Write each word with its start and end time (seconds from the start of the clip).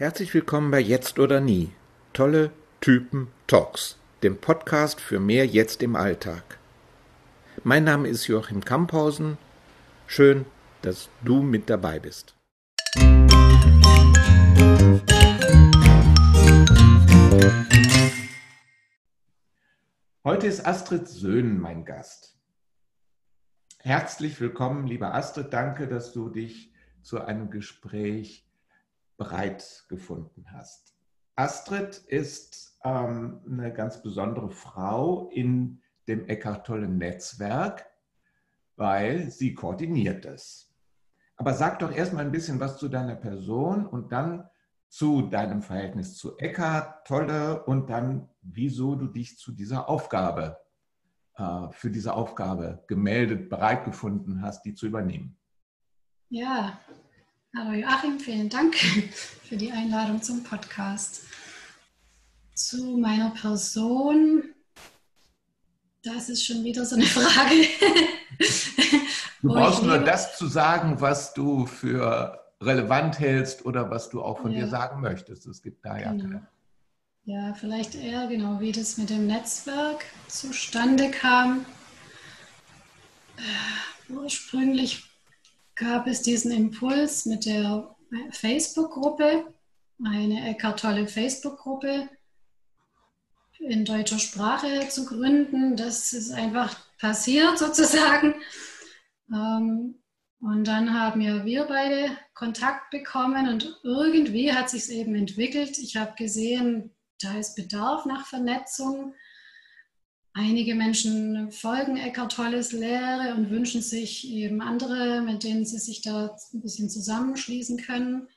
Herzlich 0.00 0.32
willkommen 0.32 0.70
bei 0.70 0.80
Jetzt 0.80 1.18
oder 1.18 1.42
Nie. 1.42 1.72
Tolle 2.14 2.52
Typen 2.80 3.28
Talks, 3.46 3.98
dem 4.22 4.38
Podcast 4.38 4.98
für 4.98 5.20
mehr 5.20 5.44
Jetzt 5.44 5.82
im 5.82 5.94
Alltag. 5.94 6.58
Mein 7.64 7.84
Name 7.84 8.08
ist 8.08 8.26
Joachim 8.26 8.64
Kamphausen. 8.64 9.36
Schön, 10.06 10.46
dass 10.80 11.10
du 11.22 11.42
mit 11.42 11.68
dabei 11.68 11.98
bist. 11.98 12.34
Heute 20.24 20.46
ist 20.46 20.66
Astrid 20.66 21.08
Söhnen 21.08 21.60
mein 21.60 21.84
Gast. 21.84 22.38
Herzlich 23.80 24.40
willkommen, 24.40 24.86
liebe 24.86 25.12
Astrid. 25.12 25.52
Danke, 25.52 25.88
dass 25.88 26.14
du 26.14 26.30
dich 26.30 26.72
zu 27.02 27.20
einem 27.20 27.50
Gespräch 27.50 28.49
bereit 29.20 29.84
gefunden 29.90 30.46
hast. 30.50 30.96
Astrid 31.36 31.98
ist 32.06 32.78
ähm, 32.84 33.42
eine 33.46 33.70
ganz 33.70 34.02
besondere 34.02 34.48
Frau 34.48 35.28
in 35.28 35.82
dem 36.08 36.26
Eckart 36.26 36.66
Tolle 36.66 36.88
Netzwerk, 36.88 37.84
weil 38.76 39.30
sie 39.30 39.52
koordiniert 39.52 40.24
es. 40.24 40.74
Aber 41.36 41.52
sag 41.52 41.80
doch 41.80 41.92
erstmal 41.92 42.24
ein 42.24 42.32
bisschen 42.32 42.60
was 42.60 42.78
zu 42.78 42.88
deiner 42.88 43.14
Person 43.14 43.86
und 43.86 44.10
dann 44.10 44.48
zu 44.88 45.28
deinem 45.28 45.60
Verhältnis 45.60 46.16
zu 46.16 46.38
Eckart 46.38 47.06
Tolle 47.06 47.62
und 47.64 47.90
dann, 47.90 48.30
wieso 48.40 48.94
du 48.94 49.06
dich 49.06 49.36
zu 49.36 49.52
dieser 49.52 49.90
Aufgabe, 49.90 50.58
äh, 51.36 51.68
für 51.72 51.90
diese 51.90 52.14
Aufgabe 52.14 52.84
gemeldet, 52.88 53.50
bereit 53.50 53.84
gefunden 53.84 54.40
hast, 54.40 54.62
die 54.64 54.74
zu 54.74 54.86
übernehmen. 54.86 55.36
Ja, 56.30 56.80
hallo 57.56 57.72
Joachim, 57.72 58.18
vielen 58.18 58.48
Dank 58.48 58.76
für 59.48 59.56
die 59.56 59.72
Einladung 59.72 60.22
zum 60.22 60.42
Podcast. 60.42 61.22
Zu 62.54 62.96
meiner 62.98 63.30
Person, 63.30 64.44
das 66.02 66.28
ist 66.28 66.44
schon 66.44 66.62
wieder 66.64 66.84
so 66.84 66.96
eine 66.96 67.04
Frage. 67.06 67.66
Du 69.42 69.48
brauchst 69.48 69.82
nur 69.82 69.98
das 69.98 70.36
zu 70.36 70.46
sagen, 70.46 71.00
was 71.00 71.34
du 71.34 71.66
für 71.66 72.38
relevant 72.60 73.18
hältst 73.18 73.64
oder 73.64 73.90
was 73.90 74.10
du 74.10 74.22
auch 74.22 74.40
von 74.40 74.52
ja. 74.52 74.60
dir 74.60 74.68
sagen 74.68 75.00
möchtest. 75.00 75.46
Es 75.46 75.62
gibt 75.62 75.84
da 75.84 75.98
ja. 75.98 76.12
Genau. 76.12 76.40
Ja, 77.24 77.54
vielleicht 77.54 77.94
eher 77.94 78.26
genau, 78.26 78.60
wie 78.60 78.72
das 78.72 78.96
mit 78.96 79.10
dem 79.10 79.26
Netzwerk 79.26 80.04
zustande 80.28 81.10
kam. 81.10 81.64
Äh, 83.36 84.12
ursprünglich 84.12 85.09
gab 85.76 86.06
es 86.06 86.22
diesen 86.22 86.52
Impuls 86.52 87.26
mit 87.26 87.46
der 87.46 87.96
Facebook-Gruppe, 88.30 89.52
eine 90.04 90.50
Eckart 90.50 90.80
Tolle 90.80 91.06
Facebook-Gruppe 91.06 92.08
in 93.60 93.84
deutscher 93.84 94.18
Sprache 94.18 94.88
zu 94.88 95.04
gründen. 95.04 95.76
Das 95.76 96.12
ist 96.12 96.30
einfach 96.30 96.76
passiert 96.98 97.58
sozusagen. 97.58 98.34
Ähm, 99.32 99.96
und 100.40 100.64
dann 100.64 100.98
haben 100.98 101.20
ja 101.20 101.44
wir 101.44 101.64
beide 101.64 102.16
Kontakt 102.34 102.90
bekommen 102.90 103.48
und 103.48 103.78
irgendwie 103.82 104.52
hat 104.52 104.70
sich 104.70 104.84
es 104.84 104.88
eben 104.88 105.14
entwickelt. 105.14 105.78
Ich 105.78 105.96
habe 105.96 106.14
gesehen, 106.16 106.94
da 107.20 107.38
ist 107.38 107.56
Bedarf 107.56 108.06
nach 108.06 108.26
Vernetzung. 108.26 109.14
Einige 110.32 110.76
Menschen 110.76 111.50
folgen 111.50 111.96
Eckart 111.96 112.32
Tolles 112.32 112.70
Lehre 112.72 113.34
und 113.34 113.50
wünschen 113.50 113.82
sich 113.82 114.28
eben 114.28 114.60
andere, 114.60 115.22
mit 115.22 115.42
denen 115.42 115.64
sie 115.64 115.78
sich 115.78 116.02
da 116.02 116.36
ein 116.52 116.60
bisschen 116.60 116.88
zusammenschließen 116.88 117.78
können. 117.78 118.28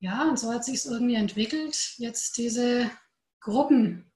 Ja, 0.00 0.28
und 0.28 0.38
so 0.38 0.52
hat 0.52 0.64
sich 0.64 0.76
es 0.76 0.86
irgendwie 0.86 1.14
entwickelt, 1.14 1.94
jetzt 1.98 2.36
diese 2.36 2.90
Gruppen 3.40 4.10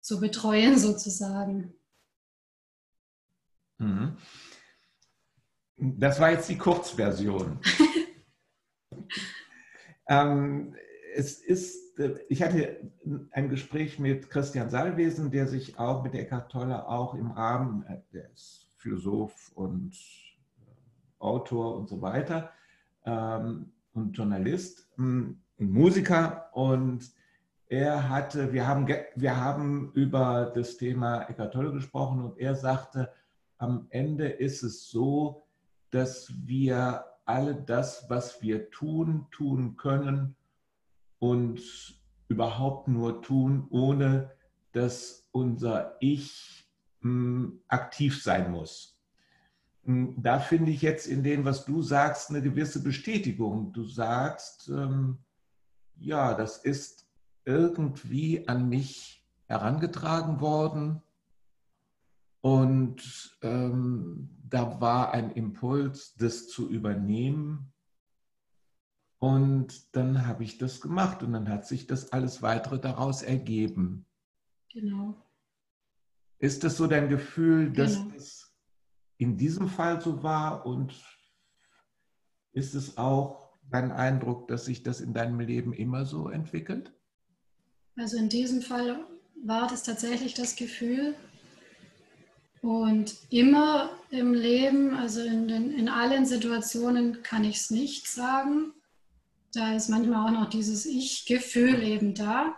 zu 0.00 0.20
betreuen 0.20 0.78
sozusagen. 0.78 1.74
Mhm. 3.78 4.18
Das 5.78 6.20
war 6.20 6.30
jetzt 6.30 6.48
die 6.48 6.58
Kurzversion. 6.58 7.60
ähm, 10.08 10.74
es 11.16 11.40
ist, 11.40 11.98
ich 12.28 12.42
hatte 12.42 12.76
ein 13.30 13.48
Gespräch 13.48 13.98
mit 13.98 14.28
Christian 14.28 14.68
Salwesen, 14.68 15.30
der 15.30 15.46
sich 15.48 15.78
auch 15.78 16.04
mit 16.04 16.14
Eckhart 16.14 16.52
Tolle 16.52 16.86
auch 16.86 17.14
im 17.14 17.30
Rahmen, 17.30 17.84
der 18.12 18.30
ist 18.30 18.68
Philosoph 18.76 19.50
und 19.54 19.94
äh, 20.58 20.70
Autor 21.18 21.76
und 21.76 21.88
so 21.88 22.02
weiter 22.02 22.50
ähm, 23.04 23.72
und 23.94 24.12
Journalist 24.12 24.88
ähm, 24.98 25.40
und 25.58 25.72
Musiker. 25.72 26.50
Und 26.52 27.10
er 27.68 28.10
hatte, 28.10 28.52
wir 28.52 28.66
haben, 28.66 28.86
wir 29.16 29.36
haben 29.36 29.90
über 29.94 30.52
das 30.54 30.76
Thema 30.76 31.22
Eckhart 31.22 31.54
Tolle 31.54 31.72
gesprochen 31.72 32.22
und 32.22 32.38
er 32.38 32.54
sagte, 32.54 33.10
am 33.58 33.86
Ende 33.88 34.28
ist 34.28 34.62
es 34.62 34.90
so, 34.90 35.46
dass 35.90 36.30
wir 36.44 37.06
alle 37.24 37.54
das, 37.54 38.04
was 38.10 38.42
wir 38.42 38.70
tun, 38.70 39.26
tun 39.30 39.78
können 39.78 40.35
und 41.18 41.60
überhaupt 42.28 42.88
nur 42.88 43.22
tun, 43.22 43.66
ohne 43.70 44.32
dass 44.72 45.28
unser 45.32 45.96
Ich 46.00 46.68
mh, 47.00 47.10
hm, 47.10 47.60
aktiv 47.68 48.22
sein 48.22 48.50
muss. 48.50 49.00
Hm, 49.84 50.20
da 50.20 50.38
finde 50.38 50.72
ich 50.72 50.82
jetzt 50.82 51.06
in 51.06 51.22
dem, 51.22 51.44
was 51.44 51.64
du 51.64 51.82
sagst, 51.82 52.30
eine 52.30 52.42
gewisse 52.42 52.82
Bestätigung. 52.82 53.72
Du 53.72 53.84
sagst, 53.84 54.68
ähm, 54.68 55.18
ja, 55.98 56.34
das 56.34 56.58
ist 56.58 57.06
irgendwie 57.44 58.46
an 58.48 58.68
mich 58.68 59.24
herangetragen 59.46 60.40
worden 60.40 61.02
und 62.46 63.36
ähm, 63.42 64.30
da 64.48 64.80
war 64.80 65.12
ein 65.12 65.32
Impuls, 65.32 66.14
das 66.14 66.46
zu 66.46 66.70
übernehmen. 66.70 67.72
Und 69.18 69.96
dann 69.96 70.26
habe 70.26 70.44
ich 70.44 70.58
das 70.58 70.80
gemacht 70.80 71.22
und 71.22 71.32
dann 71.32 71.48
hat 71.48 71.66
sich 71.66 71.86
das 71.86 72.12
alles 72.12 72.42
weitere 72.42 72.78
daraus 72.78 73.22
ergeben. 73.22 74.06
Genau. 74.72 75.14
Ist 76.38 76.64
das 76.64 76.76
so 76.76 76.86
dein 76.86 77.08
Gefühl, 77.08 77.72
dass 77.72 77.94
genau. 77.94 78.14
es 78.14 78.54
in 79.16 79.38
diesem 79.38 79.68
Fall 79.68 80.02
so 80.02 80.22
war 80.22 80.66
und 80.66 80.94
ist 82.52 82.74
es 82.74 82.98
auch 82.98 83.50
dein 83.70 83.90
Eindruck, 83.90 84.48
dass 84.48 84.66
sich 84.66 84.82
das 84.82 85.00
in 85.00 85.14
deinem 85.14 85.40
Leben 85.40 85.72
immer 85.72 86.04
so 86.04 86.28
entwickelt? 86.28 86.92
Also 87.96 88.18
in 88.18 88.28
diesem 88.28 88.60
Fall 88.60 89.00
war 89.42 89.66
das 89.66 89.82
tatsächlich 89.82 90.34
das 90.34 90.56
Gefühl, 90.56 91.14
und 92.66 93.16
immer 93.30 93.90
im 94.10 94.34
Leben, 94.34 94.94
also 94.96 95.20
in, 95.20 95.46
den, 95.46 95.70
in 95.70 95.88
allen 95.88 96.26
Situationen 96.26 97.22
kann 97.22 97.44
ich 97.44 97.58
es 97.58 97.70
nicht 97.70 98.08
sagen. 98.08 98.72
Da 99.52 99.74
ist 99.74 99.88
manchmal 99.88 100.26
auch 100.26 100.40
noch 100.40 100.50
dieses 100.50 100.86
Ich-Gefühl 100.86 101.82
eben 101.82 102.14
da. 102.14 102.54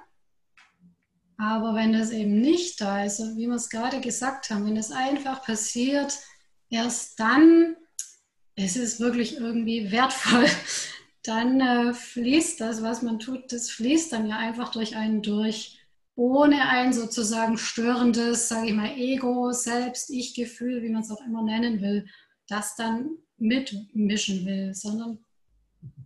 Aber 1.37 1.75
wenn 1.75 1.93
das 1.93 2.10
eben 2.10 2.41
nicht 2.41 2.81
da 2.81 3.04
ist, 3.04 3.21
wie 3.37 3.47
wir 3.47 3.54
es 3.54 3.71
gerade 3.71 4.00
gesagt 4.00 4.50
haben, 4.50 4.66
wenn 4.66 4.76
es 4.76 4.91
einfach 4.91 5.44
passiert, 5.44 6.19
erst 6.69 7.21
dann 7.21 7.76
ist 8.56 8.76
es 8.76 8.99
wirklich 8.99 9.37
irgendwie 9.38 9.91
wertvoll. 9.93 10.47
Dann 11.25 11.60
äh, 11.60 11.93
fließt 11.93 12.59
das, 12.60 12.82
was 12.82 13.03
man 13.03 13.19
tut, 13.19 13.53
das 13.53 13.69
fließt 13.70 14.12
dann 14.12 14.28
ja 14.28 14.38
einfach 14.38 14.70
durch 14.72 14.97
einen 14.97 15.20
durch 15.20 15.78
ohne 16.15 16.69
ein 16.69 16.93
sozusagen 16.94 17.59
störendes, 17.59 18.49
sage 18.49 18.69
ich 18.69 18.72
mal, 18.72 18.97
Ego, 18.97 19.53
Selbst, 19.53 20.10
Ich-Gefühl, 20.10 20.82
wie 20.82 20.88
man 20.88 21.03
es 21.03 21.10
auch 21.10 21.20
immer 21.20 21.43
nennen 21.43 21.82
will, 21.82 22.06
das 22.49 22.76
dann 22.76 23.10
mitmischen 23.37 24.47
will, 24.47 24.75
sondern 24.75 25.19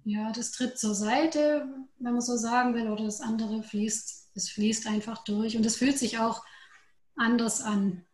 ja, 0.05 0.33
das 0.33 0.53
tritt 0.53 0.79
zur 0.79 0.95
Seite, 0.95 1.67
wenn 1.99 2.13
man 2.13 2.21
so 2.21 2.37
sagen 2.37 2.75
will, 2.75 2.89
oder 2.89 3.05
das 3.05 3.21
andere 3.21 3.63
fließt, 3.63 4.31
es 4.35 4.51
fließt 4.51 4.87
einfach 4.87 5.25
durch 5.25 5.57
und 5.57 5.65
es 5.65 5.77
fühlt 5.77 5.99
sich 5.99 6.19
auch 6.19 6.45
anders 7.17 7.61
an. 7.61 8.05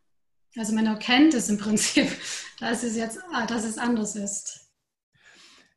Also 0.57 0.75
man 0.75 0.87
erkennt 0.87 1.35
es 1.35 1.49
im 1.49 1.59
Prinzip, 1.59 2.09
dass 2.61 2.83
es 2.83 2.97
jetzt, 2.97 3.19
dass 3.49 3.65
es 3.65 3.79
anders 3.79 4.17
ist. 4.17 4.73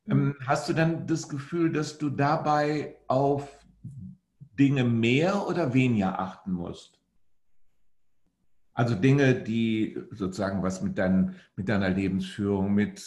Ähm, 0.07 0.35
hast 0.45 0.67
du 0.67 0.73
dann 0.73 1.05
das 1.07 1.29
Gefühl, 1.29 1.71
dass 1.71 1.97
du 1.97 2.09
dabei 2.09 2.97
auf 3.07 3.47
Dinge 4.57 4.83
mehr 4.83 5.47
oder 5.47 5.73
weniger 5.73 6.19
achten 6.19 6.51
musst. 6.51 6.99
Also 8.73 8.95
Dinge, 8.95 9.35
die 9.35 9.97
sozusagen 10.11 10.63
was 10.63 10.81
mit, 10.81 10.97
dein, 10.97 11.35
mit 11.55 11.69
deiner 11.69 11.89
Lebensführung, 11.89 12.73
mit 12.73 13.03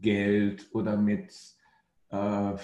Geld 0.00 0.68
oder 0.72 0.96
mit 0.96 1.32
äh, 2.14 2.56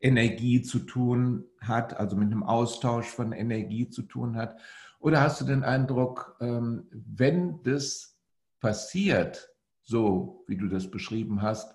Energie 0.00 0.60
zu 0.62 0.80
tun 0.80 1.44
hat, 1.60 1.96
also 1.96 2.16
mit 2.16 2.26
einem 2.26 2.42
Austausch 2.42 3.06
von 3.06 3.32
Energie 3.32 3.88
zu 3.88 4.02
tun 4.02 4.36
hat. 4.36 4.58
Oder 4.98 5.20
hast 5.20 5.40
du 5.40 5.44
den 5.44 5.64
Eindruck, 5.64 6.36
ähm, 6.40 6.88
wenn 6.90 7.62
das 7.62 8.18
passiert, 8.60 9.50
so 9.82 10.44
wie 10.46 10.56
du 10.56 10.68
das 10.68 10.90
beschrieben 10.90 11.42
hast, 11.42 11.74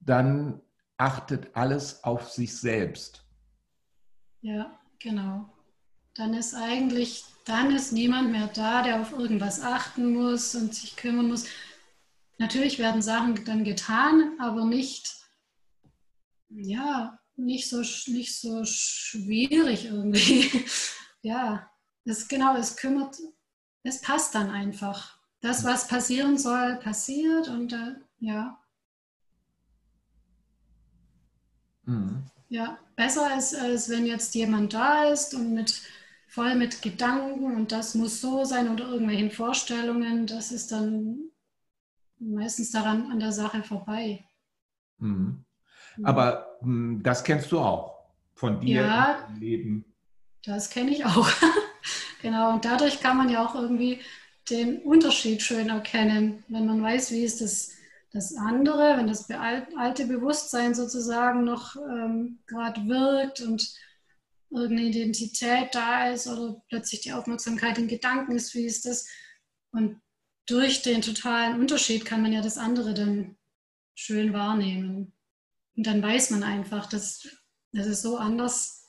dann 0.00 0.60
achtet 0.96 1.56
alles 1.56 2.04
auf 2.04 2.30
sich 2.30 2.56
selbst 2.56 3.24
Ja, 4.40 4.78
genau. 4.98 5.48
Dann 6.14 6.34
ist 6.34 6.54
eigentlich, 6.54 7.24
dann 7.44 7.74
ist 7.74 7.92
niemand 7.92 8.30
mehr 8.32 8.48
da, 8.48 8.82
der 8.82 9.00
auf 9.00 9.12
irgendwas 9.12 9.62
achten 9.62 10.12
muss 10.12 10.54
und 10.54 10.74
sich 10.74 10.96
kümmern 10.96 11.28
muss. 11.28 11.46
Natürlich 12.38 12.78
werden 12.78 13.02
Sachen 13.02 13.44
dann 13.44 13.64
getan, 13.64 14.36
aber 14.38 14.64
nicht, 14.64 15.21
ja, 16.54 17.18
nicht 17.36 17.68
so, 17.68 17.80
nicht 18.10 18.38
so 18.38 18.64
schwierig 18.64 19.86
irgendwie. 19.86 20.64
ja, 21.22 21.70
es, 22.04 22.28
genau, 22.28 22.56
es 22.56 22.76
kümmert, 22.76 23.16
es 23.82 24.00
passt 24.00 24.34
dann 24.34 24.50
einfach. 24.50 25.18
Das, 25.40 25.64
was 25.64 25.88
passieren 25.88 26.38
soll, 26.38 26.76
passiert 26.76 27.48
und 27.48 27.72
äh, 27.72 27.96
ja. 28.20 28.58
Mhm. 31.84 32.24
Ja, 32.48 32.78
besser 32.96 33.26
als, 33.28 33.54
als 33.54 33.88
wenn 33.88 34.06
jetzt 34.06 34.34
jemand 34.34 34.74
da 34.74 35.04
ist 35.04 35.34
und 35.34 35.54
mit 35.54 35.82
voll 36.28 36.54
mit 36.54 36.80
Gedanken 36.80 37.56
und 37.56 37.72
das 37.72 37.94
muss 37.94 38.20
so 38.20 38.44
sein 38.44 38.70
oder 38.70 38.88
irgendwelchen 38.88 39.30
Vorstellungen, 39.30 40.26
das 40.26 40.52
ist 40.52 40.72
dann 40.72 41.30
meistens 42.18 42.70
daran 42.70 43.10
an 43.10 43.20
der 43.20 43.32
Sache 43.32 43.62
vorbei. 43.62 44.24
Mhm. 44.98 45.44
Aber 46.02 46.58
mh, 46.62 46.66
hm, 46.66 47.02
das 47.02 47.24
kennst 47.24 47.52
du 47.52 47.60
auch 47.60 48.06
von 48.34 48.60
dir 48.60 48.82
ja, 48.82 49.28
im 49.28 49.40
Leben. 49.40 49.84
Das 50.44 50.70
kenne 50.70 50.90
ich 50.90 51.04
auch. 51.04 51.28
genau, 52.22 52.54
und 52.54 52.64
dadurch 52.64 53.00
kann 53.00 53.16
man 53.16 53.28
ja 53.28 53.44
auch 53.46 53.54
irgendwie 53.54 54.00
den 54.50 54.78
Unterschied 54.82 55.42
schön 55.42 55.68
erkennen, 55.68 56.44
wenn 56.48 56.66
man 56.66 56.82
weiß, 56.82 57.12
wie 57.12 57.24
ist 57.24 57.40
das, 57.40 57.72
das 58.12 58.34
andere, 58.34 58.96
wenn 58.96 59.06
das 59.06 59.30
alte 59.30 60.06
Bewusstsein 60.06 60.74
sozusagen 60.74 61.44
noch 61.44 61.76
ähm, 61.76 62.40
gerade 62.46 62.86
wirkt 62.88 63.40
und 63.40 63.72
irgendeine 64.50 64.88
Identität 64.88 65.74
da 65.74 66.10
ist 66.10 66.26
oder 66.26 66.62
plötzlich 66.68 67.00
die 67.00 67.12
Aufmerksamkeit 67.12 67.78
in 67.78 67.88
Gedanken 67.88 68.32
ist, 68.32 68.54
wie 68.54 68.66
ist 68.66 68.84
das? 68.84 69.08
Und 69.70 70.00
durch 70.46 70.82
den 70.82 71.00
totalen 71.00 71.58
Unterschied 71.60 72.04
kann 72.04 72.20
man 72.20 72.32
ja 72.32 72.42
das 72.42 72.58
andere 72.58 72.94
dann 72.94 73.36
schön 73.94 74.32
wahrnehmen. 74.32 75.12
Und 75.76 75.86
dann 75.86 76.02
weiß 76.02 76.30
man 76.30 76.42
einfach, 76.42 76.86
dass 76.86 77.28
das 77.72 77.86
ist 77.86 78.02
so 78.02 78.18
anders 78.18 78.82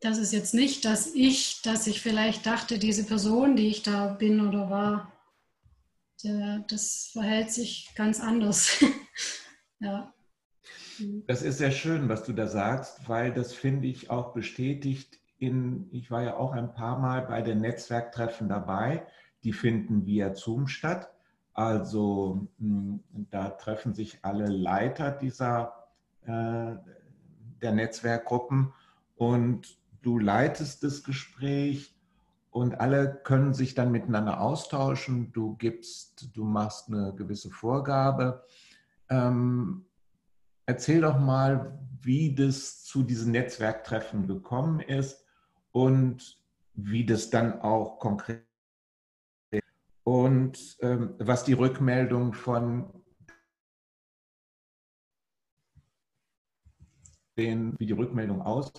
das 0.00 0.16
ist 0.16 0.32
jetzt 0.32 0.54
nicht, 0.54 0.84
dass 0.84 1.14
ich, 1.14 1.60
dass 1.62 1.86
ich 1.86 2.00
vielleicht 2.00 2.46
dachte, 2.46 2.78
diese 2.78 3.04
Person, 3.04 3.54
die 3.54 3.68
ich 3.68 3.82
da 3.82 4.14
bin 4.14 4.46
oder 4.46 4.70
war, 4.70 5.12
der, 6.24 6.64
das 6.68 7.10
verhält 7.12 7.52
sich 7.52 7.90
ganz 7.94 8.20
anders. 8.20 8.82
ja. 9.80 10.12
Das 11.26 11.42
ist 11.42 11.58
sehr 11.58 11.70
schön, 11.70 12.08
was 12.08 12.24
du 12.24 12.32
da 12.32 12.46
sagst, 12.46 13.08
weil 13.08 13.32
das 13.32 13.52
finde 13.52 13.88
ich 13.88 14.10
auch 14.10 14.32
bestätigt 14.32 15.18
in, 15.38 15.88
ich 15.92 16.10
war 16.10 16.22
ja 16.22 16.36
auch 16.36 16.52
ein 16.52 16.74
paar 16.74 16.98
Mal 16.98 17.22
bei 17.22 17.40
den 17.40 17.60
Netzwerktreffen 17.60 18.48
dabei, 18.48 19.06
die 19.42 19.54
finden 19.54 20.04
via 20.04 20.34
Zoom 20.34 20.66
statt. 20.68 21.10
Also 21.52 22.48
hm, 22.58 23.00
da 23.30 23.50
treffen 23.50 23.94
sich 23.94 24.18
alle 24.22 24.46
Leiter 24.46 25.10
dieser 25.10 25.74
äh, 26.22 26.76
der 27.62 27.72
Netzwerkgruppen 27.72 28.72
und 29.16 29.78
du 30.02 30.18
leitest 30.18 30.82
das 30.82 31.02
Gespräch 31.02 31.94
und 32.50 32.80
alle 32.80 33.20
können 33.22 33.54
sich 33.54 33.74
dann 33.74 33.92
miteinander 33.92 34.40
austauschen. 34.40 35.32
Du 35.32 35.56
gibst, 35.56 36.30
du 36.34 36.44
machst 36.44 36.88
eine 36.88 37.14
gewisse 37.14 37.50
Vorgabe. 37.50 38.44
Ähm, 39.08 39.84
erzähl 40.66 41.02
doch 41.02 41.18
mal, 41.18 41.78
wie 42.00 42.34
das 42.34 42.82
zu 42.82 43.02
diesen 43.02 43.32
Netzwerktreffen 43.32 44.26
gekommen 44.26 44.80
ist 44.80 45.24
und 45.72 46.40
wie 46.74 47.04
das 47.04 47.30
dann 47.30 47.60
auch 47.60 47.98
konkret 47.98 48.49
und 50.04 50.76
ähm, 50.80 51.14
was 51.18 51.44
die 51.44 51.52
Rückmeldung 51.52 52.32
von 52.32 53.00
den, 57.36 57.74
wie 57.78 57.86
die 57.86 57.92
Rückmeldung 57.92 58.42
aussieht. 58.42 58.76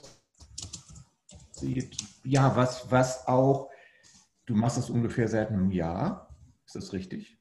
Ja, 2.23 2.55
was, 2.55 2.91
was 2.91 3.27
auch, 3.27 3.69
du 4.45 4.55
machst 4.55 4.77
das 4.77 4.89
ungefähr 4.89 5.27
seit 5.27 5.49
einem 5.49 5.71
Jahr, 5.71 6.29
ist 6.65 6.75
das 6.75 6.93
richtig? 6.93 7.37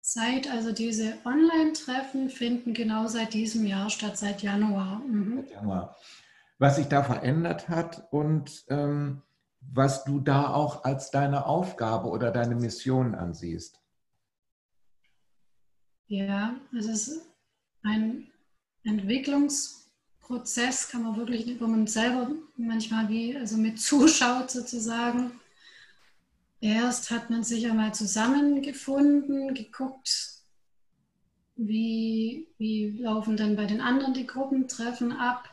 Seit, 0.00 0.48
also 0.50 0.72
diese 0.72 1.14
Online-Treffen 1.24 2.30
finden 2.30 2.74
genau 2.74 3.08
seit 3.08 3.34
diesem 3.34 3.66
Jahr 3.66 3.90
statt, 3.90 4.16
seit 4.16 4.42
Januar. 4.42 5.00
Mhm. 5.00 5.38
Seit 5.38 5.50
Januar. 5.50 5.96
Was 6.58 6.76
sich 6.76 6.86
da 6.86 7.02
verändert 7.02 7.68
hat 7.68 8.06
und 8.12 8.64
ähm, 8.68 9.22
was 9.72 10.04
du 10.04 10.20
da 10.20 10.52
auch 10.52 10.84
als 10.84 11.10
deine 11.10 11.46
Aufgabe 11.46 12.08
oder 12.08 12.30
deine 12.30 12.54
Mission 12.54 13.14
ansiehst. 13.14 13.80
Ja, 16.08 16.54
es 16.76 16.86
ist 16.86 17.22
ein 17.82 18.30
Entwicklungs- 18.84 19.86
Prozess 20.26 20.88
kann 20.88 21.04
man 21.04 21.16
wirklich, 21.16 21.60
wo 21.60 21.68
man 21.68 21.86
selber 21.86 22.28
manchmal 22.56 23.08
wie, 23.08 23.36
also 23.36 23.56
mit 23.56 23.80
zuschaut 23.80 24.50
sozusagen. 24.50 25.40
Erst 26.60 27.10
hat 27.12 27.30
man 27.30 27.44
sich 27.44 27.70
einmal 27.70 27.94
zusammengefunden, 27.94 29.54
geguckt, 29.54 30.42
wie, 31.54 32.48
wie 32.58 32.98
laufen 32.98 33.36
dann 33.36 33.54
bei 33.54 33.66
den 33.66 33.80
anderen 33.80 34.14
die 34.14 34.26
Gruppentreffen 34.26 35.12
ab. 35.12 35.48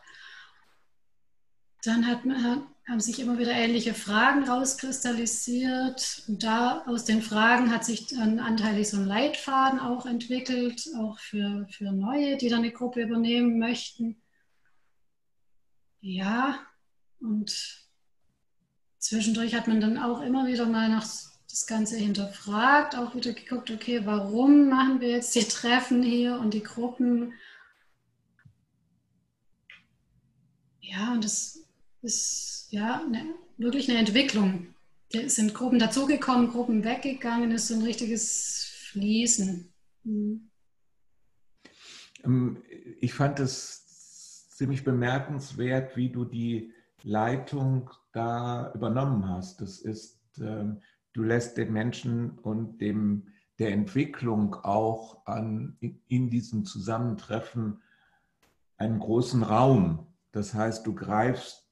Dann 1.83 2.07
hat 2.07 2.25
man, 2.25 2.67
haben 2.87 2.99
sich 2.99 3.19
immer 3.19 3.39
wieder 3.39 3.53
ähnliche 3.53 3.93
Fragen 3.93 4.43
rauskristallisiert. 4.43 6.23
Und 6.27 6.43
da 6.43 6.83
aus 6.85 7.05
den 7.05 7.21
Fragen 7.21 7.71
hat 7.71 7.85
sich 7.85 8.07
dann 8.07 8.39
anteilig 8.39 8.89
so 8.89 8.97
ein 8.97 9.05
Leitfaden 9.05 9.79
auch 9.79 10.05
entwickelt, 10.05 10.89
auch 10.99 11.17
für, 11.19 11.65
für 11.71 11.91
Neue, 11.91 12.37
die 12.37 12.49
dann 12.49 12.59
eine 12.59 12.71
Gruppe 12.71 13.01
übernehmen 13.01 13.57
möchten. 13.57 14.21
Ja, 16.01 16.59
und 17.21 17.87
zwischendurch 18.97 19.55
hat 19.55 19.69
man 19.69 19.79
dann 19.79 19.97
auch 19.97 20.21
immer 20.21 20.47
wieder 20.47 20.65
mal 20.65 20.89
nach 20.89 21.07
das 21.49 21.67
Ganze 21.67 21.97
hinterfragt, 21.97 22.95
auch 22.95 23.15
wieder 23.15 23.31
geguckt, 23.31 23.69
okay, 23.69 24.01
warum 24.05 24.69
machen 24.69 24.99
wir 24.99 25.09
jetzt 25.09 25.35
die 25.35 25.43
Treffen 25.43 26.01
hier 26.01 26.39
und 26.39 26.53
die 26.53 26.63
Gruppen? 26.63 27.33
Ja, 30.81 31.13
und 31.13 31.23
das 31.23 31.63
ist 32.01 32.62
ja 32.73 33.01
eine, 33.05 33.35
wirklich 33.57 33.89
eine 33.89 33.99
Entwicklung. 33.99 34.67
Es 35.11 35.35
sind 35.35 35.53
Gruppen 35.53 35.79
dazugekommen, 35.79 36.49
Gruppen 36.49 36.83
weggegangen, 36.83 37.51
es 37.51 37.63
ist 37.63 37.67
so 37.69 37.75
ein 37.75 37.83
richtiges 37.83 38.71
Fließen. 38.91 39.71
Mhm. 40.03 40.49
Ich 42.99 43.13
fand 43.13 43.39
es 43.39 44.49
ziemlich 44.49 44.83
bemerkenswert, 44.83 45.95
wie 45.95 46.09
du 46.09 46.25
die 46.25 46.73
Leitung 47.03 47.89
da 48.11 48.71
übernommen 48.73 49.27
hast. 49.27 49.61
Das 49.61 49.79
ist, 49.79 50.19
ähm, 50.39 50.81
du 51.11 51.23
lässt 51.23 51.57
den 51.57 51.73
Menschen 51.73 52.39
und 52.39 52.79
dem, 52.79 53.27
der 53.59 53.71
Entwicklung 53.71 54.55
auch 54.55 55.25
an, 55.27 55.77
in 56.07 56.29
diesem 56.29 56.65
Zusammentreffen 56.65 57.81
einen 58.77 58.99
großen 58.99 59.43
Raum. 59.43 60.07
Das 60.31 60.53
heißt, 60.53 60.87
du 60.87 60.95
greifst 60.95 61.62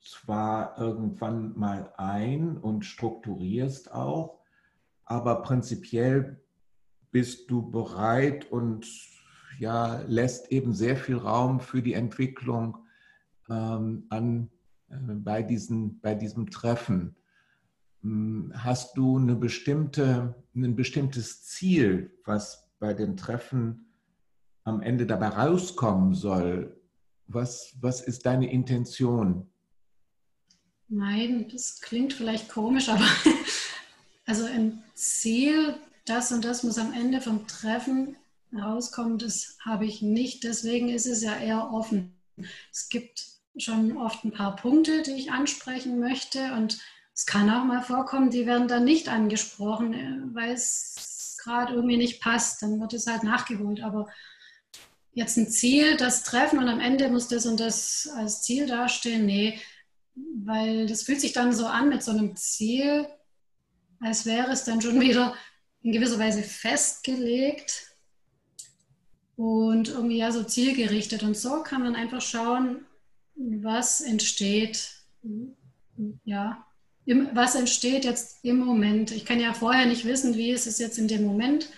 zwar 0.00 0.78
irgendwann 0.78 1.58
mal 1.58 1.92
ein 1.96 2.56
und 2.56 2.84
strukturierst 2.84 3.92
auch, 3.92 4.40
aber 5.04 5.42
prinzipiell 5.42 6.40
bist 7.10 7.50
du 7.50 7.70
bereit 7.70 8.50
und 8.50 8.86
ja, 9.58 10.02
lässt 10.06 10.52
eben 10.52 10.72
sehr 10.72 10.96
viel 10.96 11.16
Raum 11.16 11.60
für 11.60 11.82
die 11.82 11.94
Entwicklung 11.94 12.78
ähm, 13.48 14.06
an, 14.08 14.50
äh, 14.88 14.96
bei, 14.96 15.42
diesen, 15.42 16.00
bei 16.00 16.14
diesem 16.14 16.50
Treffen. 16.50 17.16
Hm, 18.02 18.52
hast 18.54 18.96
du 18.96 19.18
eine 19.18 19.34
bestimmte, 19.34 20.34
ein 20.54 20.76
bestimmtes 20.76 21.44
Ziel, 21.44 22.12
was 22.24 22.70
bei 22.78 22.94
den 22.94 23.16
Treffen 23.16 23.92
am 24.64 24.80
Ende 24.80 25.06
dabei 25.06 25.28
rauskommen 25.28 26.14
soll? 26.14 26.80
Was, 27.26 27.76
was 27.80 28.00
ist 28.00 28.26
deine 28.26 28.50
Intention? 28.50 29.50
Nein, 30.88 31.48
das 31.52 31.80
klingt 31.80 32.12
vielleicht 32.12 32.48
komisch, 32.48 32.88
aber 32.88 33.06
also 34.26 34.44
ein 34.44 34.82
Ziel, 34.94 35.76
das 36.06 36.32
und 36.32 36.44
das 36.44 36.62
muss 36.62 36.78
am 36.78 36.92
Ende 36.92 37.20
vom 37.20 37.46
Treffen 37.46 38.16
rauskommt, 38.54 39.22
das 39.22 39.58
habe 39.60 39.84
ich 39.84 40.00
nicht. 40.00 40.44
Deswegen 40.44 40.88
ist 40.88 41.06
es 41.06 41.22
ja 41.22 41.36
eher 41.36 41.70
offen. 41.72 42.18
Es 42.72 42.88
gibt 42.88 43.26
schon 43.58 43.96
oft 43.96 44.24
ein 44.24 44.32
paar 44.32 44.56
Punkte, 44.56 45.02
die 45.02 45.12
ich 45.12 45.30
ansprechen 45.32 45.98
möchte 45.98 46.52
und 46.54 46.78
es 47.12 47.26
kann 47.26 47.50
auch 47.50 47.64
mal 47.64 47.82
vorkommen, 47.82 48.30
die 48.30 48.46
werden 48.46 48.68
dann 48.68 48.84
nicht 48.84 49.08
angesprochen, 49.08 49.92
äh, 49.92 50.34
weil 50.34 50.52
es 50.52 51.36
gerade 51.42 51.74
irgendwie 51.74 51.96
nicht 51.96 52.20
passt. 52.20 52.62
Dann 52.62 52.80
wird 52.80 52.92
es 52.92 53.08
halt 53.08 53.24
nachgeholt. 53.24 53.82
Aber 53.82 54.08
jetzt 55.12 55.36
ein 55.36 55.48
Ziel, 55.48 55.96
das 55.96 56.22
treffen 56.22 56.60
und 56.60 56.68
am 56.68 56.78
Ende 56.78 57.08
muss 57.08 57.26
das 57.26 57.44
und 57.46 57.58
das 57.58 58.08
als 58.14 58.42
Ziel 58.42 58.66
dastehen. 58.66 59.26
Nee, 59.26 59.58
weil 60.44 60.86
das 60.86 61.02
fühlt 61.02 61.20
sich 61.20 61.32
dann 61.32 61.52
so 61.52 61.66
an 61.66 61.88
mit 61.88 62.02
so 62.02 62.10
einem 62.10 62.36
Ziel, 62.36 63.06
als 64.00 64.26
wäre 64.26 64.50
es 64.52 64.64
dann 64.64 64.80
schon 64.80 65.00
wieder 65.00 65.34
in 65.82 65.92
gewisser 65.92 66.18
Weise 66.18 66.42
festgelegt 66.42 67.88
und 69.36 69.88
irgendwie 69.88 70.18
ja 70.18 70.32
so 70.32 70.42
zielgerichtet. 70.42 71.22
Und 71.22 71.36
so 71.36 71.62
kann 71.62 71.82
man 71.82 71.94
einfach 71.94 72.20
schauen, 72.20 72.84
was 73.34 74.00
entsteht. 74.00 74.90
Ja, 76.24 76.66
was 77.32 77.54
entsteht 77.54 78.04
jetzt 78.04 78.44
im 78.44 78.58
Moment. 78.58 79.12
Ich 79.12 79.24
kann 79.24 79.40
ja 79.40 79.54
vorher 79.54 79.86
nicht 79.86 80.04
wissen, 80.04 80.34
wie 80.36 80.50
ist 80.50 80.66
es 80.66 80.78
jetzt 80.78 80.98
in 80.98 81.08
dem 81.08 81.24
Moment 81.24 81.70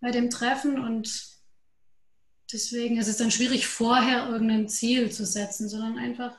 bei 0.00 0.10
dem 0.10 0.30
Treffen 0.30 0.78
und 0.78 1.38
deswegen 2.52 2.98
ist 2.98 3.08
es 3.08 3.16
dann 3.16 3.30
schwierig, 3.30 3.66
vorher 3.66 4.28
irgendein 4.28 4.68
Ziel 4.68 5.10
zu 5.10 5.24
setzen, 5.26 5.68
sondern 5.68 5.98
einfach, 5.98 6.38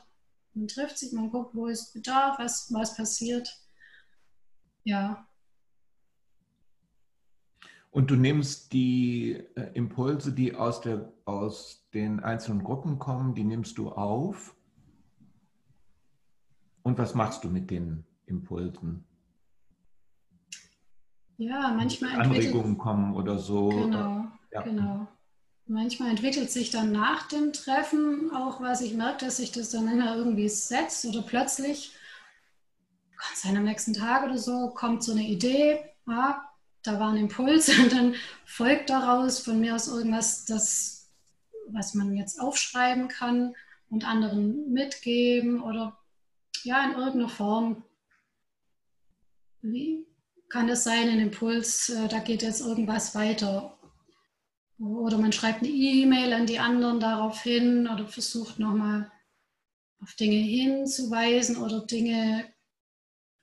man 0.60 0.68
trifft 0.68 0.98
sich, 0.98 1.14
man 1.14 1.30
guckt, 1.30 1.56
wo 1.56 1.68
ist 1.68 1.94
Bedarf, 1.94 2.38
was, 2.38 2.72
was 2.74 2.96
passiert. 2.96 3.50
Ja. 4.84 5.26
Und 7.92 8.12
du 8.12 8.16
nimmst 8.16 8.74
die 8.74 9.44
äh, 9.56 9.72
Impulse, 9.74 10.34
die 10.34 10.54
aus, 10.56 10.82
der, 10.82 11.12
aus 11.26 11.88
den 11.94 12.20
einzelnen 12.20 12.64
Gruppen 12.64 13.00
kommen, 13.00 13.34
die 13.34 13.44
nimmst 13.44 13.78
du 13.78 13.90
auf. 13.90 14.56
Und 16.84 16.98
was 16.98 17.16
machst 17.16 17.44
du 17.44 17.50
mit 17.50 17.72
den 17.72 18.06
Impulsen? 18.26 19.06
Ja, 21.38 21.74
manchmal 21.76 22.20
Anregungen 22.20 22.78
kommen 22.78 23.16
oder 23.16 23.40
so. 23.40 23.70
Genau, 23.70 24.26
ja. 24.52 24.62
genau. 24.62 25.08
Manchmal 25.72 26.10
entwickelt 26.10 26.50
sich 26.50 26.72
dann 26.72 26.92
nach 26.92 27.28
dem 27.28 27.54
Treffen 27.54 28.32
auch 28.32 28.60
was. 28.60 28.82
Ich 28.82 28.96
merke, 28.96 29.26
dass 29.26 29.38
sich 29.38 29.52
das 29.52 29.70
dann 29.70 29.88
irgendwie 30.02 30.50
setzt 30.50 31.06
oder 31.06 31.22
plötzlich, 31.22 31.92
kann 33.16 33.36
sein 33.36 33.56
am 33.56 33.66
nächsten 33.66 33.94
Tag 33.94 34.24
oder 34.24 34.40
so, 34.40 34.70
kommt 34.70 35.04
so 35.04 35.12
eine 35.12 35.22
Idee, 35.22 35.80
ah, 36.08 36.42
da 36.82 37.00
war 37.00 37.12
ein 37.12 37.18
Impuls 37.18 37.70
und 37.80 37.94
dann 37.94 38.16
folgt 38.46 38.90
daraus 38.90 39.38
von 39.38 39.60
mir 39.60 39.76
aus 39.76 39.88
irgendwas, 39.88 40.46
das, 40.46 41.12
was 41.68 41.94
man 41.94 42.16
jetzt 42.16 42.42
aufschreiben 42.42 43.08
kann 43.08 43.54
und 43.92 44.08
anderen 44.08 44.74
mitgeben 44.74 45.62
oder 45.62 46.00
ja, 46.64 46.84
in 46.84 46.98
irgendeiner 46.98 47.30
Form. 47.30 47.84
Wie 49.62 50.08
kann 50.50 50.68
es 50.68 50.84
sein, 50.84 51.10
ein 51.10 51.20
Impuls, 51.20 51.90
äh, 51.90 52.08
da 52.08 52.18
geht 52.18 52.42
jetzt 52.42 52.62
irgendwas 52.62 53.14
weiter 53.14 53.79
oder 54.80 55.18
man 55.18 55.34
schreibt 55.34 55.60
eine 55.60 55.70
E-Mail 55.70 56.34
an 56.34 56.46
die 56.46 56.60
anderen 56.60 57.00
darauf 57.00 57.42
hin 57.42 57.88
oder 57.88 58.08
versucht 58.08 58.60
nochmal 58.60 59.12
auf 60.02 60.14
Dinge 60.16 60.38
hinzuweisen 60.38 61.58
oder 61.58 61.82
Dinge 61.86 62.46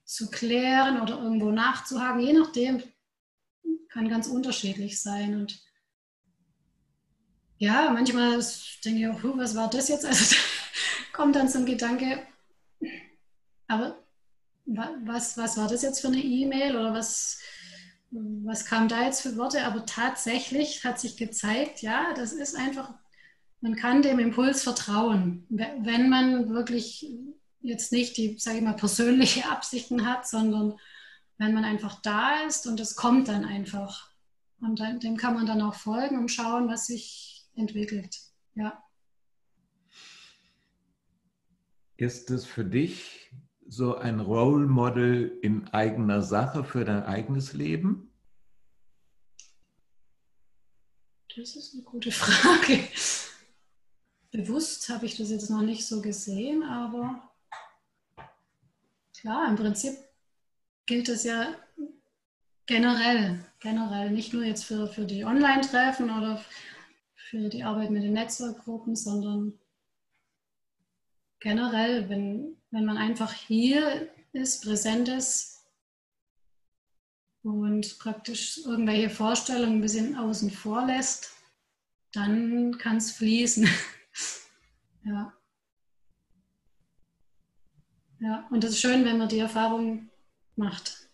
zu 0.04 0.30
klären 0.30 1.00
oder 1.00 1.20
irgendwo 1.20 1.50
nachzuhaken. 1.50 2.20
Je 2.20 2.32
nachdem 2.32 2.82
kann 3.90 4.08
ganz 4.08 4.26
unterschiedlich 4.26 5.00
sein. 5.00 5.34
Und 5.34 5.60
ja, 7.58 7.90
manchmal 7.90 8.42
denke 8.84 9.00
ich 9.00 9.08
auch, 9.08 9.36
was 9.36 9.54
war 9.54 9.68
das 9.68 9.88
jetzt? 9.88 10.06
Also 10.06 10.36
kommt 11.12 11.36
dann 11.36 11.48
zum 11.48 11.66
Gedanke, 11.66 12.26
aber 13.66 14.02
was, 14.64 15.36
was 15.36 15.56
war 15.56 15.68
das 15.68 15.82
jetzt 15.82 16.00
für 16.00 16.08
eine 16.08 16.22
E-Mail 16.22 16.76
oder 16.76 16.92
was, 16.92 17.40
was 18.10 18.64
kam 18.64 18.88
da 18.88 19.04
jetzt 19.04 19.22
für 19.22 19.36
Worte, 19.36 19.64
aber 19.64 19.84
tatsächlich 19.84 20.84
hat 20.84 21.00
sich 21.00 21.16
gezeigt, 21.16 21.82
ja, 21.82 22.14
das 22.14 22.32
ist 22.32 22.56
einfach, 22.56 22.94
man 23.60 23.76
kann 23.76 24.02
dem 24.02 24.18
Impuls 24.18 24.62
vertrauen, 24.62 25.44
wenn 25.48 26.08
man 26.08 26.50
wirklich 26.50 27.06
jetzt 27.60 27.92
nicht 27.92 28.16
die, 28.16 28.38
sage 28.38 28.58
ich 28.58 28.62
mal, 28.62 28.76
persönliche 28.76 29.46
Absichten 29.50 30.06
hat, 30.06 30.26
sondern 30.26 30.78
wenn 31.38 31.52
man 31.52 31.64
einfach 31.64 32.00
da 32.00 32.42
ist 32.46 32.66
und 32.66 32.80
es 32.80 32.96
kommt 32.96 33.28
dann 33.28 33.44
einfach. 33.44 34.10
Und 34.60 34.80
dann, 34.80 35.00
dem 35.00 35.16
kann 35.16 35.34
man 35.34 35.46
dann 35.46 35.60
auch 35.60 35.74
folgen 35.74 36.18
und 36.18 36.30
schauen, 36.30 36.68
was 36.68 36.86
sich 36.86 37.44
entwickelt. 37.54 38.16
Ja. 38.54 38.82
Ist 41.98 42.30
es 42.30 42.46
für 42.46 42.64
dich 42.64 43.25
so 43.68 43.96
ein 43.96 44.20
Role 44.20 44.66
Model 44.66 45.38
in 45.42 45.68
eigener 45.68 46.22
Sache 46.22 46.64
für 46.64 46.84
dein 46.84 47.02
eigenes 47.02 47.52
Leben? 47.52 48.12
Das 51.36 51.54
ist 51.54 51.74
eine 51.74 51.82
gute 51.82 52.10
Frage. 52.10 52.88
Bewusst 54.30 54.88
habe 54.88 55.06
ich 55.06 55.16
das 55.16 55.30
jetzt 55.30 55.50
noch 55.50 55.62
nicht 55.62 55.86
so 55.86 56.00
gesehen, 56.00 56.62
aber 56.62 57.30
klar, 59.18 59.48
im 59.48 59.56
Prinzip 59.56 59.94
gilt 60.86 61.08
es 61.08 61.24
ja 61.24 61.54
generell, 62.66 63.44
generell, 63.60 64.10
nicht 64.10 64.32
nur 64.32 64.44
jetzt 64.44 64.64
für, 64.64 64.88
für 64.88 65.04
die 65.04 65.24
Online-Treffen 65.24 66.10
oder 66.10 66.42
für 67.14 67.48
die 67.48 67.64
Arbeit 67.64 67.90
mit 67.90 68.02
den 68.02 68.12
Netzwerkgruppen, 68.12 68.96
sondern 68.96 69.58
generell, 71.46 72.08
wenn, 72.08 72.56
wenn 72.72 72.84
man 72.84 72.98
einfach 72.98 73.32
hier 73.32 74.08
ist, 74.32 74.64
präsent 74.64 75.08
ist 75.08 75.64
und 77.44 78.00
praktisch 78.00 78.58
irgendwelche 78.66 79.10
Vorstellungen 79.10 79.76
ein 79.76 79.80
bisschen 79.80 80.16
außen 80.16 80.50
vor 80.50 80.84
lässt, 80.86 81.30
dann 82.12 82.76
kann 82.78 82.96
es 82.96 83.12
fließen. 83.12 83.68
ja. 85.04 85.32
Ja, 88.18 88.48
und 88.50 88.64
es 88.64 88.70
ist 88.70 88.80
schön, 88.80 89.04
wenn 89.04 89.18
man 89.18 89.28
die 89.28 89.38
Erfahrung 89.38 90.10
macht. 90.56 91.08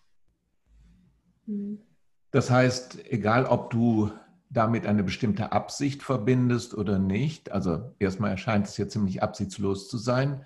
Mhm. 1.44 1.82
Das 2.30 2.48
heißt, 2.48 3.04
egal 3.10 3.44
ob 3.44 3.68
du 3.68 4.10
damit 4.52 4.86
eine 4.86 5.02
bestimmte 5.02 5.52
Absicht 5.52 6.02
verbindest 6.02 6.74
oder 6.74 6.98
nicht. 6.98 7.52
Also 7.52 7.94
erstmal 7.98 8.30
erscheint 8.30 8.66
es 8.66 8.76
ja 8.76 8.86
ziemlich 8.86 9.22
absichtslos 9.22 9.88
zu 9.88 9.96
sein. 9.96 10.44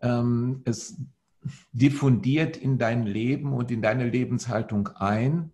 Ähm, 0.00 0.62
es 0.64 0.98
diffundiert 1.72 2.56
in 2.56 2.78
dein 2.78 3.04
Leben 3.04 3.52
und 3.52 3.70
in 3.70 3.82
deine 3.82 4.08
Lebenshaltung 4.08 4.88
ein. 4.88 5.52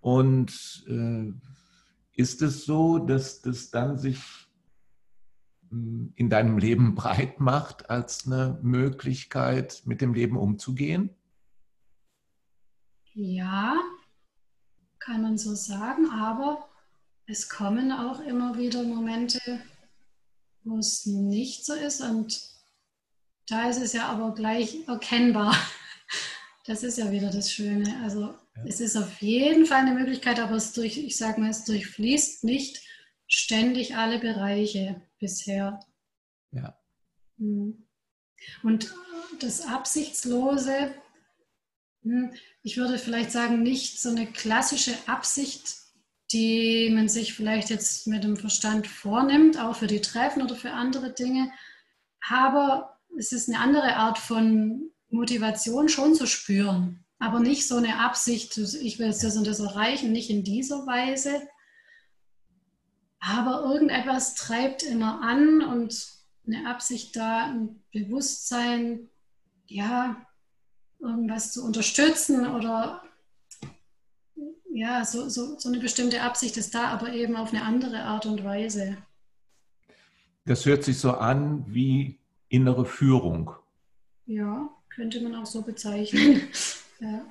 Und 0.00 0.84
äh, 0.88 1.32
ist 2.14 2.42
es 2.42 2.64
so, 2.64 2.98
dass 2.98 3.40
das 3.40 3.70
dann 3.70 3.98
sich 3.98 4.22
hm, 5.70 6.12
in 6.16 6.28
deinem 6.28 6.58
Leben 6.58 6.94
breit 6.96 7.40
macht 7.40 7.88
als 7.88 8.26
eine 8.26 8.58
Möglichkeit, 8.62 9.82
mit 9.86 10.00
dem 10.00 10.12
Leben 10.12 10.36
umzugehen? 10.36 11.10
Ja, 13.14 13.74
kann 15.08 15.22
man 15.22 15.38
so 15.38 15.54
sagen, 15.54 16.10
aber 16.10 16.68
es 17.26 17.48
kommen 17.48 17.92
auch 17.92 18.20
immer 18.20 18.58
wieder 18.58 18.82
Momente, 18.82 19.40
wo 20.64 20.76
es 20.76 21.06
nicht 21.06 21.64
so 21.64 21.72
ist 21.72 22.02
und 22.02 22.38
da 23.48 23.70
ist 23.70 23.80
es 23.80 23.94
ja 23.94 24.08
aber 24.08 24.34
gleich 24.34 24.86
erkennbar. 24.86 25.56
Das 26.66 26.82
ist 26.82 26.98
ja 26.98 27.10
wieder 27.10 27.30
das 27.30 27.50
Schöne. 27.50 27.98
Also 28.02 28.24
ja. 28.24 28.64
es 28.66 28.78
ist 28.78 28.94
auf 28.94 29.22
jeden 29.22 29.64
Fall 29.64 29.86
eine 29.86 29.94
Möglichkeit, 29.94 30.38
aber 30.38 30.56
es 30.56 30.74
durch, 30.74 30.98
ich 30.98 31.16
sage 31.16 31.40
mal, 31.40 31.48
es 31.48 31.64
durchfließt 31.64 32.44
nicht 32.44 32.82
ständig 33.26 33.96
alle 33.96 34.18
Bereiche 34.18 35.00
bisher. 35.18 35.80
Ja. 36.50 36.78
Hm. 37.38 37.86
Und 38.62 38.94
das 39.40 39.62
Absichtslose, 39.62 40.92
ich 42.62 42.76
würde 42.76 42.98
vielleicht 42.98 43.32
sagen, 43.32 43.62
nicht 43.62 44.00
so 44.00 44.10
eine 44.10 44.26
klassische 44.26 44.94
Absicht, 45.06 45.76
die 46.32 46.90
man 46.92 47.08
sich 47.08 47.34
vielleicht 47.34 47.70
jetzt 47.70 48.06
mit 48.06 48.24
dem 48.24 48.36
Verstand 48.36 48.86
vornimmt, 48.86 49.58
auch 49.58 49.76
für 49.76 49.86
die 49.86 50.00
Treffen 50.00 50.42
oder 50.42 50.54
für 50.54 50.72
andere 50.72 51.12
Dinge. 51.12 51.50
Aber 52.28 52.98
es 53.18 53.32
ist 53.32 53.48
eine 53.48 53.60
andere 53.60 53.96
Art 53.96 54.18
von 54.18 54.90
Motivation 55.10 55.88
schon 55.88 56.14
zu 56.14 56.26
spüren, 56.26 57.04
aber 57.18 57.40
nicht 57.40 57.66
so 57.66 57.76
eine 57.76 58.00
Absicht, 58.00 58.56
ich 58.58 58.98
will 58.98 59.06
jetzt 59.06 59.24
das 59.24 59.36
und 59.36 59.46
das 59.46 59.60
erreichen, 59.60 60.12
nicht 60.12 60.30
in 60.30 60.44
dieser 60.44 60.86
Weise. 60.86 61.48
Aber 63.20 63.62
irgendetwas 63.62 64.34
treibt 64.34 64.82
immer 64.82 65.22
an 65.22 65.62
und 65.62 66.06
eine 66.46 66.68
Absicht 66.68 67.16
da, 67.16 67.46
ein 67.46 67.82
Bewusstsein, 67.92 69.08
ja, 69.66 70.27
irgendwas 71.00 71.52
zu 71.52 71.64
unterstützen 71.64 72.46
oder 72.46 73.02
ja, 74.70 75.04
so, 75.04 75.28
so, 75.28 75.58
so 75.58 75.68
eine 75.68 75.80
bestimmte 75.80 76.22
Absicht 76.22 76.56
ist 76.56 76.74
da, 76.74 76.88
aber 76.88 77.12
eben 77.12 77.36
auf 77.36 77.52
eine 77.52 77.62
andere 77.62 78.02
Art 78.02 78.26
und 78.26 78.44
Weise. 78.44 78.96
Das 80.44 80.64
hört 80.66 80.84
sich 80.84 80.98
so 80.98 81.12
an 81.12 81.64
wie 81.66 82.18
innere 82.48 82.84
Führung. 82.84 83.52
Ja, 84.26 84.68
könnte 84.88 85.20
man 85.20 85.34
auch 85.34 85.46
so 85.46 85.62
bezeichnen. 85.62 86.42
ja. 87.00 87.26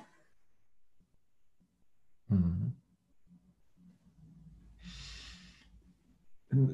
Mhm. 2.28 2.74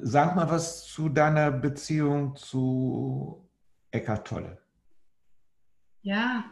Sag 0.01 0.35
mal 0.35 0.49
was 0.49 0.85
zu 0.85 1.09
deiner 1.09 1.51
Beziehung 1.51 2.35
zu 2.35 3.47
Eckart 3.91 4.27
Tolle. 4.27 4.57
Ja, 6.01 6.45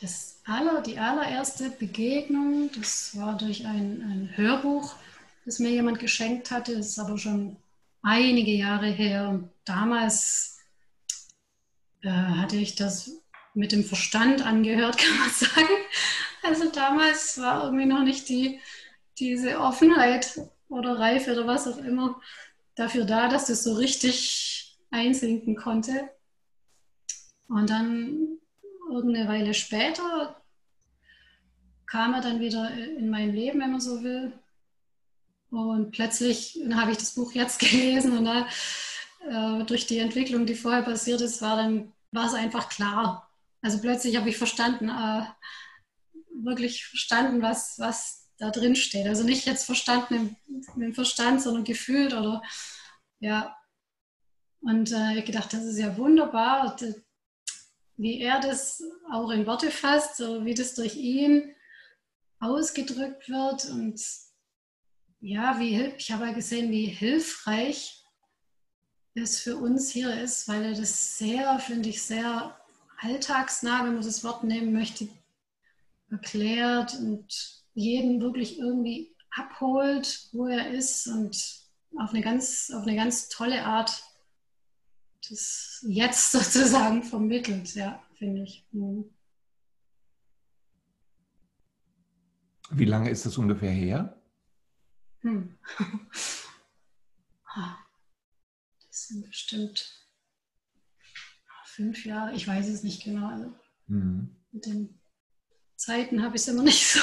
das 0.00 0.40
aller, 0.44 0.82
die 0.82 0.98
allererste 0.98 1.70
Begegnung, 1.70 2.70
das 2.76 3.16
war 3.16 3.36
durch 3.36 3.66
ein, 3.66 4.02
ein 4.02 4.30
Hörbuch, 4.34 4.94
das 5.44 5.58
mir 5.58 5.70
jemand 5.70 5.98
geschenkt 5.98 6.50
hatte. 6.50 6.76
Das 6.76 6.88
ist 6.88 6.98
aber 6.98 7.18
schon 7.18 7.56
einige 8.02 8.52
Jahre 8.52 8.88
her. 8.88 9.40
Damals 9.64 10.58
äh, 12.02 12.10
hatte 12.10 12.56
ich 12.56 12.74
das 12.74 13.12
mit 13.54 13.72
dem 13.72 13.84
Verstand 13.84 14.44
angehört, 14.44 14.98
kann 14.98 15.18
man 15.18 15.30
sagen. 15.30 15.68
Also 16.42 16.70
damals 16.70 17.38
war 17.40 17.64
irgendwie 17.64 17.86
noch 17.86 18.02
nicht 18.02 18.28
die, 18.28 18.60
diese 19.18 19.60
Offenheit 19.60 20.40
oder 20.68 20.98
Reife 20.98 21.32
oder 21.32 21.46
was 21.46 21.66
auch 21.66 21.78
immer 21.78 22.20
dafür 22.74 23.04
da, 23.04 23.28
dass 23.28 23.46
das 23.46 23.62
so 23.62 23.74
richtig 23.74 24.76
einsinken 24.90 25.56
konnte. 25.56 26.10
Und 27.48 27.70
dann 27.70 28.38
irgendeine 28.94 29.28
Weile 29.28 29.54
später 29.54 30.36
kam 31.86 32.14
er 32.14 32.20
dann 32.20 32.40
wieder 32.40 32.70
in 32.72 33.10
mein 33.10 33.32
Leben, 33.34 33.60
wenn 33.60 33.72
man 33.72 33.80
so 33.80 34.02
will. 34.02 34.32
Und 35.50 35.92
plötzlich 35.92 36.58
habe 36.72 36.92
ich 36.92 36.98
das 36.98 37.14
Buch 37.14 37.32
jetzt 37.32 37.58
gelesen 37.60 38.16
und 38.16 38.24
da, 38.24 38.48
äh, 39.28 39.64
durch 39.64 39.86
die 39.86 39.98
Entwicklung, 39.98 40.46
die 40.46 40.54
vorher 40.54 40.82
passiert 40.82 41.20
ist, 41.20 41.42
war 41.42 41.56
dann 41.56 41.92
war 42.10 42.26
es 42.26 42.34
einfach 42.34 42.68
klar. 42.68 43.28
Also 43.60 43.80
plötzlich 43.80 44.16
habe 44.16 44.28
ich 44.28 44.36
verstanden, 44.36 44.88
äh, 44.88 45.24
wirklich 46.42 46.86
verstanden, 46.86 47.42
was, 47.42 47.78
was 47.78 48.30
da 48.38 48.50
drin 48.50 48.76
steht. 48.76 49.06
Also 49.06 49.24
nicht 49.24 49.46
jetzt 49.46 49.64
verstanden 49.64 50.36
im, 50.46 50.82
im 50.82 50.94
Verstand, 50.94 51.42
sondern 51.42 51.64
gefühlt 51.64 52.14
oder 52.14 52.42
ja. 53.20 53.56
Und 54.60 54.92
äh, 54.92 55.18
ich 55.18 55.24
gedacht, 55.24 55.52
das 55.52 55.64
ist 55.64 55.78
ja 55.78 55.96
wunderbar, 55.96 56.76
wie 57.96 58.20
er 58.20 58.40
das 58.40 58.82
auch 59.12 59.30
in 59.30 59.46
Worte 59.46 59.70
fasst, 59.70 60.16
so 60.16 60.44
wie 60.44 60.54
das 60.54 60.74
durch 60.74 60.96
ihn 60.96 61.54
ausgedrückt 62.40 63.28
wird 63.28 63.66
und 63.70 64.00
ja, 65.20 65.58
wie 65.58 65.80
ich 65.96 66.12
habe 66.12 66.26
ja 66.26 66.32
gesehen, 66.32 66.70
wie 66.70 66.86
hilfreich 66.86 68.04
es 69.14 69.40
für 69.40 69.56
uns 69.56 69.90
hier 69.90 70.20
ist, 70.20 70.48
weil 70.48 70.64
er 70.64 70.74
das 70.74 71.16
sehr, 71.16 71.58
finde 71.60 71.88
ich, 71.88 72.02
sehr 72.02 72.58
alltagsnah, 72.98 73.84
wenn 73.84 73.94
man 73.94 74.02
das 74.02 74.24
Wort 74.24 74.44
nehmen 74.44 74.72
möchte, 74.72 75.08
erklärt 76.10 76.98
und 76.98 77.62
jeden 77.74 78.20
wirklich 78.20 78.58
irgendwie 78.58 79.16
abholt, 79.30 80.28
wo 80.32 80.46
er 80.46 80.70
ist 80.70 81.06
und 81.06 81.64
auf 81.98 82.10
eine 82.10 82.22
ganz, 82.22 82.70
auf 82.74 82.82
eine 82.82 82.96
ganz 82.96 83.28
tolle 83.28 83.64
Art 83.64 84.02
das 85.30 85.84
jetzt 85.88 86.32
sozusagen 86.32 87.02
vermittelt, 87.02 87.74
ja, 87.74 88.02
finde 88.14 88.42
ich. 88.42 88.66
Mhm. 88.72 89.04
Wie 92.70 92.86
lange 92.86 93.10
ist 93.10 93.26
das 93.26 93.38
ungefähr 93.38 93.70
her? 93.70 94.20
Hm. 95.20 95.58
Ah, 97.56 97.76
das 98.88 99.06
sind 99.06 99.24
bestimmt 99.26 100.04
fünf 101.74 102.04
Jahre, 102.04 102.34
ich 102.34 102.46
weiß 102.46 102.68
es 102.68 102.82
nicht 102.82 103.04
genau. 103.04 103.28
Also 103.28 103.52
mhm. 103.88 104.34
Mit 104.52 104.66
den 104.66 105.00
Zeiten 105.76 106.22
habe 106.22 106.36
ich 106.36 106.42
es 106.42 106.48
immer 106.48 106.62
nicht 106.62 106.86
so. 106.86 107.00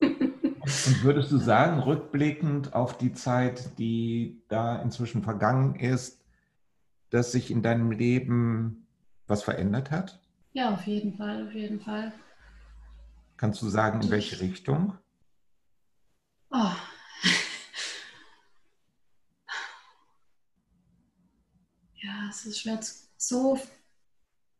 Und 0.00 1.02
würdest 1.02 1.30
du 1.30 1.38
sagen, 1.38 1.80
rückblickend 1.80 2.74
auf 2.74 2.98
die 2.98 3.12
Zeit, 3.12 3.78
die 3.78 4.42
da 4.48 4.80
inzwischen 4.82 5.22
vergangen 5.22 5.76
ist, 5.76 6.21
dass 7.12 7.30
sich 7.30 7.50
in 7.50 7.62
deinem 7.62 7.90
Leben 7.90 8.86
was 9.26 9.42
verändert 9.42 9.90
hat? 9.90 10.18
Ja, 10.54 10.72
auf 10.72 10.86
jeden 10.86 11.16
Fall, 11.16 11.46
auf 11.46 11.52
jeden 11.54 11.80
Fall. 11.80 12.12
Kannst 13.36 13.60
du 13.60 13.68
sagen, 13.68 14.00
in 14.00 14.10
welche 14.10 14.40
Richtung? 14.40 14.96
Oh. 16.50 16.72
Ja, 22.02 22.28
es 22.30 22.46
ist 22.46 22.60
schwer, 22.60 22.80
so 23.16 23.60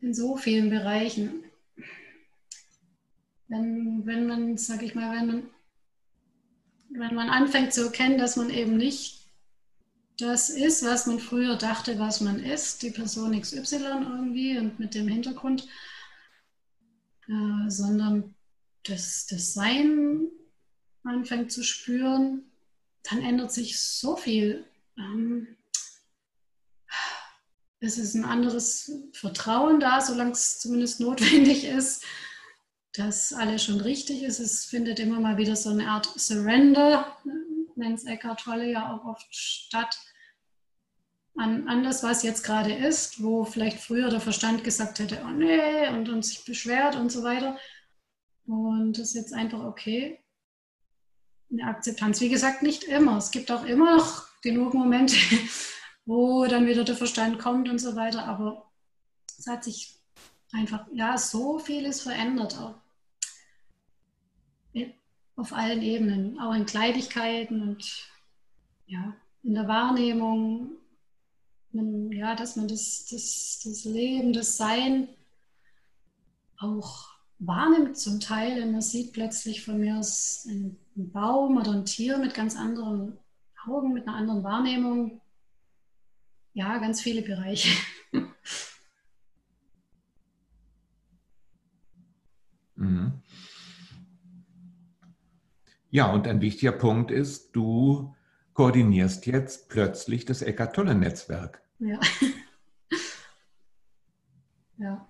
in 0.01 0.13
so 0.15 0.37
vielen 0.37 0.69
Bereichen. 0.69 1.45
Wenn, 3.49 4.05
wenn 4.05 4.27
man, 4.27 4.59
sag 4.59 4.83
ich 4.83 4.95
mal, 4.95 5.17
wenn 5.17 5.27
man, 5.27 5.51
wenn 6.91 7.15
man 7.15 7.31
anfängt 7.31 7.73
zu 7.73 7.85
erkennen, 7.85 8.19
dass 8.19 8.37
man 8.37 8.51
eben 8.51 8.77
nicht 8.77 9.22
das 10.23 10.51
ist, 10.51 10.85
was 10.85 11.07
man 11.07 11.19
früher 11.19 11.57
dachte, 11.57 11.99
was 11.99 12.21
man 12.21 12.43
ist, 12.43 12.83
die 12.83 12.91
Person 12.91 13.39
XY 13.39 13.77
irgendwie 13.77 14.59
und 14.59 14.79
mit 14.79 14.95
dem 14.95 15.09
Hintergrund, 15.09 15.69
äh, 17.29 17.69
sondern 17.69 18.35
das, 18.85 19.27
das 19.27 19.55
Sein 19.55 20.29
anfängt 21.05 21.51
zu 21.51 21.63
spüren, 21.63 22.45
dann 23.03 23.21
ändert 23.21 23.53
sich 23.53 23.81
so 23.81 24.17
viel. 24.17 24.65
Ähm, 24.97 25.57
es 27.81 27.99
ist 27.99 28.15
ein 28.15 28.25
anderes 28.25 28.93
Vertrauen 29.13 29.81
da, 29.81 30.01
solange 30.01 30.33
es 30.33 30.61
zumindest 30.61 31.01
notwendig 31.01 31.65
ist, 31.65 32.05
dass 32.93 33.33
alles 33.33 33.65
schon 33.65 33.81
richtig 33.81 34.23
ist. 34.23 34.39
Es 34.39 34.65
findet 34.65 35.01
immer 35.01 35.19
mal 35.19 35.37
wieder 35.37 35.57
so 35.57 35.71
eine 35.71 35.89
Art 35.89 36.07
Surrender, 36.17 37.17
nennt 37.75 37.99
es 37.99 38.05
Eckhart 38.05 38.41
Tolle 38.41 38.71
ja 38.71 38.95
auch 38.95 39.05
oft 39.05 39.35
statt, 39.35 39.99
an, 41.37 41.67
an 41.69 41.83
das, 41.83 42.03
was 42.03 42.23
jetzt 42.23 42.43
gerade 42.45 42.73
ist, 42.73 43.23
wo 43.23 43.45
vielleicht 43.45 43.81
früher 43.81 44.11
der 44.11 44.21
Verstand 44.21 44.65
gesagt 44.65 44.99
hätte, 44.99 45.23
oh 45.25 45.31
nee, 45.31 45.89
und, 45.89 46.09
und 46.09 46.25
sich 46.25 46.45
beschwert 46.45 46.97
und 46.97 47.11
so 47.11 47.23
weiter. 47.23 47.59
Und 48.47 48.99
das 48.99 49.09
ist 49.09 49.15
jetzt 49.15 49.33
einfach 49.33 49.65
okay. 49.65 50.19
Eine 51.51 51.65
Akzeptanz. 51.65 52.21
Wie 52.21 52.29
gesagt, 52.29 52.63
nicht 52.63 52.85
immer. 52.85 53.17
Es 53.17 53.31
gibt 53.31 53.51
auch 53.51 53.65
immer 53.65 53.97
noch 53.97 54.27
genug 54.43 54.75
Momente, 54.75 55.17
wo 56.05 56.47
dann 56.47 56.67
wieder 56.67 56.85
der 56.85 56.97
Verstand 56.97 57.39
kommt 57.39 57.69
und 57.69 57.79
so 57.79 57.97
weiter. 57.97 58.27
Aber 58.27 58.71
es 59.39 59.47
hat 59.47 59.65
sich 59.65 59.99
einfach, 60.53 60.87
ja, 60.93 61.17
so 61.17 61.59
vieles 61.59 62.03
verändert 62.03 62.59
auch. 62.59 62.75
Auf 65.37 65.55
allen 65.55 65.83
Ebenen, 65.83 66.39
auch 66.39 66.55
in 66.55 66.67
Kleidigkeiten 66.67 67.63
und 67.63 68.07
ja, 68.87 69.17
in 69.43 69.55
der 69.55 69.67
Wahrnehmung, 69.67 70.77
ja, 71.73 72.35
dass 72.35 72.57
man 72.57 72.69
das, 72.69 73.07
das, 73.11 73.61
das 73.65 73.85
Leben, 73.85 74.33
das 74.33 74.57
Sein 74.57 75.09
auch 76.59 77.09
wahrnimmt 77.39 77.97
zum 77.97 78.21
Teil. 78.21 78.63
Und 78.63 78.73
man 78.73 78.83
sieht 78.83 79.13
plötzlich 79.13 79.65
von 79.65 79.81
mir 79.81 79.99
aus 79.99 80.47
einen 80.49 80.79
Baum 80.95 81.57
oder 81.57 81.73
ein 81.73 81.85
Tier 81.85 82.19
mit 82.19 82.35
ganz 82.35 82.57
anderen 82.57 83.19
Augen, 83.67 83.93
mit 83.93 84.07
einer 84.07 84.17
anderen 84.17 84.45
Wahrnehmung. 84.45 85.21
Ja, 86.55 86.79
ganz 86.79 87.01
viele 87.01 87.23
Bereiche. 87.23 87.71
Mhm. 92.75 93.13
Ja, 95.91 96.11
und 96.11 96.27
ein 96.27 96.41
wichtiger 96.41 96.73
Punkt 96.73 97.13
ist, 97.13 97.55
du 97.55 98.13
koordinierst 98.55 99.27
jetzt 99.27 99.69
plötzlich 99.69 100.25
das 100.25 100.43
Eckart 100.43 100.75
Tolle 100.75 100.95
Netzwerk. 100.95 101.63
Ja. 101.79 102.01
ja. 104.79 105.09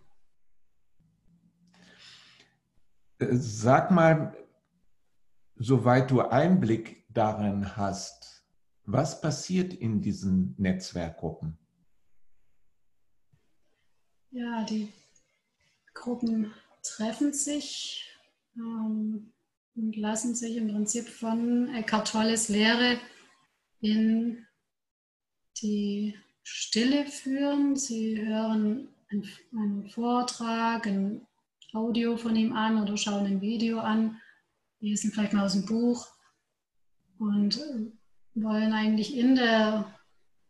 Äh, 3.18 3.28
sag 3.32 3.90
mal, 3.90 4.36
soweit 5.56 6.10
du 6.10 6.20
Einblick 6.20 7.04
darin 7.08 7.76
hast, 7.76 8.44
was 8.84 9.20
passiert 9.20 9.74
in 9.74 10.00
diesen 10.00 10.54
Netzwerkgruppen? 10.58 11.58
Ja, 14.30 14.64
die 14.64 14.92
Gruppen 15.94 16.52
treffen 16.82 17.32
sich 17.32 18.08
ähm, 18.56 19.32
und 19.74 19.96
lassen 19.96 20.34
sich 20.34 20.56
im 20.56 20.68
Prinzip 20.68 21.08
von 21.08 21.72
Eckhart 21.74 22.10
Tolles 22.10 22.48
Lehre 22.48 22.98
in 23.82 24.46
die 25.60 26.16
Stille 26.42 27.06
führen. 27.06 27.76
Sie 27.76 28.18
hören 28.18 28.88
einen 29.52 29.90
Vortrag, 29.90 30.86
ein 30.86 31.26
Audio 31.74 32.16
von 32.16 32.34
ihm 32.34 32.54
an 32.54 32.82
oder 32.82 32.96
schauen 32.96 33.26
ein 33.26 33.40
Video 33.40 33.80
an, 33.80 34.20
lesen 34.80 35.12
vielleicht 35.12 35.32
mal 35.32 35.44
aus 35.44 35.52
dem 35.52 35.66
Buch 35.66 36.06
und 37.18 37.60
wollen 38.34 38.72
eigentlich 38.72 39.16
in 39.16 39.34
der, 39.34 39.92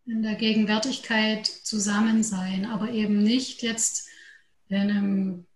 in 0.07 0.23
der 0.23 0.35
Gegenwärtigkeit 0.37 1.47
zusammen 1.47 2.23
sein, 2.23 2.67
aber 2.67 2.91
eben 2.91 3.23
nicht 3.23 3.63
jetzt 3.63 4.09
in 4.69 4.77
einem 4.77 5.47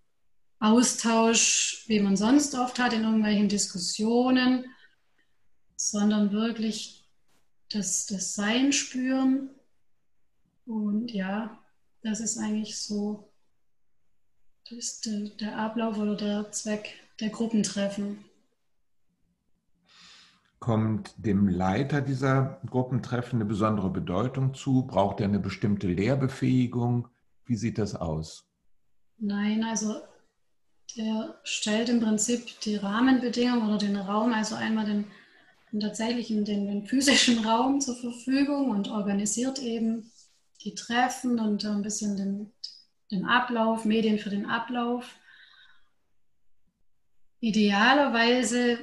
Austausch, 0.59 1.85
wie 1.87 2.01
man 2.01 2.17
sonst 2.17 2.55
oft 2.55 2.79
hat, 2.79 2.93
in 2.93 3.05
irgendwelchen 3.05 3.49
Diskussionen, 3.49 4.65
sondern 5.77 6.33
wirklich 6.33 6.96
das, 7.77 8.07
das 8.07 8.35
Sein 8.35 8.73
spüren. 8.73 9.51
Und 10.65 11.13
ja, 11.13 11.59
das 12.03 12.21
ist 12.21 12.39
eigentlich 12.39 12.79
so 12.79 13.33
das 14.69 14.79
ist 14.79 15.07
der, 15.07 15.29
der 15.41 15.59
Ablauf 15.59 15.97
oder 15.97 16.17
der 16.17 16.51
Zweck 16.51 16.95
der 17.21 17.29
Gruppentreffen. 17.29 18.25
Kommt 20.59 21.15
dem 21.19 21.49
Leiter 21.49 22.01
dieser 22.01 22.61
Gruppentreffen 22.67 23.37
eine 23.37 23.45
besondere 23.45 23.91
Bedeutung 23.91 24.55
zu? 24.55 24.85
Braucht 24.85 25.21
er 25.21 25.27
eine 25.27 25.39
bestimmte 25.39 25.87
Lehrbefähigung? 25.87 27.07
Wie 27.45 27.55
sieht 27.55 27.79
das 27.79 27.95
aus? 27.95 28.49
Nein, 29.19 29.63
also 29.63 30.01
der 30.97 31.39
stellt 31.45 31.89
im 31.89 32.01
Prinzip 32.01 32.61
die 32.63 32.75
Rahmenbedingungen 32.75 33.69
oder 33.69 33.79
den 33.79 33.97
Raum, 33.97 34.33
also 34.33 34.57
einmal 34.57 34.87
den, 34.87 35.05
den 35.77 35.81
tatsächlichen, 35.81 36.45
den, 36.47 36.67
den 36.67 36.87
physischen 36.87 37.45
Raum 37.45 37.81
zur 37.83 37.97
Verfügung 37.97 38.71
und 38.71 38.89
organisiert 38.89 39.59
eben 39.59 40.11
die 40.63 40.75
Treffen 40.75 41.39
und 41.39 41.65
ein 41.67 41.83
bisschen 41.83 42.17
den, 42.17 42.53
den 43.11 43.27
Ablauf, 43.27 43.85
Medien 43.85 44.19
für 44.19 44.31
den 44.31 44.47
Ablauf. 44.47 45.19
Idealerweise 47.41 48.79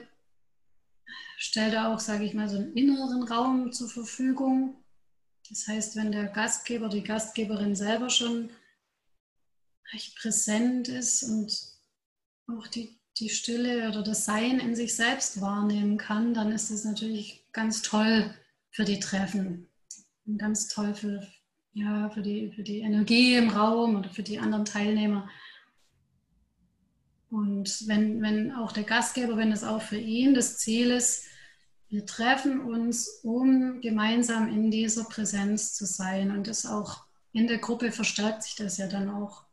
stellt 1.38 1.74
er 1.74 1.90
auch, 1.90 2.00
sage 2.00 2.26
ich 2.26 2.36
mal, 2.36 2.48
so 2.48 2.58
einen 2.58 2.74
inneren 2.74 3.24
Raum 3.24 3.72
zur 3.72 3.90
Verfügung. 3.90 4.76
Das 5.50 5.68
heißt, 5.68 5.96
wenn 5.96 6.12
der 6.12 6.28
Gastgeber, 6.28 6.90
die 6.90 7.04
Gastgeberin 7.04 7.76
selber 7.76 8.12
schon 8.12 8.52
recht 9.94 10.16
präsent 10.18 10.90
ist 10.90 11.24
und 11.24 11.60
auch 12.56 12.68
die, 12.68 13.00
die 13.20 13.30
Stille 13.30 13.90
oder 13.90 14.04
das 14.04 14.26
Sein 14.26 14.60
in 14.60 14.76
sich 14.76 14.96
selbst 14.96 15.42
wahrnehmen 15.42 15.98
kann, 15.98 16.34
dann 16.34 16.52
ist 16.52 16.72
das 16.72 16.84
natürlich 16.84 17.46
ganz 17.52 17.82
toll 17.82 18.34
für 18.72 18.86
die 18.86 19.00
Treffen 19.00 19.70
und 20.26 20.38
ganz 20.38 20.68
toll 20.68 20.96
für, 20.96 21.28
ja, 21.74 22.10
für, 22.10 22.22
die, 22.22 22.52
für 22.52 22.64
die 22.64 22.80
Energie 22.80 23.36
im 23.36 23.50
Raum 23.50 23.96
oder 23.96 24.10
für 24.10 24.24
die 24.24 24.40
anderen 24.40 24.66
Teilnehmer. 24.66 25.30
Und 27.30 27.88
wenn, 27.88 28.22
wenn 28.22 28.52
auch 28.52 28.72
der 28.72 28.84
Gastgeber, 28.84 29.38
wenn 29.38 29.52
es 29.52 29.64
auch 29.64 29.82
für 29.82 29.98
ihn 29.98 30.34
das 30.34 30.58
Ziel 30.58 30.92
ist, 30.92 31.26
wir 31.90 32.06
treffen 32.08 32.62
uns, 32.62 33.08
um 33.22 33.80
gemeinsam 33.82 34.50
in 34.50 34.72
dieser 34.72 35.04
Präsenz 35.04 35.76
zu 35.76 35.86
sein. 35.86 36.32
Und 36.32 36.48
das 36.48 36.66
auch 36.66 37.06
in 37.32 37.48
der 37.48 37.60
Gruppe 37.60 37.92
verstärkt 37.92 38.44
sich 38.44 38.56
das 38.56 38.78
ja 38.78 38.88
dann 38.88 39.10
auch. 39.10 39.46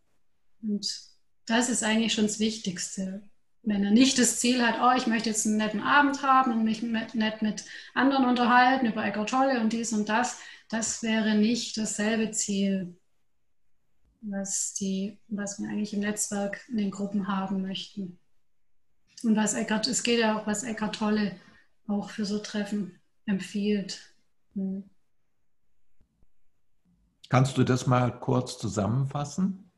Und 0.63 1.03
das 1.47 1.69
ist 1.69 1.83
eigentlich 1.83 2.15
schon 2.15 2.27
das 2.27 2.39
Wichtigste. 2.39 3.29
Wenn 3.63 3.85
er 3.85 3.91
nicht 3.91 4.19
das 4.19 4.39
Ziel 4.39 4.67
hat, 4.67 4.77
oh, 4.81 4.97
ich 4.97 5.07
möchte 5.07 5.29
jetzt 5.29 5.47
einen 5.47 5.59
netten 5.59 5.83
Abend 5.83 6.23
haben 6.23 6.53
und 6.53 6.65
mich 6.65 6.83
mit, 6.83 7.15
nett 7.15 7.43
mit 7.43 7.65
anderen 7.95 8.25
unterhalten 8.25 8.87
über 8.87 9.05
Eckart 9.05 9.31
Tolle 9.31 9.61
und 9.61 9.73
dies 9.73 9.93
und 9.93 10.09
das, 10.09 10.39
das 10.69 11.03
wäre 11.03 11.35
nicht 11.35 11.77
dasselbe 11.77 12.31
Ziel, 12.31 12.97
was, 14.23 14.75
die, 14.75 15.19
was 15.29 15.59
wir 15.59 15.69
eigentlich 15.69 15.93
im 15.93 16.01
Netzwerk 16.01 16.67
in 16.69 16.79
den 16.79 16.91
Gruppen 16.91 17.29
haben 17.29 17.63
möchten. 17.63 18.19
Und 19.23 19.37
was 19.37 19.55
Eckart, 19.55 19.87
es 19.87 20.03
geht 20.03 20.21
ja 20.21 20.39
auch, 20.39 20.47
was 20.47 20.63
Eckart 20.63 20.97
Tolle 20.97 21.37
auch 21.87 22.09
für 22.11 22.25
so 22.25 22.39
Treffen 22.39 22.99
empfiehlt. 23.27 24.15
Hm. 24.55 24.89
Kannst 27.29 27.59
du 27.59 27.65
das 27.65 27.87
mal 27.87 28.19
kurz 28.19 28.59
zusammenfassen? 28.59 29.71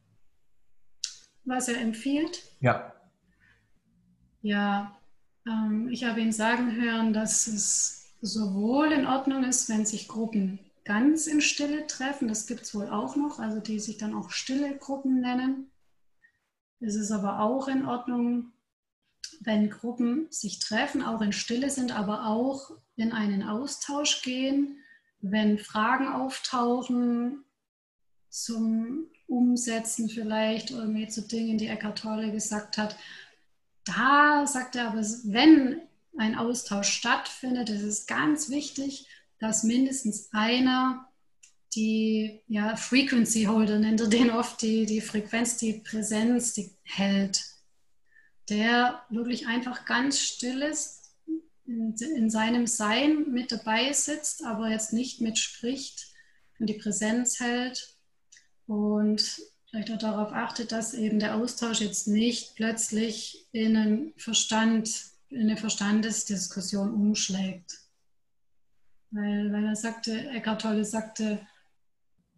Was 1.44 1.68
er 1.68 1.80
empfiehlt? 1.80 2.44
Ja. 2.60 2.94
Ja, 4.42 4.98
ähm, 5.46 5.88
ich 5.90 6.04
habe 6.04 6.20
ihn 6.20 6.32
sagen 6.32 6.74
hören, 6.74 7.12
dass 7.12 7.46
es 7.46 8.12
sowohl 8.20 8.92
in 8.92 9.06
Ordnung 9.06 9.44
ist, 9.44 9.68
wenn 9.68 9.86
sich 9.86 10.08
Gruppen 10.08 10.58
ganz 10.84 11.26
in 11.26 11.40
Stille 11.40 11.86
treffen. 11.86 12.28
Das 12.28 12.46
gibt 12.46 12.62
es 12.62 12.74
wohl 12.74 12.88
auch 12.88 13.16
noch, 13.16 13.38
also 13.38 13.60
die 13.60 13.78
sich 13.78 13.98
dann 13.98 14.14
auch 14.14 14.30
stille 14.30 14.76
Gruppen 14.76 15.20
nennen. 15.20 15.70
Es 16.80 16.96
ist 16.96 17.12
aber 17.12 17.40
auch 17.40 17.68
in 17.68 17.86
Ordnung, 17.86 18.52
wenn 19.40 19.70
Gruppen 19.70 20.26
sich 20.30 20.58
treffen, 20.58 21.02
auch 21.02 21.20
in 21.20 21.32
Stille 21.32 21.70
sind, 21.70 21.96
aber 21.96 22.26
auch 22.26 22.72
in 22.96 23.12
einen 23.12 23.44
Austausch 23.44 24.22
gehen, 24.22 24.78
wenn 25.20 25.58
Fragen 25.58 26.08
auftauchen 26.08 27.44
zum 28.28 29.06
Umsetzen 29.28 30.08
vielleicht 30.08 30.70
irgendwie 30.70 31.06
zu 31.06 31.22
Dingen, 31.22 31.58
die 31.58 31.68
Eckhart 31.68 32.00
Tolle 32.00 32.32
gesagt 32.32 32.78
hat. 32.78 32.96
Da 33.84 34.46
sagt 34.46 34.76
er 34.76 34.88
aber, 34.88 35.02
wenn 35.24 35.80
ein 36.16 36.36
Austausch 36.36 36.90
stattfindet, 36.90 37.70
ist 37.70 37.82
es 37.82 38.06
ganz 38.06 38.50
wichtig, 38.50 39.06
dass 39.38 39.64
mindestens 39.64 40.28
einer 40.32 41.08
die 41.74 42.42
ja, 42.48 42.76
Frequency 42.76 43.44
Holder 43.44 43.78
nennt 43.78 44.00
er 44.00 44.08
den 44.08 44.30
oft, 44.30 44.60
die, 44.62 44.84
die 44.84 45.00
Frequenz, 45.00 45.56
die 45.56 45.74
Präsenz, 45.74 46.52
die 46.52 46.70
hält, 46.82 47.42
der 48.50 49.02
wirklich 49.08 49.46
einfach 49.46 49.86
ganz 49.86 50.20
still 50.20 50.62
ist, 50.62 51.14
in, 51.64 51.94
in 51.94 52.28
seinem 52.28 52.66
Sein 52.66 53.30
mit 53.30 53.52
dabei 53.52 53.92
sitzt, 53.92 54.44
aber 54.44 54.68
jetzt 54.68 54.92
nicht 54.92 55.20
mitspricht 55.20 56.08
und 56.58 56.68
die 56.68 56.74
Präsenz 56.74 57.40
hält. 57.40 57.96
Und 58.66 59.40
vielleicht 59.72 59.90
auch 59.90 59.98
darauf 59.98 60.32
achtet, 60.32 60.70
dass 60.70 60.92
eben 60.92 61.18
der 61.18 61.34
Austausch 61.34 61.80
jetzt 61.80 62.06
nicht 62.06 62.54
plötzlich 62.56 63.46
in 63.52 63.76
einen 63.76 64.12
Verstand, 64.18 65.06
in 65.30 65.42
eine 65.42 65.56
Verstandesdiskussion 65.56 66.92
umschlägt. 66.92 67.78
Weil, 69.10 69.50
weil 69.50 69.64
er 69.64 69.76
sagte, 69.76 70.28
Eckhart 70.28 70.62
Tolle 70.62 70.84
sagte, 70.84 71.40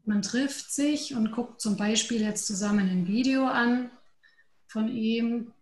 man 0.05 0.23
trifft 0.23 0.73
sich 0.73 1.15
und 1.15 1.33
guckt 1.33 1.61
zum 1.61 1.77
Beispiel 1.77 2.21
jetzt 2.21 2.47
zusammen 2.47 2.89
ein 2.89 3.09
Video 3.09 3.47
an 3.47 3.91
von 4.69 4.89
ihm. 4.89 5.53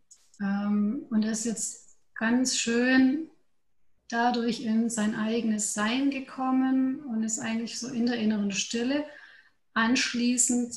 Ähm, 0.41 1.07
und 1.09 1.25
er 1.25 1.33
ist 1.33 1.47
jetzt 1.47 1.97
ganz 2.15 2.59
schön 2.59 3.31
dadurch 4.09 4.61
in 4.61 4.91
sein 4.91 5.15
eigenes 5.15 5.73
Sein 5.73 6.11
gekommen 6.11 7.01
und 7.01 7.23
ist 7.23 7.39
eigentlich 7.39 7.79
so 7.79 7.89
in 7.89 8.05
der 8.05 8.17
inneren 8.17 8.53
Stille. 8.53 9.07
Anschließend 9.73 10.75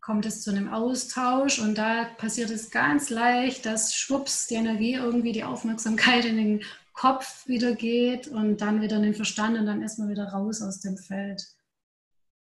kommt 0.00 0.26
es 0.26 0.42
zu 0.42 0.50
einem 0.50 0.72
Austausch 0.72 1.58
und 1.58 1.76
da 1.76 2.04
passiert 2.16 2.50
es 2.50 2.70
ganz 2.70 3.10
leicht, 3.10 3.66
dass 3.66 3.94
schwupps 3.94 4.46
die 4.46 4.54
Energie 4.54 4.94
irgendwie 4.94 5.32
die 5.32 5.44
Aufmerksamkeit 5.44 6.24
in 6.24 6.36
den 6.36 6.62
Kopf 6.92 7.46
wieder 7.46 7.74
geht 7.74 8.28
und 8.28 8.60
dann 8.60 8.82
wieder 8.82 8.96
in 8.96 9.02
den 9.02 9.14
Verstand 9.14 9.58
und 9.58 9.66
dann 9.66 9.82
erstmal 9.82 10.08
wieder 10.08 10.28
raus 10.28 10.62
aus 10.62 10.80
dem 10.80 10.96
Feld. 10.96 11.46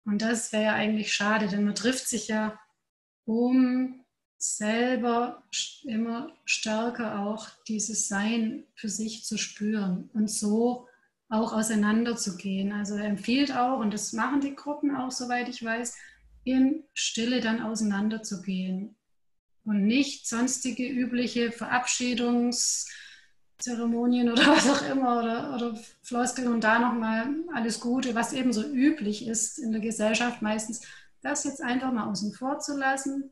Und 0.04 0.22
das 0.22 0.52
wäre 0.52 0.64
ja 0.64 0.74
eigentlich 0.74 1.12
schade, 1.12 1.48
denn 1.48 1.64
man 1.64 1.74
trifft 1.74 2.08
sich 2.08 2.28
ja, 2.28 2.58
um 3.24 4.04
selber 4.38 5.42
immer 5.84 6.32
stärker 6.44 7.20
auch 7.20 7.48
dieses 7.66 8.06
Sein 8.06 8.64
für 8.74 8.88
sich 8.88 9.24
zu 9.24 9.38
spüren 9.38 10.10
und 10.14 10.30
so 10.30 10.86
auch 11.28 11.52
auseinanderzugehen. 11.52 12.72
Also 12.72 12.94
er 12.94 13.06
empfiehlt 13.06 13.52
auch, 13.52 13.80
und 13.80 13.92
das 13.92 14.12
machen 14.12 14.40
die 14.40 14.54
Gruppen 14.54 14.94
auch, 14.94 15.10
soweit 15.10 15.48
ich 15.48 15.64
weiß, 15.64 15.96
in 16.46 16.84
Stille 16.94 17.40
dann 17.40 17.60
auseinanderzugehen 17.60 18.94
und 19.64 19.86
nicht 19.86 20.26
sonstige 20.26 20.88
übliche 20.88 21.50
Verabschiedungs- 21.50 22.86
Zeremonien 23.58 24.30
oder 24.30 24.46
was 24.46 24.68
auch 24.68 24.88
immer 24.88 25.18
oder, 25.18 25.54
oder 25.54 25.78
Floskeln 26.02 26.48
und 26.48 26.62
da 26.62 26.78
nochmal 26.78 27.28
alles 27.54 27.80
Gute, 27.80 28.14
was 28.14 28.32
eben 28.32 28.52
so 28.52 28.62
üblich 28.62 29.26
ist 29.26 29.58
in 29.58 29.72
der 29.72 29.80
Gesellschaft 29.80 30.42
meistens, 30.42 30.82
das 31.22 31.44
jetzt 31.44 31.62
einfach 31.62 31.92
mal 31.92 32.10
außen 32.10 32.32
vor 32.32 32.58
zu 32.58 32.76
lassen 32.76 33.30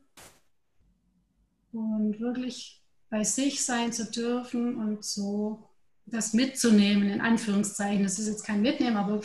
und 1.72 2.18
wirklich 2.20 2.82
bei 3.10 3.22
sich 3.22 3.64
sein 3.64 3.92
zu 3.92 4.10
dürfen 4.10 4.76
und 4.76 5.04
so 5.04 5.62
das 6.06 6.32
mitzunehmen, 6.32 7.08
in 7.08 7.20
Anführungszeichen. 7.20 8.02
Das 8.02 8.18
ist 8.18 8.28
jetzt 8.28 8.44
kein 8.44 8.62
Mitnehmen, 8.62 8.96
aber 8.96 9.20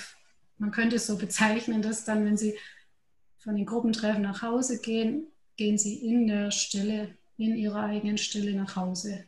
man 0.57 0.71
könnte 0.71 0.97
es 0.97 1.07
so 1.07 1.17
bezeichnen, 1.17 1.81
dass 1.81 2.05
dann, 2.05 2.25
wenn 2.25 2.37
Sie 2.37 2.57
von 3.39 3.55
den 3.55 3.65
Gruppentreffen 3.65 4.21
nach 4.21 4.41
Hause 4.41 4.79
gehen, 4.81 5.27
gehen 5.55 5.77
Sie 5.77 5.95
in 6.05 6.27
der 6.27 6.51
Stille, 6.51 7.17
in 7.37 7.55
Ihrer 7.55 7.83
eigenen 7.83 8.17
Stille 8.17 8.55
nach 8.55 8.75
Hause. 8.75 9.25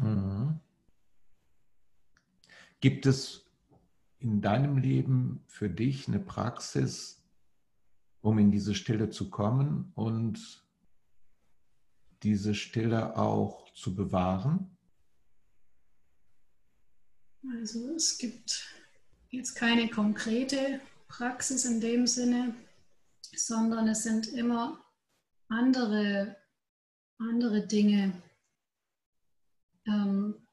Mhm. 0.00 0.60
Gibt 2.80 3.06
es 3.06 3.44
in 4.20 4.40
deinem 4.40 4.78
Leben 4.78 5.44
für 5.48 5.68
dich 5.68 6.08
eine 6.08 6.20
Praxis, 6.20 7.22
um 8.20 8.38
in 8.38 8.50
diese 8.50 8.74
Stille 8.74 9.10
zu 9.10 9.30
kommen 9.30 9.92
und 9.94 10.64
diese 12.22 12.54
Stille 12.54 13.16
auch 13.16 13.72
zu 13.74 13.94
bewahren? 13.94 14.76
Also 17.60 17.94
es 17.94 18.18
gibt 18.18 18.77
jetzt 19.30 19.54
keine 19.54 19.88
konkrete 19.88 20.80
Praxis 21.08 21.64
in 21.64 21.80
dem 21.80 22.06
Sinne, 22.06 22.54
sondern 23.34 23.88
es 23.88 24.02
sind 24.02 24.28
immer 24.28 24.84
andere, 25.48 26.36
andere 27.18 27.66
Dinge, 27.66 28.12
ähm, 29.86 30.46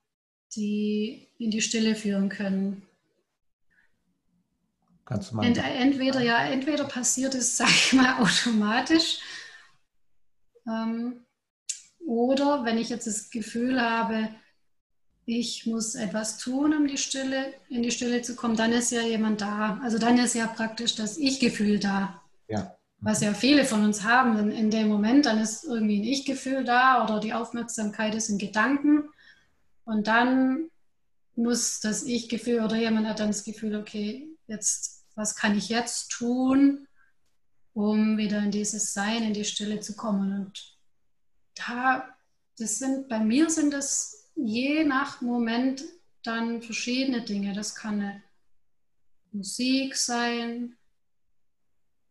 die 0.55 1.29
in 1.37 1.51
die 1.51 1.61
Stille 1.61 1.95
führen 1.95 2.29
können. 2.29 2.81
Kannst 5.05 5.31
du 5.31 5.35
mal 5.35 5.45
Ent, 5.45 5.57
entweder 5.57 6.21
ja, 6.21 6.45
entweder 6.45 6.85
passiert 6.85 7.35
es, 7.35 7.57
sage 7.57 7.71
ich 7.71 7.93
mal, 7.93 8.21
automatisch. 8.21 9.19
Ähm, 10.67 11.25
oder 11.99 12.65
wenn 12.65 12.77
ich 12.77 12.89
jetzt 12.89 13.07
das 13.07 13.29
Gefühl 13.29 13.81
habe, 13.81 14.29
ich 15.25 15.65
muss 15.65 15.95
etwas 15.95 16.37
tun, 16.37 16.73
um 16.73 16.87
die 16.87 16.97
Stille, 16.97 17.53
in 17.69 17.81
die 17.81 17.91
Stille 17.91 18.21
zu 18.21 18.35
kommen, 18.35 18.55
dann 18.55 18.71
ist 18.71 18.91
ja 18.91 19.01
jemand 19.01 19.41
da. 19.41 19.79
Also 19.81 19.97
dann 19.97 20.17
ist 20.19 20.35
ja 20.35 20.45
praktisch 20.45 20.95
das 20.95 21.17
Ich-Gefühl 21.17 21.79
da. 21.79 22.21
Ja. 22.47 22.77
Was 22.99 23.21
ja 23.21 23.33
viele 23.33 23.65
von 23.65 23.83
uns 23.83 24.03
haben 24.03 24.37
in, 24.37 24.51
in 24.51 24.71
dem 24.71 24.87
Moment, 24.87 25.25
dann 25.25 25.39
ist 25.39 25.63
irgendwie 25.63 25.99
ein 25.99 26.03
Ich-Gefühl 26.03 26.63
da 26.63 27.03
oder 27.03 27.19
die 27.19 27.33
Aufmerksamkeit 27.33 28.13
ist 28.13 28.29
in 28.29 28.37
Gedanken. 28.37 29.09
Und 29.83 30.07
dann 30.07 30.69
muss 31.35 31.79
das 31.79 32.03
Ich-Gefühl 32.03 32.63
oder 32.63 32.75
jemand 32.75 33.07
hat 33.07 33.19
dann 33.19 33.29
das 33.29 33.43
Gefühl, 33.43 33.75
okay, 33.75 34.27
jetzt, 34.47 35.05
was 35.15 35.35
kann 35.35 35.57
ich 35.57 35.69
jetzt 35.69 36.09
tun, 36.11 36.87
um 37.73 38.17
wieder 38.17 38.39
in 38.39 38.51
dieses 38.51 38.93
Sein, 38.93 39.23
in 39.23 39.33
die 39.33 39.43
Stille 39.43 39.79
zu 39.79 39.95
kommen? 39.95 40.45
Und 40.45 40.77
da, 41.55 42.07
das 42.59 42.77
sind, 42.77 43.09
bei 43.09 43.19
mir 43.19 43.49
sind 43.49 43.73
das 43.73 44.24
je 44.35 44.83
nach 44.83 45.21
Moment 45.21 45.83
dann 46.23 46.61
verschiedene 46.61 47.23
Dinge. 47.23 47.53
Das 47.53 47.75
kann 47.75 48.01
eine 48.01 48.23
Musik 49.31 49.95
sein, 49.95 50.77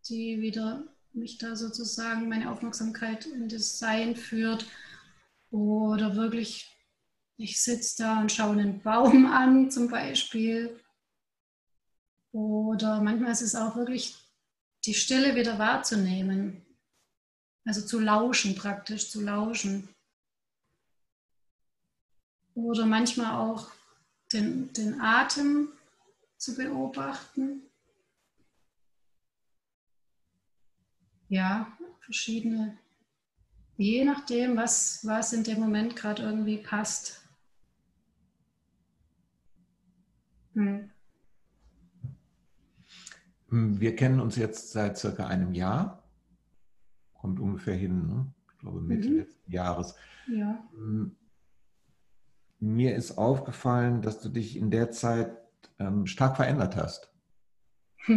die 0.09 0.41
wieder 0.41 0.85
mich 1.13 1.39
da 1.39 1.57
sozusagen 1.57 2.29
meine 2.29 2.51
Aufmerksamkeit 2.51 3.27
in 3.27 3.49
das 3.49 3.79
Sein 3.79 4.17
führt. 4.17 4.67
Oder 5.51 6.17
wirklich, 6.17 6.77
ich 7.37 7.63
sitze 7.63 8.03
da 8.03 8.21
und 8.21 8.33
schaue 8.33 8.53
einen 8.53 8.83
Baum 8.83 9.27
an 9.33 9.71
zum 9.71 9.89
Beispiel. 9.89 10.81
Oder 12.33 13.01
manchmal 13.01 13.31
ist 13.31 13.43
es 13.43 13.55
auch 13.55 13.77
wirklich 13.77 14.17
die 14.85 14.95
Stille 14.95 15.37
wieder 15.37 15.59
wahrzunehmen. 15.59 16.67
Also 17.65 17.81
zu 17.87 18.01
lauschen 18.01 18.57
praktisch, 18.57 19.11
zu 19.11 19.21
lauschen. 19.21 19.94
Oder 22.55 22.87
manchmal 22.87 23.37
auch 23.37 23.71
den, 24.33 24.73
den 24.73 25.01
Atem 25.01 25.69
zu 26.37 26.55
beobachten. 26.55 27.63
Ja, 31.29 31.77
verschiedene, 32.01 32.79
je 33.77 34.05
nachdem, 34.05 34.57
was, 34.57 35.05
was 35.05 35.33
in 35.33 35.43
dem 35.43 35.59
Moment 35.59 35.97
gerade 35.97 36.23
irgendwie 36.23 36.59
passt. 36.59 37.27
Hm. 40.53 40.91
Wir 43.49 43.97
kennen 43.97 44.21
uns 44.21 44.37
jetzt 44.37 44.73
seit 44.73 44.99
circa 44.99 45.27
einem 45.27 45.55
Jahr. 45.55 46.03
Kommt 47.15 47.41
ungefähr 47.41 47.75
hin, 47.75 48.07
ne? 48.07 48.35
ich 48.53 48.59
glaube 48.59 48.81
Mitte 48.81 49.09
mhm. 49.09 49.17
letzten 49.19 49.51
Jahres. 49.51 49.95
Ja. 50.29 50.69
Hm 52.65 52.75
mir 52.75 52.95
ist 52.95 53.19
aufgefallen, 53.19 54.03
dass 54.03 54.21
du 54.21 54.29
dich 54.29 54.57
in 54.57 54.71
der 54.71 54.91
Zeit 54.91 55.37
ähm, 55.79 56.07
stark 56.07 56.37
verändert 56.37 56.77
hast. 56.77 57.13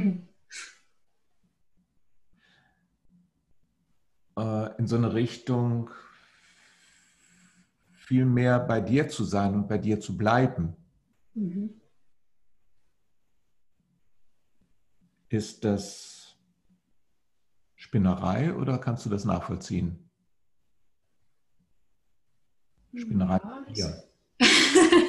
äh, 4.37 4.77
in 4.77 4.87
so 4.87 4.95
eine 4.95 5.13
Richtung, 5.13 5.89
viel 7.93 8.25
mehr 8.25 8.59
bei 8.59 8.79
dir 8.79 9.09
zu 9.09 9.25
sein 9.25 9.53
und 9.53 9.67
bei 9.67 9.77
dir 9.77 9.99
zu 9.99 10.17
bleiben. 10.17 10.77
Mhm. 11.33 11.81
Ist 15.29 15.65
das 15.65 16.37
Spinnerei 17.75 18.53
oder 18.55 18.77
kannst 18.77 19.05
du 19.05 19.09
das 19.09 19.25
nachvollziehen? 19.25 20.09
Spinnerei. 22.95 23.41
Ja, 23.43 23.65
ja, 23.73 24.06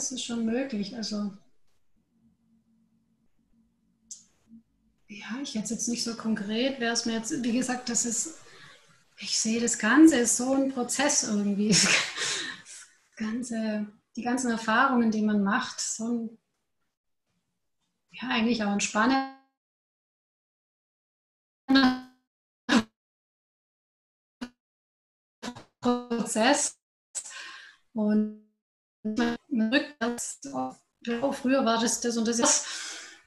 das 0.00 0.12
ist 0.12 0.24
schon 0.24 0.46
möglich. 0.46 0.96
Also, 0.96 1.32
ja, 5.08 5.26
ich 5.42 5.56
es 5.56 5.70
jetzt 5.70 5.88
nicht 5.88 6.02
so 6.02 6.16
konkret, 6.16 6.80
wäre 6.80 6.92
es 6.94 7.04
mir 7.04 7.14
jetzt, 7.14 7.42
wie 7.42 7.52
gesagt, 7.52 7.88
das 7.88 8.06
ist, 8.06 8.38
ich 9.18 9.38
sehe 9.38 9.60
das 9.60 9.78
Ganze 9.78 10.16
ist 10.16 10.36
so 10.36 10.54
ein 10.54 10.72
Prozess 10.72 11.24
irgendwie. 11.24 11.76
Das 13.16 13.28
Ganze, 13.28 13.86
die 14.16 14.22
ganzen 14.22 14.50
Erfahrungen, 14.50 15.10
die 15.10 15.20
man 15.20 15.42
macht, 15.42 15.78
so 15.78 16.08
ein, 16.08 16.38
ja, 18.12 18.28
eigentlich 18.30 18.64
auch 18.64 18.70
ein 18.70 18.80
spannender 18.80 19.39
Prozess. 26.30 26.78
Und 27.92 28.42
man 29.02 29.36
rückwärts, 29.50 30.40
oh, 30.52 31.32
früher 31.32 31.64
war 31.64 31.80
das 31.80 32.00
das 32.00 32.16
und 32.16 32.28
das 32.28 32.38
ist. 32.38 32.66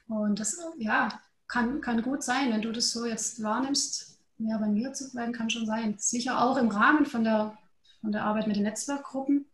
Und 0.08 0.40
das, 0.40 0.58
ja, 0.78 1.20
kann, 1.46 1.80
kann 1.80 2.02
gut 2.02 2.22
sein, 2.22 2.52
wenn 2.52 2.62
du 2.62 2.72
das 2.72 2.90
so 2.90 3.04
jetzt 3.04 3.42
wahrnimmst, 3.42 4.18
mehr 4.38 4.58
bei 4.58 4.66
mir 4.66 4.92
zu 4.92 5.10
bleiben, 5.10 5.32
kann 5.32 5.50
schon 5.50 5.66
sein. 5.66 5.96
Sicher 5.98 6.42
auch 6.42 6.56
im 6.56 6.68
Rahmen 6.68 7.06
von 7.06 7.24
der, 7.24 7.56
von 8.00 8.12
der 8.12 8.24
Arbeit 8.24 8.46
mit 8.46 8.56
den 8.56 8.64
Netzwerkgruppen, 8.64 9.46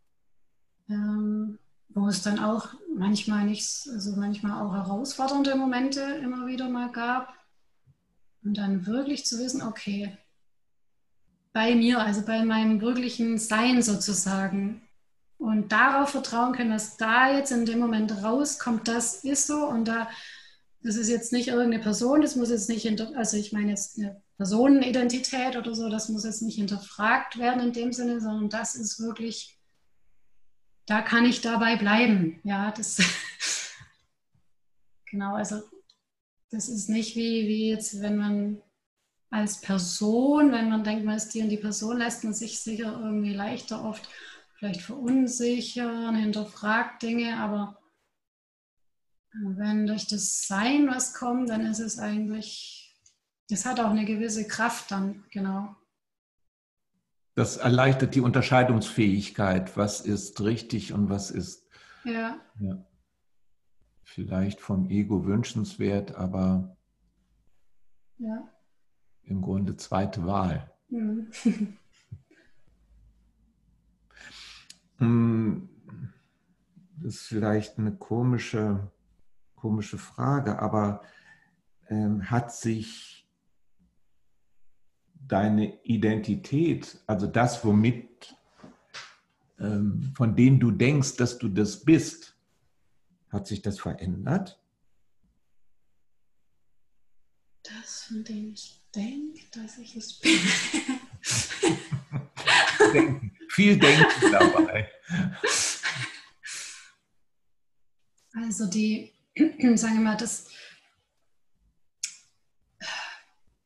ähm, 0.89 1.59
wo 1.89 2.07
es 2.07 2.21
dann 2.21 2.39
auch 2.39 2.73
manchmal 2.95 3.45
nicht, 3.45 3.87
also 3.91 4.15
manchmal 4.15 4.65
auch 4.65 4.73
herausfordernde 4.73 5.55
Momente 5.55 6.01
immer 6.01 6.47
wieder 6.47 6.69
mal 6.69 6.91
gab. 6.91 7.33
Und 8.43 8.57
dann 8.57 8.87
wirklich 8.87 9.25
zu 9.25 9.37
wissen, 9.39 9.61
okay, 9.61 10.17
bei 11.53 11.75
mir, 11.75 11.99
also 11.99 12.25
bei 12.25 12.43
meinem 12.43 12.81
wirklichen 12.81 13.37
Sein 13.37 13.81
sozusagen. 13.81 14.81
Und 15.37 15.71
darauf 15.71 16.09
vertrauen 16.09 16.53
können, 16.53 16.69
dass 16.69 16.97
da 16.97 17.35
jetzt 17.35 17.51
in 17.51 17.65
dem 17.65 17.79
Moment 17.79 18.23
rauskommt, 18.23 18.87
das 18.87 19.23
ist 19.23 19.47
so 19.47 19.65
und 19.65 19.85
da, 19.85 20.07
das 20.83 20.95
ist 20.95 21.09
jetzt 21.09 21.33
nicht 21.33 21.47
irgendeine 21.47 21.81
Person, 21.81 22.21
das 22.21 22.35
muss 22.35 22.51
jetzt 22.51 22.69
nicht, 22.69 22.83
hinter, 22.83 23.11
also 23.17 23.37
ich 23.37 23.51
meine 23.51 23.71
jetzt 23.71 23.97
eine 23.97 24.21
Personenidentität 24.37 25.55
oder 25.55 25.73
so, 25.73 25.89
das 25.89 26.09
muss 26.09 26.25
jetzt 26.25 26.43
nicht 26.43 26.57
hinterfragt 26.57 27.39
werden 27.39 27.61
in 27.61 27.73
dem 27.73 27.91
Sinne, 27.91 28.21
sondern 28.21 28.49
das 28.49 28.75
ist 28.75 28.99
wirklich, 28.99 29.57
da 30.85 31.01
kann 31.01 31.25
ich 31.25 31.41
dabei 31.41 31.75
bleiben. 31.75 32.39
Ja, 32.43 32.71
das, 32.71 32.99
genau, 35.09 35.33
also 35.33 35.63
das 36.51 36.69
ist 36.69 36.87
nicht 36.87 37.15
wie, 37.15 37.47
wie 37.47 37.69
jetzt, 37.69 37.99
wenn 38.01 38.17
man 38.17 38.61
als 39.31 39.61
Person, 39.61 40.51
wenn 40.51 40.69
man 40.69 40.83
denkt, 40.83 41.05
man 41.05 41.15
ist 41.15 41.33
die 41.33 41.41
und 41.41 41.49
die 41.49 41.57
Person, 41.57 41.97
lässt 41.97 42.23
man 42.23 42.33
sich 42.33 42.59
sicher 42.59 42.99
irgendwie 43.01 43.33
leichter 43.33 43.83
oft 43.83 44.07
vielleicht 44.55 44.81
verunsichern, 44.81 46.15
hinterfragt 46.15 47.01
Dinge, 47.01 47.37
aber 47.37 47.81
wenn 49.33 49.87
durch 49.87 50.05
das 50.05 50.45
Sein 50.45 50.87
was 50.87 51.13
kommt, 51.13 51.49
dann 51.49 51.65
ist 51.65 51.79
es 51.79 51.97
eigentlich, 51.97 52.93
das 53.49 53.65
hat 53.65 53.79
auch 53.79 53.89
eine 53.89 54.05
gewisse 54.05 54.45
Kraft 54.45 54.91
dann, 54.91 55.23
genau. 55.31 55.75
Das 57.33 57.55
erleichtert 57.55 58.13
die 58.13 58.21
Unterscheidungsfähigkeit, 58.21 59.77
was 59.77 60.01
ist 60.01 60.41
richtig 60.41 60.91
und 60.91 61.09
was 61.09 61.31
ist 61.31 61.65
ja. 62.03 62.37
Ja, 62.59 62.85
vielleicht 64.03 64.59
vom 64.59 64.89
Ego 64.89 65.25
wünschenswert, 65.25 66.15
aber 66.15 66.75
ja 68.17 68.51
im 69.23 69.41
Grunde 69.41 69.75
zweite 69.77 70.25
Wahl. 70.25 70.71
Mhm. 70.89 71.27
Hm, 74.97 75.67
das 76.97 77.15
ist 77.15 77.27
vielleicht 77.27 77.79
eine 77.79 77.95
komische, 77.95 78.91
komische 79.55 79.97
Frage, 79.97 80.59
aber 80.59 81.01
ähm, 81.89 82.29
hat 82.29 82.53
sich 82.53 83.27
deine 85.27 85.81
Identität, 85.83 87.01
also 87.07 87.25
das, 87.25 87.65
womit, 87.65 88.35
ähm, 89.59 90.13
von 90.15 90.35
dem 90.35 90.59
du 90.59 90.69
denkst, 90.69 91.15
dass 91.17 91.39
du 91.39 91.49
das 91.49 91.83
bist, 91.83 92.37
hat 93.29 93.47
sich 93.47 93.63
das 93.63 93.79
verändert? 93.79 94.61
Das, 97.63 98.03
von 98.03 98.23
dem 98.23 98.51
ich 98.51 98.80
denke, 98.95 99.41
dass 99.51 99.77
ich 99.77 99.95
es 99.95 100.19
bin. 100.19 100.39
denken. 102.93 103.37
Viel 103.49 103.77
Denken 103.77 104.31
dabei. 104.31 104.89
Also 108.33 108.67
die, 108.67 109.11
sagen 109.75 109.95
wir 109.95 110.01
mal, 110.01 110.17
das, 110.17 110.47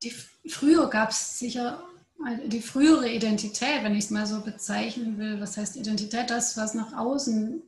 die, 0.03 0.13
früher 0.49 0.89
gab 0.89 1.09
es 1.11 1.39
sicher 1.39 1.83
die 2.47 2.61
frühere 2.61 3.09
Identität, 3.09 3.83
wenn 3.83 3.93
ich 3.93 4.05
es 4.05 4.09
mal 4.09 4.25
so 4.25 4.41
bezeichnen 4.41 5.17
will, 5.17 5.39
was 5.39 5.57
heißt 5.57 5.75
Identität? 5.75 6.29
Das, 6.29 6.57
was 6.57 6.73
nach 6.73 6.93
außen 6.93 7.61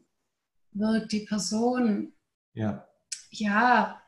wirkt, 0.72 1.12
die 1.12 1.26
Person. 1.26 2.14
Ja. 2.54 2.88
Ja, 3.30 4.02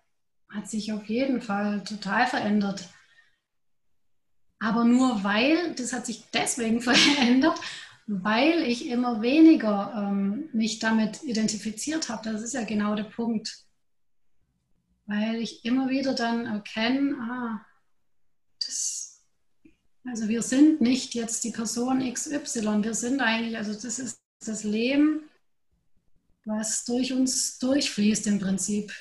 hat 0.50 0.68
sich 0.68 0.92
auf 0.92 1.06
jeden 1.06 1.42
Fall 1.42 1.84
total 1.84 2.26
verändert. 2.26 2.90
Aber 4.60 4.84
nur 4.84 5.24
weil, 5.24 5.74
das 5.76 5.94
hat 5.94 6.06
sich 6.06 6.26
deswegen 6.34 6.82
verändert, 6.82 7.60
weil 8.08 8.64
ich 8.64 8.88
immer 8.88 9.22
weniger 9.22 9.94
ähm, 9.96 10.50
mich 10.52 10.80
damit 10.80 11.24
identifiziert 11.24 12.10
habe. 12.10 12.30
Das 12.30 12.42
ist 12.42 12.54
ja 12.54 12.64
genau 12.64 12.96
der 12.96 13.04
Punkt. 13.04 13.66
Weil 15.06 15.36
ich 15.36 15.66
immer 15.66 15.90
wieder 15.90 16.14
dann 16.14 16.46
erkenne, 16.46 17.16
ah, 17.20 17.66
das, 18.60 19.24
also 20.06 20.28
wir 20.28 20.42
sind 20.42 20.82
nicht 20.82 21.14
jetzt 21.14 21.44
die 21.44 21.52
Person 21.52 22.00
XY, 22.14 22.84
wir 22.84 22.94
sind 22.94 23.22
eigentlich, 23.22 23.58
also 23.58 23.74
das 23.74 24.00
ist 24.00 24.22
das 24.46 24.64
Leben, 24.64 25.24
was 26.46 26.86
durch 26.86 27.14
uns 27.14 27.60
durchfließt 27.60 28.28
im 28.28 28.40
Prinzip. 28.40 28.94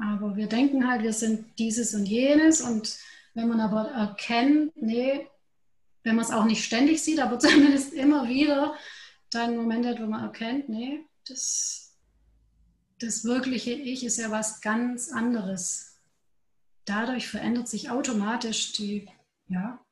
Aber 0.00 0.36
wir 0.36 0.48
denken 0.48 0.88
halt, 0.88 1.02
wir 1.02 1.12
sind 1.12 1.58
dieses 1.58 1.94
und 1.94 2.06
jenes 2.06 2.60
und 2.60 2.98
wenn 3.34 3.48
man 3.48 3.60
aber 3.60 3.90
erkennt, 3.90 4.72
nee, 4.76 5.26
wenn 6.04 6.16
man 6.16 6.24
es 6.24 6.30
auch 6.30 6.44
nicht 6.44 6.64
ständig 6.64 7.02
sieht, 7.02 7.20
aber 7.20 7.38
zumindest 7.40 7.92
immer 7.92 8.28
wieder 8.28 8.74
dann 9.30 9.56
Momente, 9.56 9.96
wo 10.00 10.06
man 10.06 10.22
erkennt, 10.22 10.68
nee, 10.68 11.04
das, 11.26 11.98
das 13.00 13.24
wirkliche 13.24 13.72
Ich 13.72 14.04
ist 14.04 14.18
ja 14.18 14.30
was 14.30 14.60
ganz 14.60 15.10
anderes. 15.10 16.00
Dadurch 16.84 17.28
verändert 17.28 17.68
sich 17.68 17.90
automatisch 17.90 18.72
die, 18.74 19.08
ja, 19.48 19.84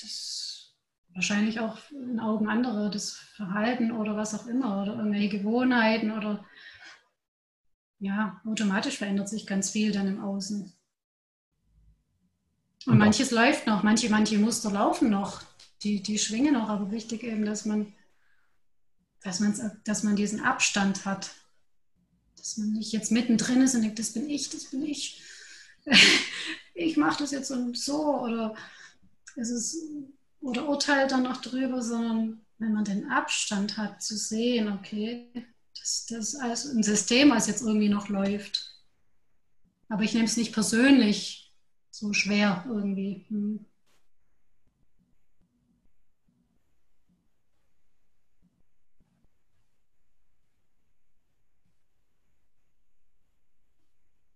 das 0.00 0.74
wahrscheinlich 1.14 1.60
auch 1.60 1.78
in 1.90 2.20
Augen 2.20 2.48
anderer, 2.48 2.90
das 2.90 3.12
Verhalten 3.12 3.92
oder 3.92 4.16
was 4.16 4.34
auch 4.34 4.46
immer 4.46 4.82
oder 4.82 4.96
irgendwelche 4.96 5.38
Gewohnheiten 5.38 6.10
oder 6.10 6.44
ja, 8.00 8.40
automatisch 8.44 8.98
verändert 8.98 9.28
sich 9.28 9.46
ganz 9.46 9.70
viel 9.70 9.92
dann 9.92 10.08
im 10.08 10.22
Außen. 10.22 10.72
Und 12.86 12.98
manches 12.98 13.30
läuft 13.30 13.66
noch, 13.66 13.82
manche, 13.82 14.10
manche 14.10 14.38
Muster 14.38 14.70
laufen 14.70 15.10
noch, 15.10 15.42
die, 15.82 16.02
die 16.02 16.18
schwingen 16.18 16.54
noch, 16.54 16.68
aber 16.68 16.90
wichtig 16.90 17.22
eben, 17.22 17.44
dass 17.44 17.64
man, 17.64 17.92
dass, 19.22 19.40
man, 19.40 19.80
dass 19.84 20.02
man 20.02 20.16
diesen 20.16 20.40
Abstand 20.40 21.04
hat. 21.04 21.30
Dass 22.36 22.56
man 22.58 22.72
nicht 22.72 22.92
jetzt 22.92 23.10
mittendrin 23.10 23.62
ist 23.62 23.74
und 23.74 23.82
denkt, 23.82 23.98
das 23.98 24.12
bin 24.12 24.28
ich, 24.28 24.50
das 24.50 24.64
bin 24.64 24.84
ich. 24.84 25.22
ich 26.74 26.96
mache 26.96 27.22
das 27.22 27.30
jetzt 27.30 27.50
und 27.50 27.78
so 27.78 28.20
oder 28.20 28.54
es 29.36 29.50
ist 29.50 29.76
oder 30.40 30.68
urteilt 30.68 31.10
dann 31.10 31.22
noch 31.22 31.38
drüber, 31.38 31.82
sondern 31.82 32.42
wenn 32.58 32.74
man 32.74 32.84
den 32.84 33.10
Abstand 33.10 33.76
hat, 33.78 34.02
zu 34.02 34.16
sehen, 34.16 34.70
okay, 34.72 35.30
dass 35.78 36.06
das 36.06 36.34
als 36.34 36.66
ein 36.66 36.82
System, 36.82 37.30
was 37.30 37.46
jetzt 37.46 37.62
irgendwie 37.62 37.88
noch 37.88 38.08
läuft. 38.08 38.70
Aber 39.88 40.02
ich 40.02 40.12
nehme 40.12 40.26
es 40.26 40.36
nicht 40.36 40.52
persönlich, 40.52 41.43
so 41.94 42.12
schwer 42.12 42.64
irgendwie. 42.68 43.24
Hm. 43.28 43.66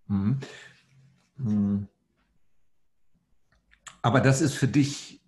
Mhm. 0.06 0.38
Mhm. 1.36 1.88
Aber 4.02 4.20
das 4.20 4.40
ist 4.40 4.54
für 4.54 4.68
dich 4.68 5.20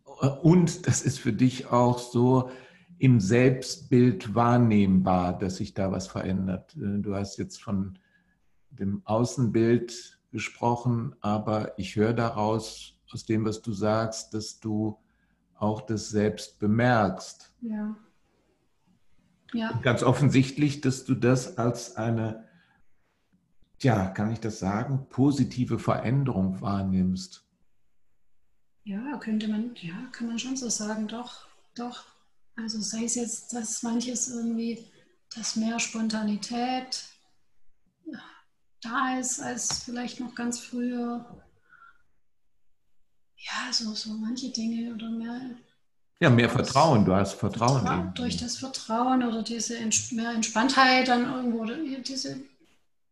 und 0.42 0.86
das 0.86 1.02
ist 1.02 1.18
für 1.18 1.32
dich 1.32 1.66
auch 1.66 1.98
so 1.98 2.50
im 2.98 3.18
Selbstbild 3.20 4.34
wahrnehmbar, 4.34 5.36
dass 5.38 5.56
sich 5.56 5.74
da 5.74 5.90
was 5.90 6.06
verändert. 6.06 6.74
Du 6.76 7.14
hast 7.14 7.38
jetzt 7.38 7.60
von 7.62 7.98
dem 8.70 9.02
Außenbild 9.04 10.19
gesprochen, 10.30 11.14
aber 11.20 11.78
ich 11.78 11.96
höre 11.96 12.12
daraus, 12.12 12.94
aus 13.12 13.24
dem, 13.24 13.44
was 13.44 13.62
du 13.62 13.72
sagst, 13.72 14.34
dass 14.34 14.60
du 14.60 14.98
auch 15.56 15.82
das 15.82 16.08
selbst 16.08 16.58
bemerkst. 16.58 17.52
Ja. 17.60 17.96
ja. 19.52 19.70
Und 19.70 19.82
ganz 19.82 20.02
offensichtlich, 20.02 20.80
dass 20.80 21.04
du 21.04 21.14
das 21.14 21.58
als 21.58 21.96
eine, 21.96 22.48
ja, 23.80 24.06
kann 24.08 24.32
ich 24.32 24.40
das 24.40 24.58
sagen, 24.58 25.06
positive 25.10 25.78
Veränderung 25.78 26.60
wahrnimmst. 26.60 27.44
Ja, 28.84 29.18
könnte 29.18 29.48
man, 29.48 29.74
ja, 29.76 30.08
kann 30.12 30.28
man 30.28 30.38
schon 30.38 30.56
so 30.56 30.68
sagen, 30.68 31.06
doch, 31.06 31.46
doch. 31.74 32.04
Also 32.56 32.80
sei 32.80 33.04
es 33.04 33.14
jetzt, 33.14 33.52
dass 33.52 33.82
manches 33.82 34.28
irgendwie, 34.28 34.86
dass 35.34 35.56
mehr 35.56 35.78
Spontanität, 35.78 37.04
da 38.82 39.18
ist 39.18 39.40
als 39.40 39.84
vielleicht 39.84 40.20
noch 40.20 40.34
ganz 40.34 40.58
früher. 40.58 41.24
Ja, 43.36 43.72
so, 43.72 43.94
so 43.94 44.10
manche 44.10 44.50
Dinge 44.50 44.94
oder 44.94 45.10
mehr. 45.10 45.40
Ja, 46.20 46.28
mehr 46.28 46.50
Vertrauen, 46.50 47.04
du 47.04 47.14
hast 47.14 47.34
Vertrauen. 47.34 47.80
Vertrauen 47.80 48.14
durch 48.14 48.36
das 48.36 48.58
Vertrauen 48.58 49.22
oder 49.22 49.42
diese 49.42 49.78
mehr 50.12 50.32
Entspanntheit 50.32 51.08
dann 51.08 51.24
irgendwo, 51.24 51.60
oder 51.60 51.76
diese, 51.76 52.40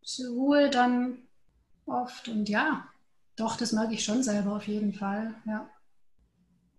diese 0.05 0.29
Ruhe 0.29 0.69
dann 0.69 1.19
oft. 1.87 2.29
Und 2.29 2.49
ja, 2.49 2.87
doch, 3.37 3.57
das 3.57 3.73
merke 3.73 3.95
ich 3.95 4.05
schon 4.05 4.23
selber 4.23 4.57
auf 4.57 4.69
jeden 4.69 4.93
Fall, 4.93 5.35
ja. 5.47 5.71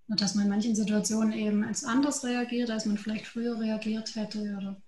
Und 0.07 0.21
dass 0.21 0.35
man 0.35 0.45
in 0.45 0.49
manchen 0.49 0.75
Situationen 0.75 1.33
eben 1.33 1.63
als 1.63 1.83
anders 1.83 2.23
reagiert, 2.23 2.69
als 2.71 2.85
man 2.85 2.97
vielleicht 2.97 3.27
früher 3.27 3.59
reagiert 3.59 4.15
hätte. 4.15 4.39
Oder 4.57 4.81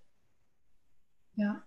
ja. 1.35 1.63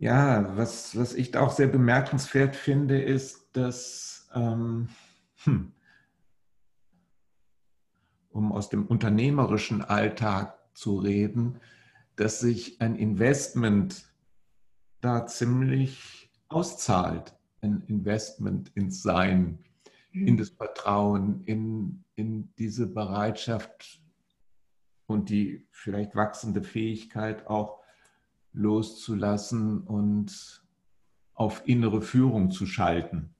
Ja, 0.00 0.56
was, 0.56 0.96
was 0.96 1.12
ich 1.12 1.36
auch 1.36 1.50
sehr 1.50 1.66
bemerkenswert 1.66 2.56
finde, 2.56 3.02
ist, 3.02 3.50
dass, 3.52 4.30
ähm, 4.34 4.88
hm, 5.44 5.72
um 8.30 8.50
aus 8.50 8.70
dem 8.70 8.86
unternehmerischen 8.86 9.82
Alltag 9.82 10.58
zu 10.72 10.96
reden, 10.96 11.60
dass 12.16 12.40
sich 12.40 12.80
ein 12.80 12.96
Investment 12.96 14.10
da 15.02 15.26
ziemlich 15.26 16.32
auszahlt. 16.48 17.36
Ein 17.60 17.82
Investment 17.86 18.70
ins 18.74 19.02
Sein, 19.02 19.58
mhm. 20.12 20.28
in 20.28 20.36
das 20.38 20.48
Vertrauen, 20.48 21.44
in, 21.44 22.04
in 22.14 22.54
diese 22.56 22.86
Bereitschaft 22.86 24.00
und 25.04 25.28
die 25.28 25.68
vielleicht 25.72 26.16
wachsende 26.16 26.62
Fähigkeit 26.62 27.46
auch 27.46 27.79
loszulassen 28.52 29.80
und 29.82 30.62
auf 31.34 31.66
innere 31.66 32.02
Führung 32.02 32.50
zu 32.50 32.66
schalten. 32.66 33.34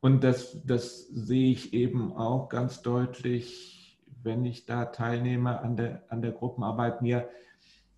Und 0.00 0.24
das, 0.24 0.62
das 0.64 1.06
sehe 1.08 1.52
ich 1.52 1.72
eben 1.74 2.12
auch 2.12 2.48
ganz 2.48 2.82
deutlich, 2.82 3.98
wenn 4.22 4.44
ich 4.44 4.66
da 4.66 4.86
teilnehme 4.86 5.60
an 5.60 5.76
der, 5.76 6.04
an 6.08 6.22
der 6.22 6.32
Gruppenarbeit. 6.32 7.02
Mir, 7.02 7.28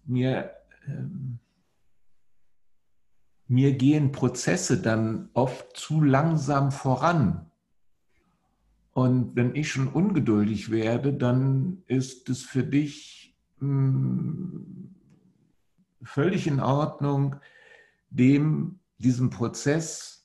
mir, 0.05 0.51
ähm, 0.87 1.39
mir 3.47 3.73
gehen 3.77 4.13
Prozesse 4.13 4.81
dann 4.81 5.31
oft 5.33 5.77
zu 5.77 6.03
langsam 6.03 6.71
voran. 6.73 7.51
Und 8.93 9.37
wenn 9.37 9.55
ich 9.55 9.71
schon 9.71 9.89
ungeduldig 9.89 10.71
werde, 10.71 11.13
dann 11.15 11.83
ist 11.87 12.29
es 12.29 12.43
für 12.43 12.65
dich 12.65 13.18
völlig 16.03 16.47
in 16.47 16.61
Ordnung, 16.61 17.37
dem, 18.11 18.81
diesem 18.99 19.31
Prozess 19.31 20.19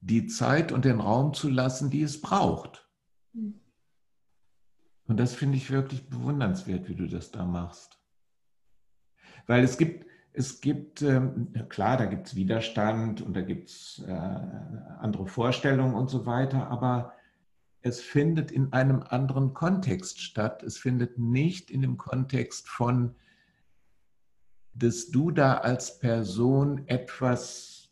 die 0.00 0.26
Zeit 0.26 0.72
und 0.72 0.84
den 0.84 1.00
Raum 1.00 1.32
zu 1.32 1.48
lassen, 1.48 1.90
die 1.90 2.02
es 2.02 2.20
braucht. 2.20 2.88
Hm. 3.34 3.60
Und 5.06 5.16
das 5.18 5.34
finde 5.34 5.56
ich 5.56 5.70
wirklich 5.70 6.08
bewundernswert, 6.08 6.88
wie 6.88 6.94
du 6.94 7.06
das 7.06 7.30
da 7.30 7.44
machst. 7.44 7.98
Weil 9.46 9.62
es 9.64 9.78
gibt, 9.78 10.06
es 10.32 10.60
gibt, 10.60 11.02
ähm, 11.02 11.52
klar, 11.68 11.96
da 11.96 12.06
gibt 12.06 12.28
es 12.28 12.34
Widerstand 12.34 13.20
und 13.20 13.34
da 13.34 13.42
gibt 13.42 13.68
es 13.68 14.02
äh, 14.06 14.12
andere 14.12 15.26
Vorstellungen 15.26 15.94
und 15.94 16.08
so 16.08 16.26
weiter, 16.26 16.68
aber 16.68 17.12
es 17.82 18.00
findet 18.00 18.50
in 18.50 18.72
einem 18.72 19.02
anderen 19.02 19.54
Kontext 19.54 20.20
statt. 20.20 20.62
Es 20.62 20.78
findet 20.78 21.18
nicht 21.18 21.70
in 21.70 21.82
dem 21.82 21.98
Kontext 21.98 22.68
von, 22.68 23.16
dass 24.72 25.10
du 25.10 25.32
da 25.32 25.58
als 25.58 25.98
Person 25.98 26.86
etwas 26.86 27.90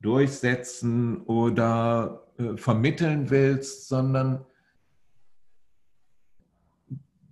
durchsetzen 0.00 1.22
oder 1.22 2.26
äh, 2.38 2.56
vermitteln 2.56 3.30
willst, 3.30 3.88
sondern 3.88 4.44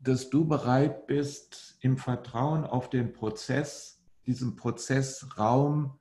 dass 0.03 0.30
du 0.30 0.47
bereit 0.47 1.07
bist, 1.07 1.76
im 1.80 1.99
Vertrauen 1.99 2.64
auf 2.64 2.91
den 2.91 3.12
Prozess, 3.12 4.03
diesem 4.26 4.57
Prozess 4.57 5.38
Raum 5.38 5.99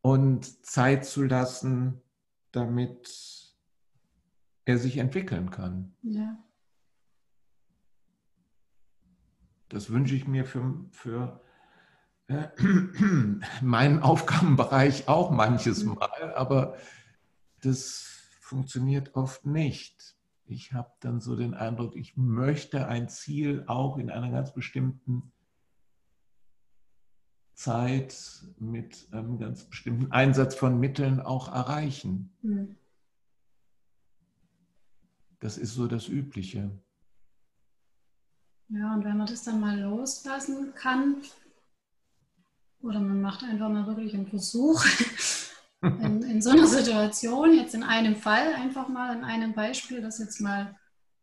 und 0.00 0.64
Zeit 0.64 1.04
zu 1.04 1.24
lassen, 1.24 2.02
damit 2.52 3.35
er 4.66 4.78
sich 4.78 4.98
entwickeln 4.98 5.50
kann. 5.50 5.94
Ja. 6.02 6.36
Das 9.68 9.90
wünsche 9.90 10.14
ich 10.14 10.28
mir 10.28 10.44
für, 10.44 10.84
für 10.90 11.40
äh, 12.28 12.48
meinen 13.62 14.00
Aufgabenbereich 14.00 15.08
auch 15.08 15.30
manches 15.30 15.84
mhm. 15.84 15.94
Mal, 15.94 16.34
aber 16.34 16.76
das 17.62 18.06
funktioniert 18.40 19.14
oft 19.14 19.46
nicht. 19.46 20.16
Ich 20.44 20.72
habe 20.72 20.92
dann 21.00 21.20
so 21.20 21.34
den 21.34 21.54
Eindruck, 21.54 21.96
ich 21.96 22.16
möchte 22.16 22.86
ein 22.86 23.08
Ziel 23.08 23.64
auch 23.66 23.98
in 23.98 24.10
einer 24.10 24.30
ganz 24.30 24.52
bestimmten 24.52 25.32
Zeit 27.54 28.16
mit 28.58 29.08
einem 29.12 29.38
ganz 29.38 29.64
bestimmten 29.64 30.12
Einsatz 30.12 30.54
von 30.54 30.78
Mitteln 30.78 31.20
auch 31.20 31.52
erreichen. 31.52 32.36
Mhm. 32.42 32.76
Das 35.46 35.58
ist 35.58 35.76
so 35.76 35.86
das 35.86 36.08
Übliche. 36.08 36.72
Ja, 38.68 38.94
und 38.94 39.04
wenn 39.04 39.16
man 39.16 39.28
das 39.28 39.44
dann 39.44 39.60
mal 39.60 39.78
loslassen 39.78 40.74
kann, 40.74 41.22
oder 42.82 42.98
man 42.98 43.22
macht 43.22 43.44
einfach 43.44 43.68
mal 43.68 43.86
wirklich 43.86 44.12
einen 44.14 44.26
Versuch, 44.26 44.84
in, 45.82 46.22
in 46.22 46.42
so 46.42 46.50
einer 46.50 46.66
Situation, 46.66 47.54
jetzt 47.54 47.76
in 47.76 47.84
einem 47.84 48.16
Fall, 48.16 48.54
einfach 48.54 48.88
mal 48.88 49.16
in 49.16 49.22
einem 49.22 49.54
Beispiel, 49.54 50.02
das 50.02 50.18
jetzt 50.18 50.40
mal 50.40 50.76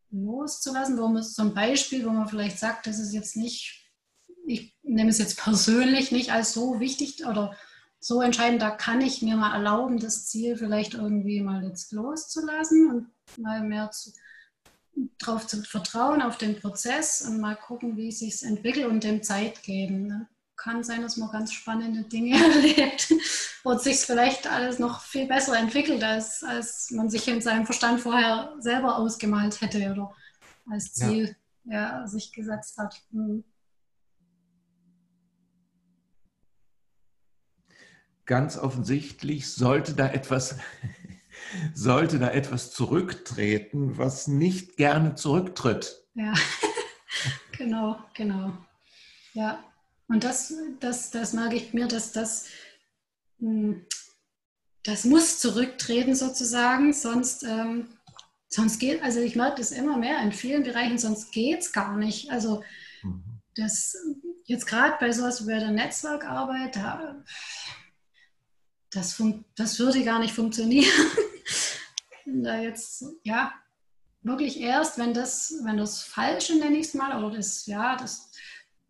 loszulassen, 0.09 0.97
wo 0.97 1.09
man 1.09 1.21
ein 1.39 1.53
Beispiel, 1.53 2.05
wo 2.05 2.11
man 2.11 2.29
vielleicht 2.29 2.59
sagt, 2.59 2.87
das 2.87 2.99
ist 2.99 3.11
jetzt 3.11 3.35
nicht, 3.35 3.91
ich 4.47 4.73
nehme 4.83 5.09
es 5.09 5.17
jetzt 5.17 5.37
persönlich 5.37 6.13
nicht 6.13 6.31
als 6.31 6.53
so 6.53 6.79
wichtig 6.79 7.25
oder 7.25 7.57
so 7.99 8.21
entscheidend, 8.21 8.61
da 8.61 8.71
kann 8.71 9.01
ich 9.01 9.21
mir 9.21 9.35
mal 9.35 9.53
erlauben, 9.53 9.99
das 9.99 10.27
Ziel 10.27 10.55
vielleicht 10.55 10.93
irgendwie 10.93 11.41
mal 11.41 11.65
jetzt 11.65 11.91
loszulassen 11.91 12.89
und 12.89 13.12
mal 13.37 13.61
mehr 13.61 13.91
zu, 13.91 14.11
darauf 15.19 15.47
zu 15.47 15.61
vertrauen, 15.63 16.21
auf 16.21 16.37
den 16.37 16.59
Prozess 16.59 17.21
und 17.21 17.39
mal 17.39 17.55
gucken, 17.55 17.97
wie 17.97 18.09
es 18.09 18.19
sich 18.19 18.43
entwickelt 18.43 18.85
und 18.85 19.03
dem 19.03 19.23
Zeit 19.23 19.63
geben. 19.63 20.07
Ne? 20.07 20.27
Kann 20.55 20.83
sein, 20.83 21.01
dass 21.01 21.17
man 21.17 21.31
ganz 21.31 21.51
spannende 21.51 22.03
Dinge 22.03 22.35
erlebt 22.43 23.11
und 23.63 23.81
sich 23.81 23.97
vielleicht 23.97 24.47
alles 24.47 24.79
noch 24.79 25.01
viel 25.01 25.27
besser 25.27 25.57
entwickelt, 25.57 26.03
als, 26.03 26.43
als 26.43 26.91
man 26.91 27.09
sich 27.09 27.27
in 27.27 27.41
seinem 27.41 27.65
Verstand 27.65 28.01
vorher 28.01 28.55
selber 28.59 28.97
ausgemalt 28.97 29.61
hätte 29.61 29.91
oder 29.91 30.13
als 30.69 30.93
Ziel 30.93 31.35
ja. 31.65 32.01
ja 32.01 32.07
sich 32.07 32.31
gesetzt 32.31 32.77
hat. 32.77 33.01
Hm. 33.11 33.43
Ganz 38.25 38.57
offensichtlich 38.57 39.51
sollte 39.51 39.95
da 39.95 40.07
etwas 40.07 40.55
sollte 41.73 42.19
da 42.19 42.29
etwas 42.29 42.71
zurücktreten, 42.71 43.97
was 43.97 44.27
nicht 44.27 44.77
gerne 44.77 45.15
zurücktritt. 45.15 46.03
Ja, 46.15 46.33
genau, 47.57 47.97
genau. 48.13 48.53
Ja, 49.33 49.63
und 50.07 50.23
das, 50.23 50.53
das, 50.79 51.11
das 51.11 51.33
mag 51.33 51.53
ich 51.53 51.73
mir, 51.73 51.87
dass 51.87 52.11
das, 52.11 52.47
hm, 53.39 53.85
das 54.83 55.05
muss 55.05 55.39
zurücktreten 55.39 56.15
sozusagen, 56.15 56.93
sonst, 56.93 57.43
ähm, 57.43 57.87
sonst 58.47 58.79
geht, 58.79 59.01
also 59.01 59.21
ich 59.21 59.35
merke 59.35 59.57
das 59.57 59.71
immer 59.71 59.97
mehr 59.97 60.21
in 60.21 60.31
vielen 60.31 60.63
Bereichen, 60.63 60.97
sonst 60.97 61.31
geht 61.31 61.61
es 61.61 61.71
gar 61.71 61.97
nicht. 61.97 62.29
Also 62.31 62.63
mhm. 63.01 63.41
das 63.55 63.95
jetzt 64.45 64.67
gerade 64.67 64.95
bei 64.99 65.11
sowas 65.11 65.43
wie 65.43 65.51
bei 65.51 65.59
der 65.59 65.71
Netzwerkarbeit, 65.71 66.75
da, 66.75 67.23
das, 68.91 69.21
das 69.55 69.79
würde 69.79 70.03
gar 70.03 70.19
nicht 70.19 70.33
funktionieren 70.33 70.91
da 72.25 72.59
jetzt, 72.59 73.05
ja, 73.23 73.53
wirklich 74.21 74.59
erst, 74.59 74.97
wenn 74.97 75.13
das, 75.13 75.53
wenn 75.63 75.77
das 75.77 76.01
Falsche, 76.01 76.55
nenne 76.55 76.77
ich 76.77 76.87
es 76.87 76.93
mal, 76.93 77.23
oder 77.23 77.35
das, 77.35 77.65
ja, 77.65 77.95
das 77.95 78.31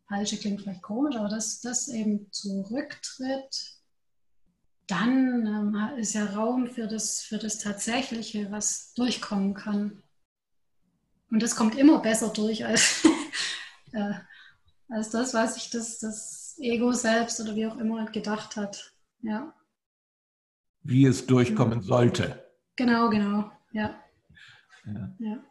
Falsche 0.07 0.37
klingt 0.37 0.61
vielleicht 0.61 0.83
komisch, 0.83 1.15
aber 1.15 1.29
das, 1.29 1.61
das 1.61 1.87
eben 1.87 2.31
zurücktritt, 2.31 3.73
dann 4.87 5.45
ähm, 5.45 5.97
ist 5.97 6.13
ja 6.13 6.25
Raum 6.25 6.67
für 6.67 6.87
das, 6.87 7.21
für 7.21 7.37
das 7.37 7.57
Tatsächliche, 7.57 8.51
was 8.51 8.93
durchkommen 8.93 9.53
kann. 9.53 10.03
Und 11.31 11.41
das 11.41 11.55
kommt 11.55 11.75
immer 11.75 11.99
besser 11.99 12.29
durch 12.29 12.65
als, 12.65 13.07
äh, 13.93 14.13
als 14.89 15.09
das, 15.09 15.33
was 15.33 15.55
sich 15.55 15.69
das, 15.71 15.99
das 15.99 16.57
Ego 16.59 16.91
selbst 16.91 17.39
oder 17.39 17.55
wie 17.55 17.65
auch 17.65 17.77
immer 17.77 18.05
gedacht 18.11 18.55
hat. 18.55 18.93
Ja. 19.21 19.53
Wie 20.83 21.05
es 21.05 21.25
durchkommen 21.25 21.81
sollte. 21.81 22.42
Genau, 22.75 23.09
genau, 23.09 23.51
ja. 23.71 24.03
ja. 24.85 25.15
ja. 25.19 25.43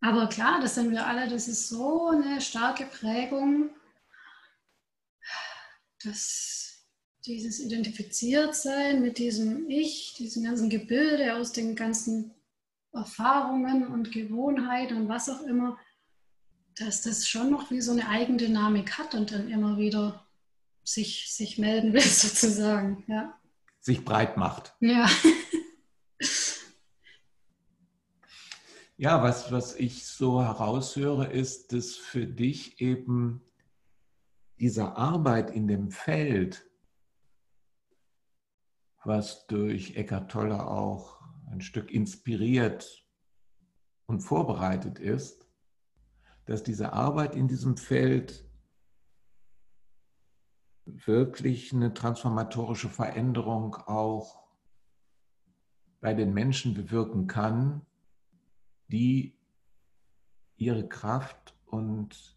Aber 0.00 0.28
klar, 0.28 0.60
das 0.60 0.74
sind 0.74 0.90
wir 0.90 1.06
alle, 1.06 1.28
das 1.28 1.46
ist 1.46 1.68
so 1.68 2.08
eine 2.08 2.40
starke 2.40 2.86
Prägung, 2.86 3.70
dass 6.02 6.86
dieses 7.26 7.60
Identifiziertsein 7.60 9.02
mit 9.02 9.18
diesem 9.18 9.68
Ich, 9.68 10.14
diesem 10.14 10.42
ganzen 10.44 10.70
Gebilde 10.70 11.36
aus 11.36 11.52
den 11.52 11.76
ganzen 11.76 12.34
Erfahrungen 12.92 13.86
und 13.86 14.10
Gewohnheiten 14.10 14.96
und 14.96 15.08
was 15.08 15.28
auch 15.28 15.42
immer, 15.42 15.78
dass 16.76 17.02
das 17.02 17.28
schon 17.28 17.50
noch 17.50 17.70
wie 17.70 17.80
so 17.80 17.92
eine 17.92 18.08
Eigendynamik 18.08 18.98
hat 18.98 19.14
und 19.14 19.32
dann 19.32 19.50
immer 19.50 19.76
wieder 19.76 20.26
sich, 20.82 21.32
sich 21.32 21.58
melden 21.58 21.92
will, 21.92 22.00
sozusagen. 22.00 23.04
Ja. 23.06 23.38
Sich 23.80 24.04
breit 24.04 24.36
macht. 24.36 24.74
Ja. 24.80 25.08
Ja, 29.02 29.22
was, 29.22 29.50
was 29.50 29.76
ich 29.76 30.06
so 30.06 30.42
heraushöre, 30.42 31.24
ist, 31.32 31.72
dass 31.72 31.96
für 31.96 32.26
dich 32.26 32.82
eben 32.82 33.40
diese 34.58 34.94
Arbeit 34.94 35.48
in 35.52 35.66
dem 35.66 35.90
Feld, 35.90 36.70
was 39.02 39.46
durch 39.46 39.96
Eckart 39.96 40.30
Tolle 40.30 40.66
auch 40.66 41.22
ein 41.50 41.62
Stück 41.62 41.90
inspiriert 41.90 43.02
und 44.04 44.20
vorbereitet 44.20 44.98
ist, 44.98 45.48
dass 46.44 46.62
diese 46.62 46.92
Arbeit 46.92 47.34
in 47.34 47.48
diesem 47.48 47.78
Feld 47.78 48.46
wirklich 50.84 51.72
eine 51.72 51.94
transformatorische 51.94 52.90
Veränderung 52.90 53.76
auch 53.76 54.46
bei 56.02 56.12
den 56.12 56.34
Menschen 56.34 56.74
bewirken 56.74 57.28
kann, 57.28 57.86
die 58.90 59.38
ihre 60.56 60.86
Kraft 60.88 61.54
und 61.66 62.36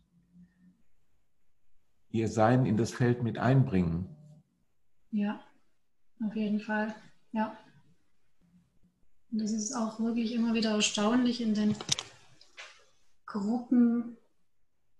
ihr 2.10 2.28
Sein 2.28 2.66
in 2.66 2.78
das 2.78 2.92
Feld 2.92 3.24
mit 3.24 3.38
einbringen. 3.38 4.08
Ja, 5.12 5.44
auf 6.26 6.36
jeden 6.36 6.60
Fall. 6.60 6.96
Ja. 7.32 7.58
Und 9.32 9.40
das 9.40 9.52
ist 9.52 9.74
auch 9.74 10.00
wirklich 10.00 10.34
immer 10.34 10.54
wieder 10.54 10.72
erstaunlich 10.72 11.42
in 11.42 11.56
den 11.56 11.76
Gruppen, 13.26 14.18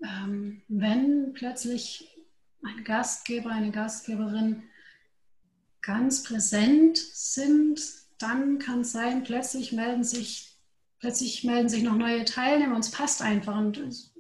ähm, 0.04 0.64
wenn 0.68 1.34
plötzlich 1.34 2.18
ein 2.64 2.84
Gastgeber, 2.84 3.52
eine 3.52 3.72
Gastgeberin 3.72 4.64
ganz 5.82 6.24
präsent 6.24 6.98
sind, 6.98 7.80
dann 8.18 8.58
kann 8.58 8.82
es 8.82 8.92
sein, 8.92 9.24
plötzlich 9.24 9.72
melden 9.72 10.04
sich 10.04 10.53
plötzlich 11.04 11.44
melden 11.44 11.68
sich 11.68 11.84
noch 11.84 11.98
neue 11.98 12.24
Teilnehmer 12.24 12.76
und 12.76 12.86
es 12.86 12.92
passt 12.92 13.22
einfach. 13.22 13.58
Und 13.58 13.78
es 13.78 14.14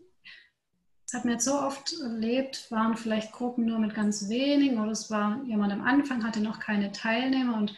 hat 1.13 1.23
mir 1.23 1.33
jetzt 1.33 1.45
so 1.45 1.53
oft 1.53 1.93
erlebt, 1.93 2.69
waren 2.71 2.97
vielleicht 2.97 3.31
Gruppen 3.31 3.63
nur 3.63 3.79
mit 3.79 3.95
ganz 3.95 4.27
wenigen 4.27 4.77
oder 4.81 4.91
es 4.91 5.09
war 5.09 5.41
jemand 5.45 5.71
am 5.71 5.85
Anfang, 5.85 6.25
hatte 6.25 6.41
noch 6.41 6.59
keine 6.59 6.91
Teilnehmer 6.91 7.55
und 7.55 7.73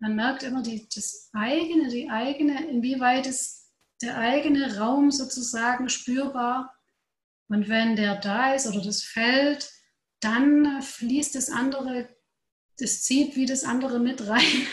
man 0.00 0.14
merkt 0.14 0.42
immer 0.42 0.62
die, 0.62 0.86
das 0.94 1.30
eigene, 1.32 1.88
die 1.88 2.10
eigene, 2.10 2.68
inwieweit 2.68 3.26
ist 3.26 3.72
der 4.02 4.18
eigene 4.18 4.76
Raum 4.76 5.10
sozusagen 5.10 5.88
spürbar. 5.88 6.74
Und 7.48 7.70
wenn 7.70 7.96
der 7.96 8.16
da 8.16 8.52
ist 8.52 8.66
oder 8.66 8.82
das 8.82 9.02
fällt, 9.02 9.72
dann 10.20 10.82
fließt 10.82 11.34
das 11.34 11.48
andere, 11.48 12.14
das 12.78 13.04
zieht 13.04 13.36
wie 13.36 13.46
das 13.46 13.64
andere 13.64 14.00
mit 14.00 14.28
rein. 14.28 14.42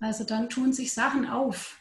Also 0.00 0.24
dann 0.24 0.50
tun 0.50 0.74
sich 0.74 0.92
Sachen 0.92 1.26
auf. 1.26 1.78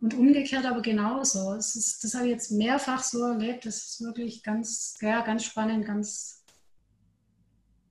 Und 0.00 0.14
umgekehrt 0.14 0.64
aber 0.64 0.80
genauso. 0.80 1.54
Ist, 1.54 2.04
das 2.04 2.14
habe 2.14 2.26
ich 2.26 2.32
jetzt 2.32 2.52
mehrfach 2.52 3.02
so 3.02 3.24
erlebt. 3.24 3.66
Das 3.66 3.76
ist 3.76 4.00
wirklich 4.00 4.42
ganz, 4.42 4.96
ja, 5.00 5.22
ganz 5.22 5.44
spannend, 5.44 5.86
ganz, 5.86 6.44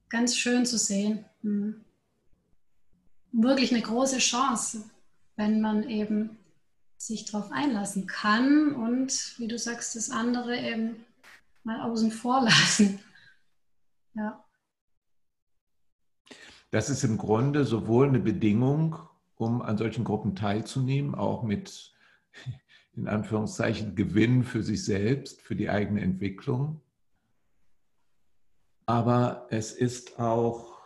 ganz 0.10 0.38
schön 0.38 0.66
zu 0.66 0.78
sehen. 0.78 1.26
Mhm. 1.42 1.84
Wirklich 3.34 3.74
eine 3.74 3.82
große 3.82 4.20
Chance, 4.20 4.90
wenn 5.36 5.60
man 5.60 5.90
eben 5.90 6.38
sich 6.98 7.26
darauf 7.26 7.52
einlassen 7.52 8.08
kann 8.08 8.74
und, 8.74 9.36
wie 9.38 9.48
du 9.48 9.58
sagst, 9.58 9.96
das 9.96 10.10
andere 10.10 10.58
eben 10.58 11.06
mal 11.64 11.82
außen 11.82 12.12
vor 12.12 12.42
lassen. 12.46 13.00
Ja. 14.16 14.44
Das 16.72 16.90
ist 16.90 17.04
im 17.04 17.18
Grunde 17.18 17.66
sowohl 17.66 18.08
eine 18.08 18.20
Bedingung, 18.20 18.98
um 19.36 19.62
an 19.62 19.78
solchen 19.78 20.04
Gruppen 20.04 20.36
teilzunehmen, 20.36 21.14
auch 21.14 21.44
mit 21.44 21.94
in 22.96 23.08
Anführungszeichen 23.08 23.96
Gewinn 23.96 24.44
für 24.44 24.64
sich 24.64 24.84
selbst, 24.84 25.42
für 25.42 25.56
die 25.56 25.70
eigene 25.70 26.02
Entwicklung. 26.02 26.82
Aber 28.86 29.48
es 29.50 29.72
ist 29.72 30.20
auch 30.20 30.78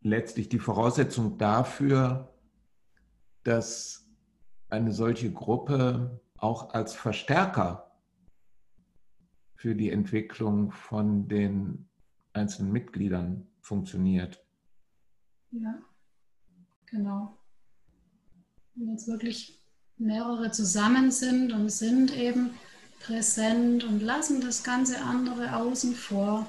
letztlich 0.00 0.48
die 0.48 0.58
Voraussetzung 0.58 1.38
dafür, 1.38 2.34
dass 3.44 4.08
eine 4.68 4.92
solche 4.92 5.32
Gruppe 5.32 6.20
auch 6.36 6.74
als 6.74 6.94
Verstärker 6.94 7.90
für 9.54 9.74
die 9.74 9.90
Entwicklung 9.90 10.72
von 10.72 11.28
den 11.28 11.88
einzelnen 12.32 12.72
Mitgliedern 12.72 13.46
funktioniert. 13.60 14.42
Ja, 15.50 15.78
genau. 16.86 17.39
Wenn 18.74 18.92
jetzt 18.92 19.08
wirklich 19.08 19.60
mehrere 19.98 20.50
zusammen 20.50 21.10
sind 21.10 21.52
und 21.52 21.70
sind 21.70 22.16
eben 22.16 22.50
präsent 23.00 23.84
und 23.84 24.00
lassen 24.00 24.40
das 24.40 24.62
ganze 24.62 25.00
andere 25.00 25.56
außen 25.56 25.94
vor, 25.94 26.46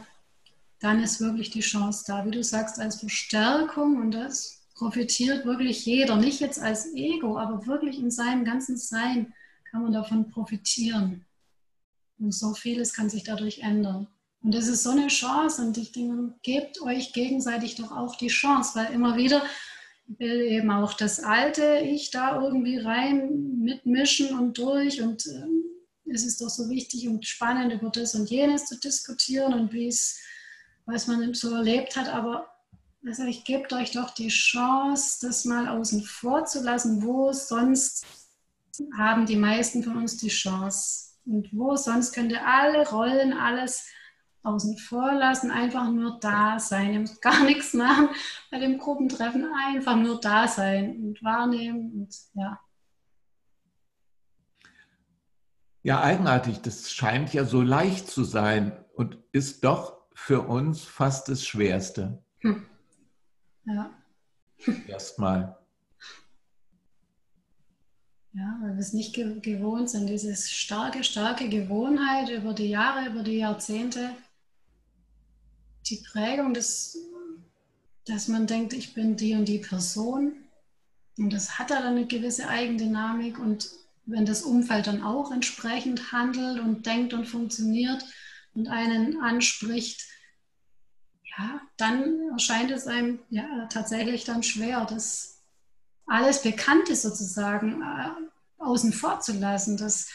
dann 0.80 1.02
ist 1.02 1.20
wirklich 1.20 1.52
die 1.52 1.62
Chance 1.62 2.04
da, 2.08 2.26
wie 2.26 2.32
du 2.32 2.44
sagst, 2.44 2.80
als 2.80 3.00
Verstärkung 3.00 3.98
und 3.98 4.12
das 4.12 4.62
profitiert 4.74 5.46
wirklich 5.46 5.86
jeder, 5.86 6.18
nicht 6.18 6.40
jetzt 6.40 6.60
als 6.60 6.94
Ego, 6.96 7.38
aber 7.38 7.68
wirklich 7.68 8.00
in 8.00 8.10
seinem 8.10 8.44
ganzen 8.44 8.78
Sein 8.78 9.34
kann 9.70 9.84
man 9.84 9.94
davon 9.94 10.30
profitieren. 10.30 11.26
Und 12.18 12.34
so 12.34 12.54
vieles 12.54 12.94
kann 12.94 13.10
sich 13.10 13.24
dadurch 13.24 13.60
ändern. 13.60 14.08
Und 14.44 14.56
das 14.56 14.68
ist 14.68 14.82
so 14.82 14.90
eine 14.90 15.08
Chance 15.08 15.62
und 15.62 15.78
ich 15.78 15.92
denke, 15.92 16.34
gebt 16.42 16.82
euch 16.82 17.14
gegenseitig 17.14 17.76
doch 17.76 17.92
auch 17.92 18.16
die 18.16 18.28
Chance, 18.28 18.72
weil 18.74 18.92
immer 18.92 19.16
wieder 19.18 19.44
will 20.08 20.41
eben 20.41 20.72
auch 20.72 20.93
das 20.93 21.24
alte 21.24 21.80
Ich 21.84 22.12
da 22.12 22.41
irgendwie 22.41 22.78
rein 22.78 23.60
mitmischen 23.60 24.38
und 24.38 24.58
durch 24.58 25.02
und 25.02 25.26
äh, 25.28 26.12
es 26.14 26.26
ist 26.26 26.41
doch 26.41 26.49
so 26.49 26.70
wichtig 26.70 27.08
und 27.08 27.26
spannend 27.26 27.72
über 27.74 27.89
das 27.89 28.16
und 28.16 28.30
jenes 28.30 28.66
zu 28.66 28.80
diskutieren 28.80 29.54
und 29.54 29.72
wie 29.72 29.88
es, 29.88 30.20
was 30.86 31.08
man 31.08 31.34
so 31.34 31.54
erlebt 31.56 31.95
hat, 31.95 32.10
aber 32.10 32.52
also 33.06 33.24
ich 33.24 33.43
gebe 33.45 33.74
euch 33.76 33.91
doch 33.91 34.12
die 34.12 34.28
Chance, 34.28 35.26
das 35.26 35.45
mal 35.45 35.68
außen 35.68 36.04
vor 36.04 36.45
zu 36.45 36.62
lassen, 36.62 37.04
wo 37.04 37.32
sonst 37.32 38.06
haben 38.97 39.26
die 39.26 39.36
meisten 39.36 39.84
von 39.84 39.97
uns 39.97 40.18
die 40.18 40.30
Chance? 40.30 41.12
Und 41.26 41.49
wo 41.52 41.76
sonst 41.76 42.14
könnte 42.14 42.43
alle 42.43 42.88
Rollen, 42.89 43.34
alles 43.34 43.88
außen 44.44 44.78
vor 44.78 45.14
lassen, 45.14 45.52
einfach 45.52 45.89
nur 45.89 46.20
da 46.20 46.60
sein. 46.60 46.94
Ihr 46.94 47.00
müsst 47.00 47.22
gar 47.22 47.44
nichts 47.46 47.74
machen 47.74 48.10
bei 48.50 48.60
dem 48.60 48.78
Gruppentreffen, 48.78 49.46
einfach 49.68 49.96
nur 49.96 50.20
da 50.20 50.48
sein 50.48 51.04
und 51.04 51.24
wahrnehmen 51.24 51.92
und 51.94 52.16
ja. 52.34 52.60
Ja, 55.84 56.02
eigenartig, 56.02 56.62
das 56.62 56.92
scheint 56.92 57.34
ja 57.34 57.44
so 57.44 57.62
leicht 57.62 58.08
zu 58.08 58.24
sein 58.24 58.72
und 58.94 59.18
ist 59.32 59.64
doch 59.64 59.98
für 60.14 60.42
uns 60.42 60.84
fast 60.84 61.28
das 61.28 61.46
Schwerste. 61.46 62.24
Hm. 62.39 62.68
Ja. 63.66 63.92
Erstmal. 64.88 65.58
Ja, 68.34 68.58
weil 68.62 68.74
wir 68.74 68.80
es 68.80 68.94
nicht 68.94 69.14
gewohnt 69.14 69.89
sind, 69.89 70.08
diese 70.08 70.34
starke, 70.36 71.04
starke 71.04 71.50
Gewohnheit 71.50 72.30
über 72.30 72.54
die 72.54 72.70
Jahre, 72.70 73.10
über 73.10 73.24
die 73.24 73.39
Jahrzehnte, 73.39 74.12
die 75.92 76.04
Prägung, 76.12 76.54
des, 76.54 76.98
dass 78.06 78.28
man 78.28 78.48
denkt, 78.48 78.74
ich 78.74 78.94
bin 78.94 79.16
die 79.16 79.36
und 79.36 79.46
die 79.46 79.60
Person. 79.60 80.34
Und 81.18 81.32
das 81.32 81.60
hat 81.60 81.70
dann 81.70 81.84
eine 81.84 82.08
gewisse 82.08 82.48
Eigendynamik. 82.48 83.38
Und 83.38 83.70
wenn 84.06 84.26
das 84.26 84.42
Umfeld 84.42 84.88
dann 84.88 85.04
auch 85.04 85.32
entsprechend 85.32 86.12
handelt 86.12 86.60
und 86.60 86.86
denkt 86.86 87.14
und 87.14 87.26
funktioniert 87.26 88.04
und 88.56 88.68
einen 88.68 89.22
anspricht, 89.22 90.02
ja, 91.38 91.62
dann 91.78 92.30
erscheint 92.32 92.72
es 92.72 92.88
einem 92.88 93.20
ja 93.30 93.68
tatsächlich 93.68 94.24
dann 94.24 94.44
schwer, 94.44 94.86
das 94.86 95.42
alles 96.06 96.42
Bekannte 96.42 96.96
sozusagen 96.96 97.82
äh, 97.82 98.10
außen 98.58 98.92
vor 98.92 99.22
zu 99.22 99.34
lassen. 99.34 99.78
Das, 99.78 100.10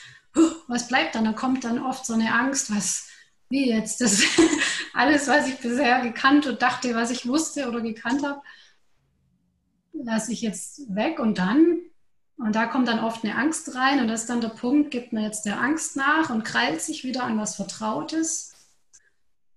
was 0.67 0.89
bleibt 0.89 1.15
dann? 1.15 1.25
Da 1.25 1.33
kommt 1.33 1.65
dann 1.65 1.83
oft 1.83 2.05
so 2.05 2.15
eine 2.15 2.35
Angst, 2.35 2.75
was, 2.75 3.06
wie 3.49 3.71
jetzt, 3.71 4.01
das 4.01 4.23
alles, 4.95 5.29
was 5.29 5.49
ich 5.49 5.59
bisher 5.59 6.01
gekannt 6.01 6.47
und 6.47 6.63
dachte, 6.63 6.95
was 6.95 7.11
ich 7.11 7.27
wusste 7.27 7.69
oder 7.69 7.81
gekannt 7.81 8.25
habe, 8.25 8.43
lasse 9.93 10.33
ich 10.33 10.43
jetzt 10.43 10.95
weg 10.95 11.19
und 11.19 11.39
dann, 11.39 11.79
und 12.37 12.55
da 12.55 12.67
kommt 12.67 12.89
dann 12.89 13.01
oft 13.01 13.25
eine 13.25 13.37
Angst 13.37 13.75
rein 13.75 14.01
und 14.01 14.09
das 14.09 14.23
ist 14.23 14.31
dann 14.31 14.41
der 14.41 14.49
Punkt, 14.49 14.91
gibt 14.91 15.13
man 15.13 15.23
jetzt 15.23 15.47
der 15.47 15.61
Angst 15.61 15.97
nach 15.97 16.31
und 16.31 16.45
krallt 16.45 16.83
sich 16.83 17.05
wieder 17.05 17.25
an 17.25 17.39
was 17.39 17.57
Vertrautes 17.57 18.55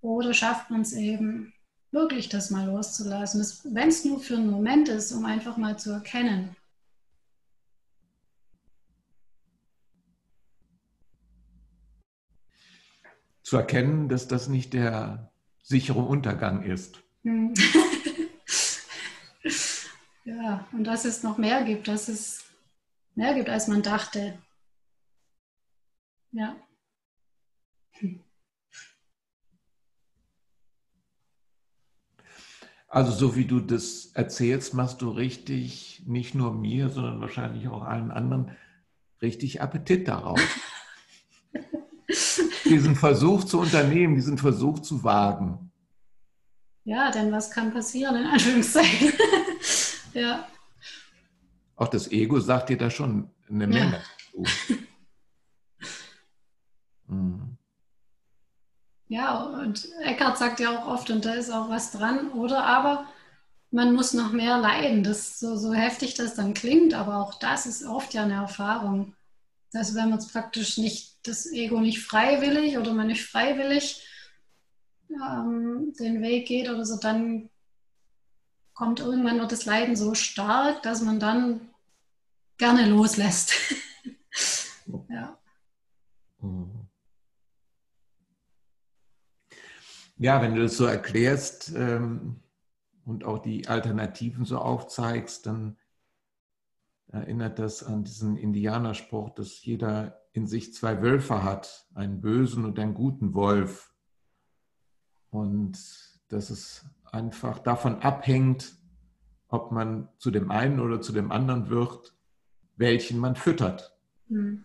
oder 0.01 0.33
schafft 0.33 0.69
man 0.69 0.81
es 0.81 0.93
eben 0.93 1.53
wirklich, 1.91 2.29
das 2.29 2.51
mal 2.51 2.67
loszulassen, 2.67 3.45
wenn 3.73 3.89
es 3.89 4.05
nur 4.05 4.19
für 4.19 4.35
einen 4.35 4.49
Moment 4.49 4.89
ist, 4.89 5.11
um 5.11 5.25
einfach 5.25 5.57
mal 5.57 5.77
zu 5.77 5.91
erkennen, 5.91 6.55
zu 13.49 13.57
erkennen, 13.57 14.07
dass 14.09 14.27
das 14.27 14.47
nicht 14.47 14.73
der 14.73 15.31
sichere 15.63 16.01
Untergang 16.01 16.61
ist. 16.61 17.01
Hm. 17.23 17.55
ja, 20.23 20.67
und 20.71 20.83
dass 20.83 21.03
es 21.03 21.23
noch 21.23 21.39
mehr 21.39 21.63
gibt, 21.63 21.87
dass 21.87 22.09
es 22.09 22.45
mehr 23.15 23.33
gibt, 23.33 23.49
als 23.49 23.67
man 23.67 23.81
dachte. 23.81 24.37
Ja. 26.31 26.55
Also 32.87 33.11
so 33.11 33.35
wie 33.35 33.45
du 33.45 33.61
das 33.61 34.11
erzählst, 34.13 34.75
machst 34.75 35.01
du 35.01 35.09
richtig, 35.09 36.03
nicht 36.05 36.35
nur 36.35 36.53
mir, 36.53 36.89
sondern 36.89 37.19
wahrscheinlich 37.19 37.67
auch 37.67 37.81
allen 37.81 38.11
anderen, 38.11 38.55
richtig 39.23 39.59
Appetit 39.59 40.07
darauf. 40.07 40.39
diesen 42.69 42.95
Versuch 42.95 43.43
zu 43.43 43.59
unternehmen, 43.59 44.15
diesen 44.15 44.37
Versuch 44.37 44.79
zu 44.79 45.03
wagen. 45.03 45.71
Ja, 46.83 47.11
denn 47.11 47.31
was 47.31 47.51
kann 47.51 47.71
passieren, 47.71 48.15
in 48.15 48.25
Anführungszeichen? 48.25 49.13
ja. 50.13 50.47
Auch 51.75 51.87
das 51.87 52.11
Ego 52.11 52.39
sagt 52.39 52.69
dir 52.69 52.77
da 52.77 52.89
schon 52.89 53.29
eine 53.49 53.67
Menge. 53.67 54.01
Ja. 54.33 54.75
mhm. 57.07 57.57
Ja, 59.07 59.41
und 59.43 59.89
Eckhart 60.03 60.37
sagt 60.37 60.59
ja 60.59 60.77
auch 60.77 60.87
oft, 60.87 61.09
und 61.09 61.25
da 61.25 61.33
ist 61.33 61.49
auch 61.49 61.69
was 61.69 61.91
dran, 61.91 62.31
oder 62.31 62.63
aber 62.63 63.05
man 63.71 63.93
muss 63.93 64.13
noch 64.13 64.31
mehr 64.31 64.57
leiden. 64.57 65.03
Das 65.03 65.39
so, 65.39 65.55
so 65.55 65.73
heftig 65.73 66.13
das 66.15 66.35
dann 66.35 66.53
klingt, 66.53 66.93
aber 66.93 67.17
auch 67.17 67.35
das 67.35 67.65
ist 67.65 67.85
oft 67.85 68.13
ja 68.13 68.23
eine 68.23 68.35
Erfahrung. 68.35 69.15
Dass 69.71 69.95
wenn 69.95 70.09
man 70.09 70.19
es 70.19 70.27
praktisch 70.27 70.77
nicht 70.77 71.27
das 71.27 71.51
Ego 71.51 71.79
nicht 71.79 72.01
freiwillig 72.01 72.77
oder 72.77 72.93
man 72.93 73.07
nicht 73.07 73.25
freiwillig 73.25 74.05
ähm, 75.09 75.93
den 75.99 76.21
Weg 76.21 76.47
geht 76.47 76.69
oder 76.69 76.85
so, 76.85 76.97
dann 76.97 77.49
kommt 78.73 78.99
irgendwann 78.99 79.39
wird 79.39 79.51
das 79.51 79.65
Leiden 79.65 79.95
so 79.95 80.15
stark, 80.15 80.81
dass 80.83 81.01
man 81.01 81.19
dann 81.19 81.69
gerne 82.57 82.85
loslässt. 82.87 83.53
ja. 85.09 85.37
Ja, 90.21 90.41
wenn 90.41 90.53
du 90.53 90.63
das 90.63 90.75
so 90.75 90.85
erklärst 90.85 91.71
ähm, 91.75 92.41
und 93.05 93.23
auch 93.23 93.39
die 93.39 93.67
Alternativen 93.67 94.43
so 94.43 94.57
aufzeigst, 94.57 95.45
dann 95.45 95.77
erinnert 97.11 97.59
das 97.59 97.83
an 97.83 98.03
diesen 98.03 98.37
Indianerspruch, 98.37 99.31
dass 99.31 99.63
jeder 99.63 100.21
in 100.31 100.47
sich 100.47 100.73
zwei 100.73 101.01
Wölfe 101.01 101.43
hat, 101.43 101.87
einen 101.93 102.21
bösen 102.21 102.65
und 102.65 102.79
einen 102.79 102.93
guten 102.93 103.33
Wolf. 103.33 103.93
Und 105.31 105.77
dass 106.29 106.49
es 106.49 106.85
einfach 107.11 107.59
davon 107.59 108.01
abhängt, 108.01 108.75
ob 109.47 109.71
man 109.71 110.09
zu 110.17 110.31
dem 110.31 110.51
einen 110.51 110.79
oder 110.79 111.01
zu 111.01 111.11
dem 111.11 111.31
anderen 111.31 111.69
wird, 111.69 112.15
welchen 112.77 113.19
man 113.19 113.35
füttert. 113.35 113.97
Mhm. 114.27 114.63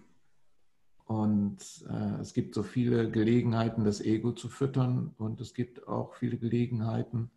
Und 1.07 1.85
äh, 1.89 2.21
es 2.21 2.33
gibt 2.33 2.55
so 2.55 2.63
viele 2.63 3.11
Gelegenheiten, 3.11 3.85
das 3.85 4.01
Ego 4.01 4.33
zu 4.33 4.49
füttern 4.49 5.15
und 5.19 5.41
es 5.41 5.53
gibt 5.53 5.87
auch 5.87 6.15
viele 6.15 6.39
Gelegenheiten, 6.39 7.31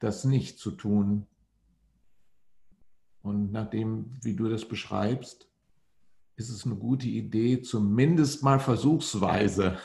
das 0.00 0.24
nicht 0.24 0.58
zu 0.58 0.72
tun. 0.72 1.26
Und 3.22 3.52
nachdem, 3.52 4.16
wie 4.22 4.34
du 4.34 4.48
das 4.48 4.66
beschreibst, 4.66 5.48
ist 6.36 6.50
es 6.50 6.64
eine 6.64 6.76
gute 6.76 7.08
Idee, 7.08 7.60
zumindest 7.62 8.42
mal 8.42 8.60
versuchsweise 8.60 9.78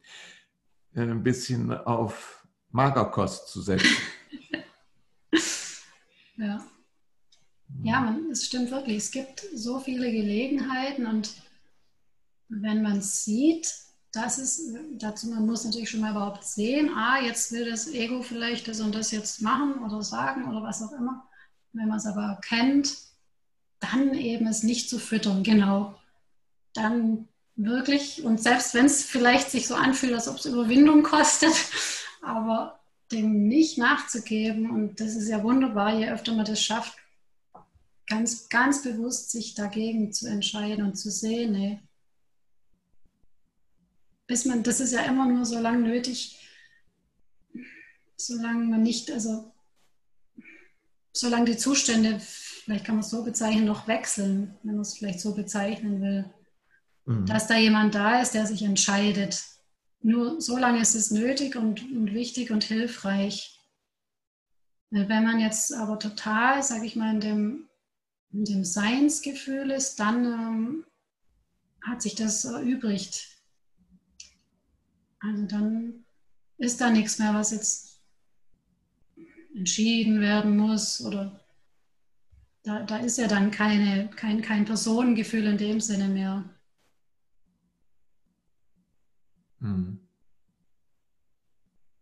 ein 0.94 1.22
bisschen 1.22 1.70
auf 1.72 2.44
Magerkost 2.70 3.48
zu 3.48 3.62
setzen. 3.62 3.96
ja. 6.36 6.64
Ja, 7.82 8.00
man, 8.00 8.30
es 8.30 8.46
stimmt 8.46 8.70
wirklich. 8.70 8.96
Es 8.98 9.10
gibt 9.10 9.44
so 9.54 9.80
viele 9.80 10.10
Gelegenheiten 10.10 11.06
und 11.06 11.34
wenn 12.48 12.82
man 12.82 13.00
sieht, 13.00 13.72
das 14.12 14.38
ist, 14.38 14.76
dazu 14.92 15.28
man 15.28 15.46
muss 15.46 15.64
natürlich 15.64 15.90
schon 15.90 16.00
mal 16.00 16.12
überhaupt 16.12 16.44
sehen, 16.44 16.90
ah, 16.94 17.20
jetzt 17.20 17.50
will 17.52 17.68
das 17.68 17.88
Ego 17.88 18.22
vielleicht 18.22 18.68
das 18.68 18.80
und 18.80 18.94
das 18.94 19.10
jetzt 19.10 19.42
machen 19.42 19.84
oder 19.84 20.02
sagen 20.02 20.48
oder 20.48 20.62
was 20.62 20.82
auch 20.82 20.92
immer. 20.92 21.28
Wenn 21.74 21.88
man 21.88 21.98
es 21.98 22.06
aber 22.06 22.40
kennt, 22.42 22.96
dann 23.80 24.14
eben 24.14 24.46
es 24.46 24.62
nicht 24.62 24.88
zu 24.88 24.98
füttern, 24.98 25.42
genau. 25.42 25.94
Dann 26.72 27.28
wirklich, 27.56 28.24
und 28.24 28.40
selbst 28.40 28.74
wenn 28.74 28.86
es 28.86 29.04
vielleicht 29.04 29.50
sich 29.50 29.66
so 29.66 29.74
anfühlt, 29.74 30.14
als 30.14 30.28
ob 30.28 30.36
es 30.36 30.46
Überwindung 30.46 31.02
kostet, 31.02 31.52
aber 32.22 32.80
dem 33.12 33.48
nicht 33.48 33.76
nachzugeben, 33.76 34.70
und 34.70 35.00
das 35.00 35.14
ist 35.16 35.28
ja 35.28 35.42
wunderbar, 35.42 35.98
je 35.98 36.08
öfter 36.08 36.32
man 36.32 36.46
das 36.46 36.62
schafft, 36.62 36.96
ganz, 38.06 38.48
ganz 38.48 38.82
bewusst 38.82 39.30
sich 39.30 39.54
dagegen 39.54 40.12
zu 40.12 40.28
entscheiden 40.28 40.84
und 40.84 40.96
zu 40.96 41.10
sehen, 41.10 41.52
nee, 41.52 41.80
bis 44.26 44.44
man, 44.44 44.62
das 44.62 44.80
ist 44.80 44.92
ja 44.92 45.02
immer 45.02 45.26
nur 45.26 45.44
so 45.44 45.58
lange 45.58 45.80
nötig, 45.80 46.40
solange 48.16 48.64
man 48.64 48.82
nicht, 48.82 49.10
also 49.10 49.53
solange 51.14 51.46
die 51.46 51.56
Zustände, 51.56 52.20
vielleicht 52.20 52.84
kann 52.84 52.96
man 52.96 53.04
es 53.04 53.10
so 53.10 53.24
bezeichnen, 53.24 53.64
noch 53.64 53.88
wechseln, 53.88 54.54
wenn 54.62 54.74
man 54.74 54.82
es 54.82 54.98
vielleicht 54.98 55.20
so 55.20 55.34
bezeichnen 55.34 56.02
will. 56.02 56.24
Mhm. 57.06 57.26
Dass 57.26 57.46
da 57.46 57.56
jemand 57.56 57.94
da 57.94 58.20
ist, 58.20 58.34
der 58.34 58.46
sich 58.46 58.62
entscheidet. 58.62 59.42
Nur 60.02 60.40
so 60.40 60.58
lange 60.58 60.80
ist 60.80 60.94
es 60.94 61.10
nötig 61.10 61.56
und, 61.56 61.82
und 61.82 62.12
wichtig 62.12 62.50
und 62.50 62.64
hilfreich. 62.64 63.58
Wenn 64.90 65.24
man 65.24 65.40
jetzt 65.40 65.72
aber 65.72 65.98
total, 65.98 66.62
sage 66.62 66.86
ich 66.86 66.94
mal, 66.94 67.14
in 67.14 67.20
dem, 67.20 67.68
in 68.32 68.44
dem 68.44 68.64
Seinsgefühl 68.64 69.70
ist, 69.70 69.98
dann 69.98 70.24
ähm, 70.24 70.84
hat 71.82 72.02
sich 72.02 72.14
das 72.14 72.44
erübrigt. 72.44 73.28
Also 75.20 75.46
dann 75.46 76.04
ist 76.58 76.80
da 76.80 76.90
nichts 76.90 77.18
mehr, 77.18 77.34
was 77.34 77.50
jetzt 77.50 77.93
entschieden 79.54 80.20
werden 80.20 80.56
muss 80.56 81.00
oder 81.00 81.40
da, 82.64 82.82
da 82.82 82.96
ist 82.96 83.18
ja 83.18 83.28
dann 83.28 83.50
keine, 83.50 84.10
kein, 84.16 84.42
kein 84.42 84.64
Personengefühl 84.64 85.44
in 85.44 85.58
dem 85.58 85.80
Sinne 85.80 86.08
mehr. 86.08 86.44
Mhm. 89.60 90.00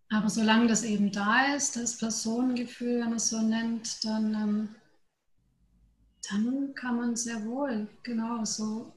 Aber 0.09 0.29
solange 0.29 0.67
das 0.67 0.85
eben 0.85 1.11
da 1.11 1.55
ist, 1.55 1.77
das 1.77 1.97
Personengefühl, 1.97 3.01
wenn 3.01 3.09
man 3.09 3.15
es 3.15 3.31
so 3.31 3.41
nennt, 3.41 4.05
dann, 4.05 4.35
ähm, 4.35 4.69
dann 6.31 6.75
kann 6.75 6.97
man 6.97 7.17
sehr 7.17 7.45
wohl 7.45 7.89
genau 8.03 8.45
so 8.45 8.93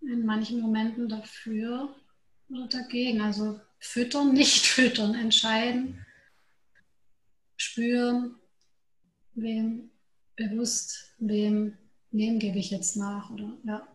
in 0.00 0.24
manchen 0.24 0.60
Momenten 0.60 1.08
dafür 1.08 1.94
oder 2.48 2.66
dagegen. 2.66 3.20
Also 3.20 3.60
füttern, 3.78 4.32
nicht 4.32 4.66
füttern, 4.66 5.14
entscheiden, 5.14 6.04
spüren, 7.62 8.36
wem 9.34 9.90
bewusst, 10.36 11.14
wem, 11.18 11.78
wem 12.10 12.38
gebe 12.38 12.58
ich 12.58 12.70
jetzt 12.70 12.96
nach 12.96 13.30
oder 13.30 13.56
ja. 13.64 13.86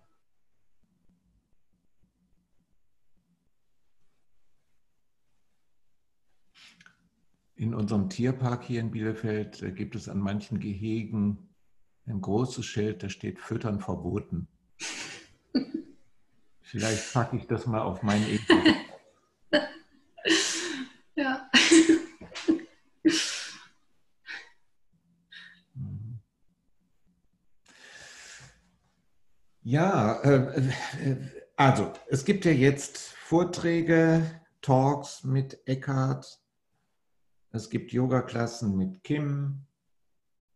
In 7.55 7.73
unserem 7.73 8.09
Tierpark 8.09 8.63
hier 8.63 8.79
in 8.79 8.91
Bielefeld 8.91 9.63
äh, 9.63 9.71
gibt 9.71 9.95
es 9.95 10.07
an 10.07 10.19
manchen 10.19 10.59
Gehegen 10.59 11.49
ein 12.05 12.21
großes 12.21 12.65
Schild, 12.65 13.01
da 13.03 13.09
steht 13.09 13.39
Füttern 13.39 13.79
verboten. 13.81 14.47
Vielleicht 16.61 17.13
packe 17.13 17.35
ich 17.35 17.47
das 17.47 17.65
mal 17.65 17.81
auf 17.81 18.03
mein 18.03 18.23
Ego. 18.27 18.61
ja. 21.15 21.49
Ja, 29.69 30.21
äh, 30.21 30.61
äh, 31.01 31.17
also 31.57 31.91
es 32.07 32.23
gibt 32.23 32.45
ja 32.45 32.53
jetzt 32.53 32.99
Vorträge, 32.99 34.39
Talks 34.61 35.25
mit 35.25 35.59
Eckhart, 35.67 36.39
es 37.51 37.69
gibt 37.69 37.91
Yoga-Klassen 37.91 38.77
mit 38.77 39.03
Kim 39.03 39.65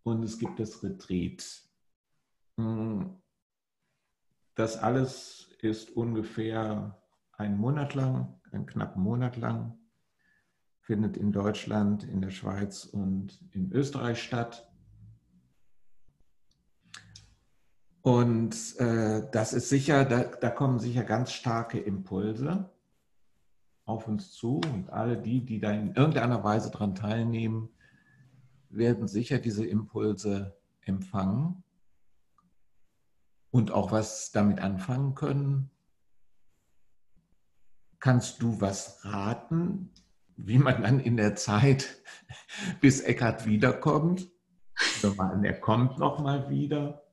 und 0.03 0.23
es 0.23 0.39
gibt 0.39 0.61
das 0.61 0.81
Retreat. 0.81 1.43
Hm, 2.55 3.21
das 4.55 4.77
alles 4.77 5.49
ist 5.59 5.91
ungefähr 5.91 6.97
einen 7.33 7.57
Monat 7.57 7.95
lang, 7.95 8.39
einen 8.53 8.65
knappen 8.65 9.03
Monat 9.03 9.35
lang, 9.35 9.77
findet 10.79 11.17
in 11.17 11.33
Deutschland, 11.33 12.05
in 12.05 12.21
der 12.21 12.31
Schweiz 12.31 12.85
und 12.85 13.41
in 13.51 13.73
Österreich 13.73 14.23
statt. 14.23 14.70
Und 18.01 18.79
äh, 18.79 19.29
das 19.31 19.53
ist 19.53 19.69
sicher, 19.69 20.05
da, 20.05 20.23
da, 20.23 20.49
kommen 20.49 20.79
sicher 20.79 21.03
ganz 21.03 21.31
starke 21.31 21.79
Impulse 21.79 22.69
auf 23.85 24.07
uns 24.07 24.31
zu 24.31 24.59
und 24.73 24.89
alle 24.89 25.21
die, 25.21 25.45
die 25.45 25.59
da 25.59 25.71
in 25.71 25.93
irgendeiner 25.93 26.43
Weise 26.43 26.71
daran 26.71 26.95
teilnehmen, 26.95 27.69
werden 28.69 29.07
sicher 29.07 29.37
diese 29.37 29.65
Impulse 29.65 30.57
empfangen 30.81 31.63
und 33.51 33.71
auch 33.71 33.91
was 33.91 34.31
damit 34.31 34.59
anfangen 34.59 35.13
können. 35.13 35.69
Kannst 37.99 38.41
du 38.41 38.59
was 38.61 39.05
raten, 39.05 39.91
wie 40.37 40.57
man 40.57 40.81
dann 40.81 40.99
in 40.99 41.17
der 41.17 41.35
Zeit, 41.35 42.01
bis 42.81 43.01
Eckart 43.01 43.45
wiederkommt, 43.45 44.27
oder 45.03 45.39
er 45.43 45.59
kommt 45.59 45.99
noch 45.99 46.19
mal 46.19 46.49
wieder, 46.49 47.03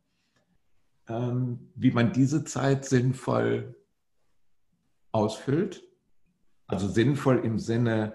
wie 1.09 1.91
man 1.91 2.13
diese 2.13 2.45
Zeit 2.45 2.85
sinnvoll 2.85 3.75
ausfüllt? 5.13 5.83
Also 6.67 6.87
sinnvoll 6.89 7.39
im 7.45 7.59
Sinne, 7.59 8.15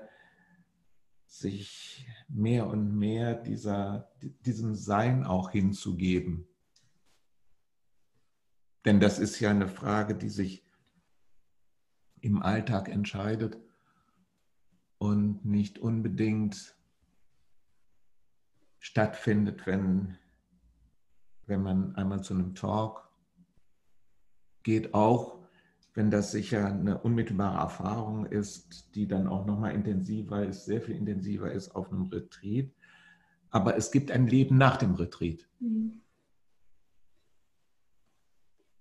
sich 1.26 2.08
mehr 2.28 2.68
und 2.68 2.96
mehr 2.96 3.34
dieser, 3.34 4.12
diesem 4.46 4.76
Sein 4.76 5.24
auch 5.24 5.50
hinzugeben. 5.50 6.48
Denn 8.86 9.00
das 9.00 9.18
ist 9.18 9.40
ja 9.40 9.50
eine 9.50 9.68
Frage, 9.68 10.14
die 10.14 10.30
sich 10.30 10.64
im 12.22 12.44
Alltag 12.44 12.90
entscheidet 12.90 13.58
und 15.00 15.44
nicht 15.44 15.80
unbedingt 15.80 16.78
stattfindet, 18.80 19.66
wenn, 19.66 20.18
wenn 21.48 21.62
man 21.62 21.96
einmal 21.96 22.24
zu 22.24 22.34
einem 22.34 22.56
Talk 22.56 23.10
geht, 24.64 24.94
auch 24.94 25.44
wenn 25.94 26.10
das 26.10 26.32
sicher 26.32 26.68
eine 26.68 26.98
unmittelbare 26.98 27.58
Erfahrung 27.60 28.26
ist, 28.26 28.96
die 28.96 29.08
dann 29.08 29.28
auch 29.28 29.46
nochmal 29.46 29.76
intensiver 29.76 30.46
ist, 30.46 30.66
sehr 30.66 30.82
viel 30.82 30.96
intensiver 30.96 31.52
ist 31.52 31.76
auf 31.76 31.92
einem 31.92 32.04
Retreat. 32.04 32.72
Aber 33.52 33.78
es 33.78 33.92
gibt 33.92 34.10
ein 34.10 34.26
Leben 34.26 34.58
nach 34.58 34.78
dem 34.78 34.96
Retreat. 34.96 35.48
Mhm. 35.60 36.02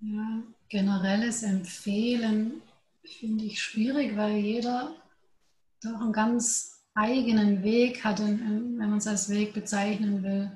Ja, 0.00 0.42
generelles 0.68 1.42
Empfehlen 1.42 2.62
finde 3.04 3.44
ich 3.44 3.62
schwierig, 3.62 4.16
weil 4.16 4.36
jeder 4.36 4.94
doch 5.82 6.00
einen 6.00 6.12
ganz 6.12 6.88
eigenen 6.94 7.62
Weg 7.62 8.02
hat, 8.04 8.20
wenn 8.20 8.76
man 8.76 8.96
es 8.96 9.06
als 9.06 9.28
Weg 9.28 9.54
bezeichnen 9.54 10.22
will. 10.22 10.50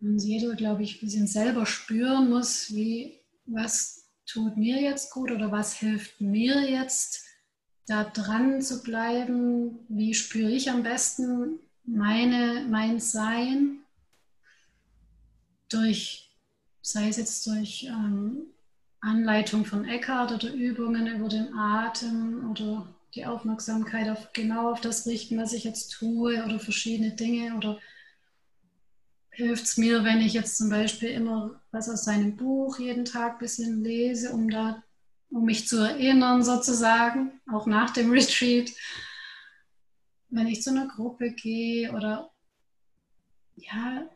Und 0.00 0.18
jeder, 0.18 0.54
glaube 0.54 0.82
ich, 0.82 0.96
ein 0.96 1.00
bisschen 1.00 1.26
selber 1.26 1.66
spüren 1.66 2.30
muss, 2.30 2.74
wie, 2.74 3.20
was 3.46 4.10
tut 4.26 4.56
mir 4.56 4.80
jetzt 4.80 5.12
gut 5.12 5.30
oder 5.30 5.52
was 5.52 5.74
hilft 5.74 6.20
mir 6.20 6.70
jetzt, 6.70 7.24
da 7.86 8.04
dran 8.04 8.62
zu 8.62 8.82
bleiben, 8.82 9.80
wie 9.88 10.14
spüre 10.14 10.50
ich 10.50 10.70
am 10.70 10.82
besten 10.82 11.58
meine, 11.84 12.66
mein 12.70 13.00
Sein? 13.00 13.80
Durch 15.68 16.30
sei 16.82 17.08
es 17.08 17.16
jetzt 17.16 17.46
durch 17.46 17.84
ähm, 17.84 18.42
Anleitung 19.00 19.64
von 19.64 19.86
Eckhart 19.86 20.32
oder 20.32 20.52
Übungen 20.52 21.06
über 21.06 21.28
den 21.28 21.52
Atem 21.54 22.50
oder 22.50 22.86
die 23.14 23.26
Aufmerksamkeit 23.26 24.08
auf 24.08 24.32
genau 24.32 24.70
auf 24.70 24.80
das 24.80 25.06
richten, 25.06 25.38
was 25.38 25.52
ich 25.52 25.64
jetzt 25.64 25.90
tue 25.90 26.44
oder 26.44 26.60
verschiedene 26.60 27.12
Dinge 27.12 27.56
oder 27.56 27.78
hilft 29.30 29.64
es 29.64 29.76
mir, 29.76 30.04
wenn 30.04 30.20
ich 30.20 30.34
jetzt 30.34 30.58
zum 30.58 30.70
Beispiel 30.70 31.10
immer 31.10 31.60
was 31.70 31.88
aus 31.88 32.04
seinem 32.04 32.36
Buch 32.36 32.78
jeden 32.78 33.04
Tag 33.04 33.34
ein 33.34 33.38
bisschen 33.38 33.84
lese, 33.84 34.32
um 34.32 34.50
da, 34.50 34.82
um 35.30 35.44
mich 35.44 35.66
zu 35.68 35.78
erinnern 35.78 36.42
sozusagen, 36.42 37.40
auch 37.50 37.66
nach 37.66 37.90
dem 37.90 38.10
Retreat. 38.12 38.70
Wenn 40.28 40.46
ich 40.46 40.62
zu 40.62 40.70
einer 40.70 40.88
Gruppe 40.88 41.32
gehe 41.32 41.92
oder 41.92 42.30
ja, 43.56 44.08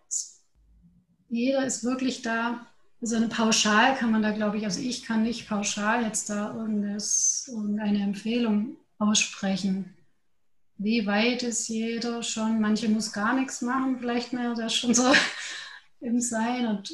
jeder 1.28 1.66
ist 1.66 1.84
wirklich 1.84 2.22
da. 2.22 2.66
So 3.00 3.16
eine 3.16 3.28
pauschal 3.28 3.96
kann 3.96 4.12
man 4.12 4.22
da, 4.22 4.30
glaube 4.30 4.56
ich, 4.56 4.64
also 4.64 4.80
ich 4.80 5.02
kann 5.02 5.24
nicht 5.24 5.48
pauschal 5.48 6.04
jetzt 6.04 6.30
da 6.30 6.54
irgendeine 6.54 8.02
Empfehlung 8.02 8.76
aussprechen 8.98 9.94
wie 10.76 11.06
weit 11.06 11.42
ist 11.42 11.68
jeder 11.68 12.22
schon. 12.22 12.60
Manche 12.60 12.88
muss 12.88 13.12
gar 13.12 13.34
nichts 13.34 13.60
machen, 13.62 13.98
vielleicht 13.98 14.32
mehr, 14.32 14.54
das 14.54 14.74
schon 14.74 14.94
so 14.94 15.12
im 16.00 16.20
Sein 16.20 16.66
und 16.66 16.92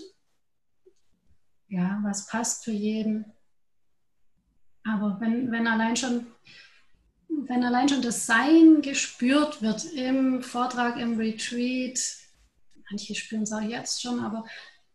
ja, 1.69 2.01
was 2.03 2.27
passt 2.27 2.65
für 2.65 2.73
jeden. 2.73 3.25
Aber 4.85 5.19
wenn, 5.21 5.53
wenn 5.53 5.67
allein 5.67 5.97
schon 5.97 6.27
wenn 7.47 7.65
allein 7.65 7.89
schon 7.89 8.03
das 8.03 8.27
Sein 8.27 8.83
gespürt 8.83 9.63
wird 9.63 9.85
im 9.93 10.43
Vortrag, 10.43 10.97
im 10.99 11.17
Retreat, 11.17 11.99
manche 12.91 13.15
spüren 13.15 13.43
es 13.43 13.53
auch 13.53 13.61
jetzt 13.61 14.03
schon, 14.03 14.21
aber 14.21 14.45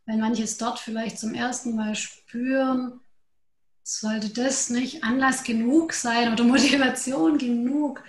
wenn 0.05 0.19
manche 0.19 0.43
es 0.43 0.57
dort 0.57 0.79
vielleicht 0.79 1.19
zum 1.19 1.33
ersten 1.33 1.75
Mal 1.75 1.95
spüren, 1.95 2.99
sollte 3.83 4.29
das 4.29 4.69
nicht 4.69 5.03
Anlass 5.03 5.43
genug 5.43 5.93
sein 5.93 6.31
oder 6.31 6.43
Motivation 6.43 7.37
genug, 7.37 8.03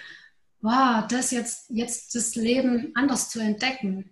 wow, 0.66 1.06
das 1.06 1.30
jetzt, 1.30 1.70
jetzt 1.70 2.14
das 2.16 2.34
Leben 2.34 2.90
anders 2.94 3.30
zu 3.30 3.38
entdecken. 3.38 4.10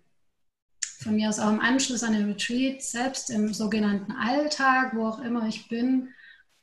Von 1.01 1.17
mir 1.17 1.29
aus 1.29 1.41
auch 1.41 1.51
im 1.51 1.61
Anschluss 1.61 2.05
an 2.05 2.13
den 2.13 2.31
Retreat, 2.31 2.81
selbst 2.81 3.29
im 3.29 3.53
sogenannten 3.53 4.13
Alltag, 4.13 4.95
wo 4.95 5.07
auch 5.07 5.19
immer 5.19 5.49
ich 5.49 5.69
bin, 5.69 6.11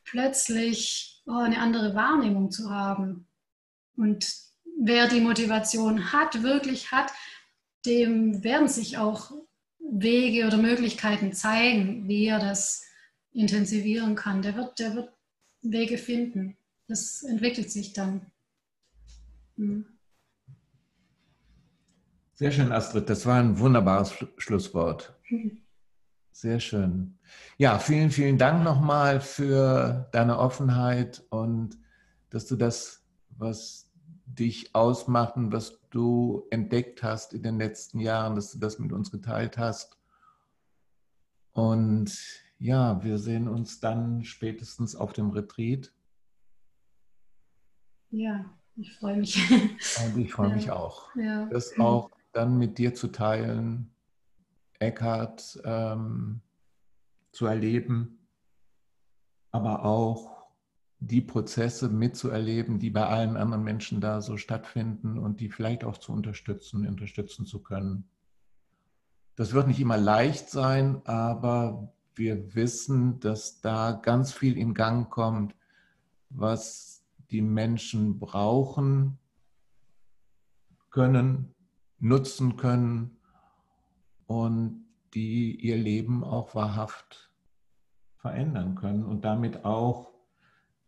plötzlich 0.04 1.22
oh, 1.26 1.36
eine 1.36 1.58
andere 1.58 1.94
Wahrnehmung 1.94 2.50
zu 2.50 2.70
haben. 2.70 3.28
Und 3.94 4.34
wer 4.80 5.08
die 5.08 5.20
Motivation 5.20 6.10
hat, 6.10 6.42
wirklich 6.42 6.90
hat, 6.90 7.12
dem 7.84 8.42
werden 8.42 8.68
sich 8.68 8.96
auch 8.96 9.30
Wege 9.78 10.46
oder 10.46 10.56
Möglichkeiten 10.56 11.34
zeigen, 11.34 12.08
wie 12.08 12.26
er 12.26 12.38
das 12.38 12.82
intensivieren 13.32 14.14
kann. 14.14 14.40
Der 14.40 14.56
wird, 14.56 14.78
der 14.78 14.94
wird 14.94 15.12
Wege 15.60 15.98
finden. 15.98 16.56
Das 16.88 17.22
entwickelt 17.22 17.70
sich 17.70 17.92
dann. 17.92 18.31
Hm. 19.56 19.86
Sehr 22.34 22.50
schön, 22.50 22.72
Astrid. 22.72 23.08
Das 23.08 23.26
war 23.26 23.38
ein 23.38 23.58
wunderbares 23.58 24.14
Schlusswort. 24.36 25.16
Sehr 26.32 26.60
schön. 26.60 27.18
Ja, 27.58 27.78
vielen, 27.78 28.10
vielen 28.10 28.38
Dank 28.38 28.64
nochmal 28.64 29.20
für 29.20 30.08
deine 30.12 30.38
Offenheit 30.38 31.24
und 31.30 31.78
dass 32.30 32.46
du 32.46 32.56
das, 32.56 33.06
was 33.28 33.90
dich 34.24 34.74
ausmacht 34.74 35.36
und 35.36 35.52
was 35.52 35.78
du 35.90 36.46
entdeckt 36.50 37.02
hast 37.02 37.34
in 37.34 37.42
den 37.42 37.58
letzten 37.58 38.00
Jahren, 38.00 38.34
dass 38.34 38.50
du 38.50 38.58
das 38.58 38.78
mit 38.78 38.92
uns 38.92 39.10
geteilt 39.10 39.58
hast. 39.58 39.98
Und 41.52 42.18
ja, 42.58 43.04
wir 43.04 43.18
sehen 43.18 43.46
uns 43.46 43.78
dann 43.78 44.24
spätestens 44.24 44.96
auf 44.96 45.12
dem 45.12 45.30
Retreat. 45.30 45.92
Ja, 48.10 48.46
ich 48.76 48.92
freue 48.96 49.16
mich. 49.16 49.50
Und 49.50 50.18
ich 50.18 50.32
freue 50.32 50.48
ja. 50.48 50.54
mich 50.54 50.70
auch. 50.70 51.14
Ja. 51.16 51.46
Das 51.46 51.78
auch 51.78 52.10
dann 52.32 52.58
mit 52.58 52.78
dir 52.78 52.94
zu 52.94 53.08
teilen, 53.08 53.90
Eckhart 54.78 55.60
ähm, 55.64 56.40
zu 57.30 57.46
erleben, 57.46 58.18
aber 59.50 59.84
auch 59.84 60.32
die 60.98 61.20
Prozesse 61.20 61.88
mitzuerleben, 61.88 62.78
die 62.78 62.90
bei 62.90 63.06
allen 63.06 63.36
anderen 63.36 63.64
Menschen 63.64 64.00
da 64.00 64.20
so 64.20 64.36
stattfinden 64.36 65.18
und 65.18 65.40
die 65.40 65.50
vielleicht 65.50 65.84
auch 65.84 65.98
zu 65.98 66.12
unterstützen, 66.12 66.86
unterstützen 66.86 67.44
zu 67.44 67.60
können. 67.62 68.08
Das 69.34 69.52
wird 69.52 69.66
nicht 69.66 69.80
immer 69.80 69.96
leicht 69.96 70.48
sein, 70.48 71.04
aber 71.04 71.92
wir 72.14 72.54
wissen, 72.54 73.18
dass 73.20 73.60
da 73.60 73.92
ganz 73.92 74.32
viel 74.32 74.56
in 74.56 74.74
Gang 74.74 75.10
kommt, 75.10 75.56
was 76.30 76.91
die 77.32 77.42
Menschen 77.42 78.18
brauchen 78.18 79.18
können, 80.90 81.54
nutzen 81.98 82.56
können 82.56 83.18
und 84.26 84.84
die 85.14 85.56
ihr 85.56 85.76
Leben 85.76 86.24
auch 86.24 86.54
wahrhaft 86.54 87.30
verändern 88.16 88.74
können 88.74 89.04
und 89.04 89.24
damit 89.24 89.64
auch 89.64 90.12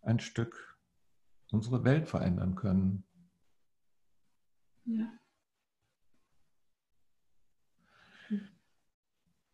ein 0.02 0.20
Stück 0.20 0.78
unsere 1.50 1.84
Welt 1.84 2.08
verändern 2.08 2.54
können. 2.54 3.04
Ja. 4.84 5.10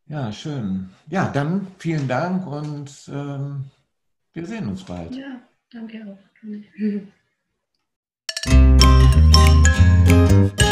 Ja, 0.06 0.32
schön. 0.32 0.90
Ja, 1.08 1.30
dann 1.30 1.68
vielen 1.78 2.08
Dank 2.08 2.44
und 2.44 3.08
ähm, 3.12 3.70
wir 4.32 4.44
sehen 4.44 4.66
uns 4.66 4.82
bald. 4.82 5.14
Ja, 5.14 5.40
danke 5.70 6.04
auch. 6.04 6.29
嗯。 6.42 7.12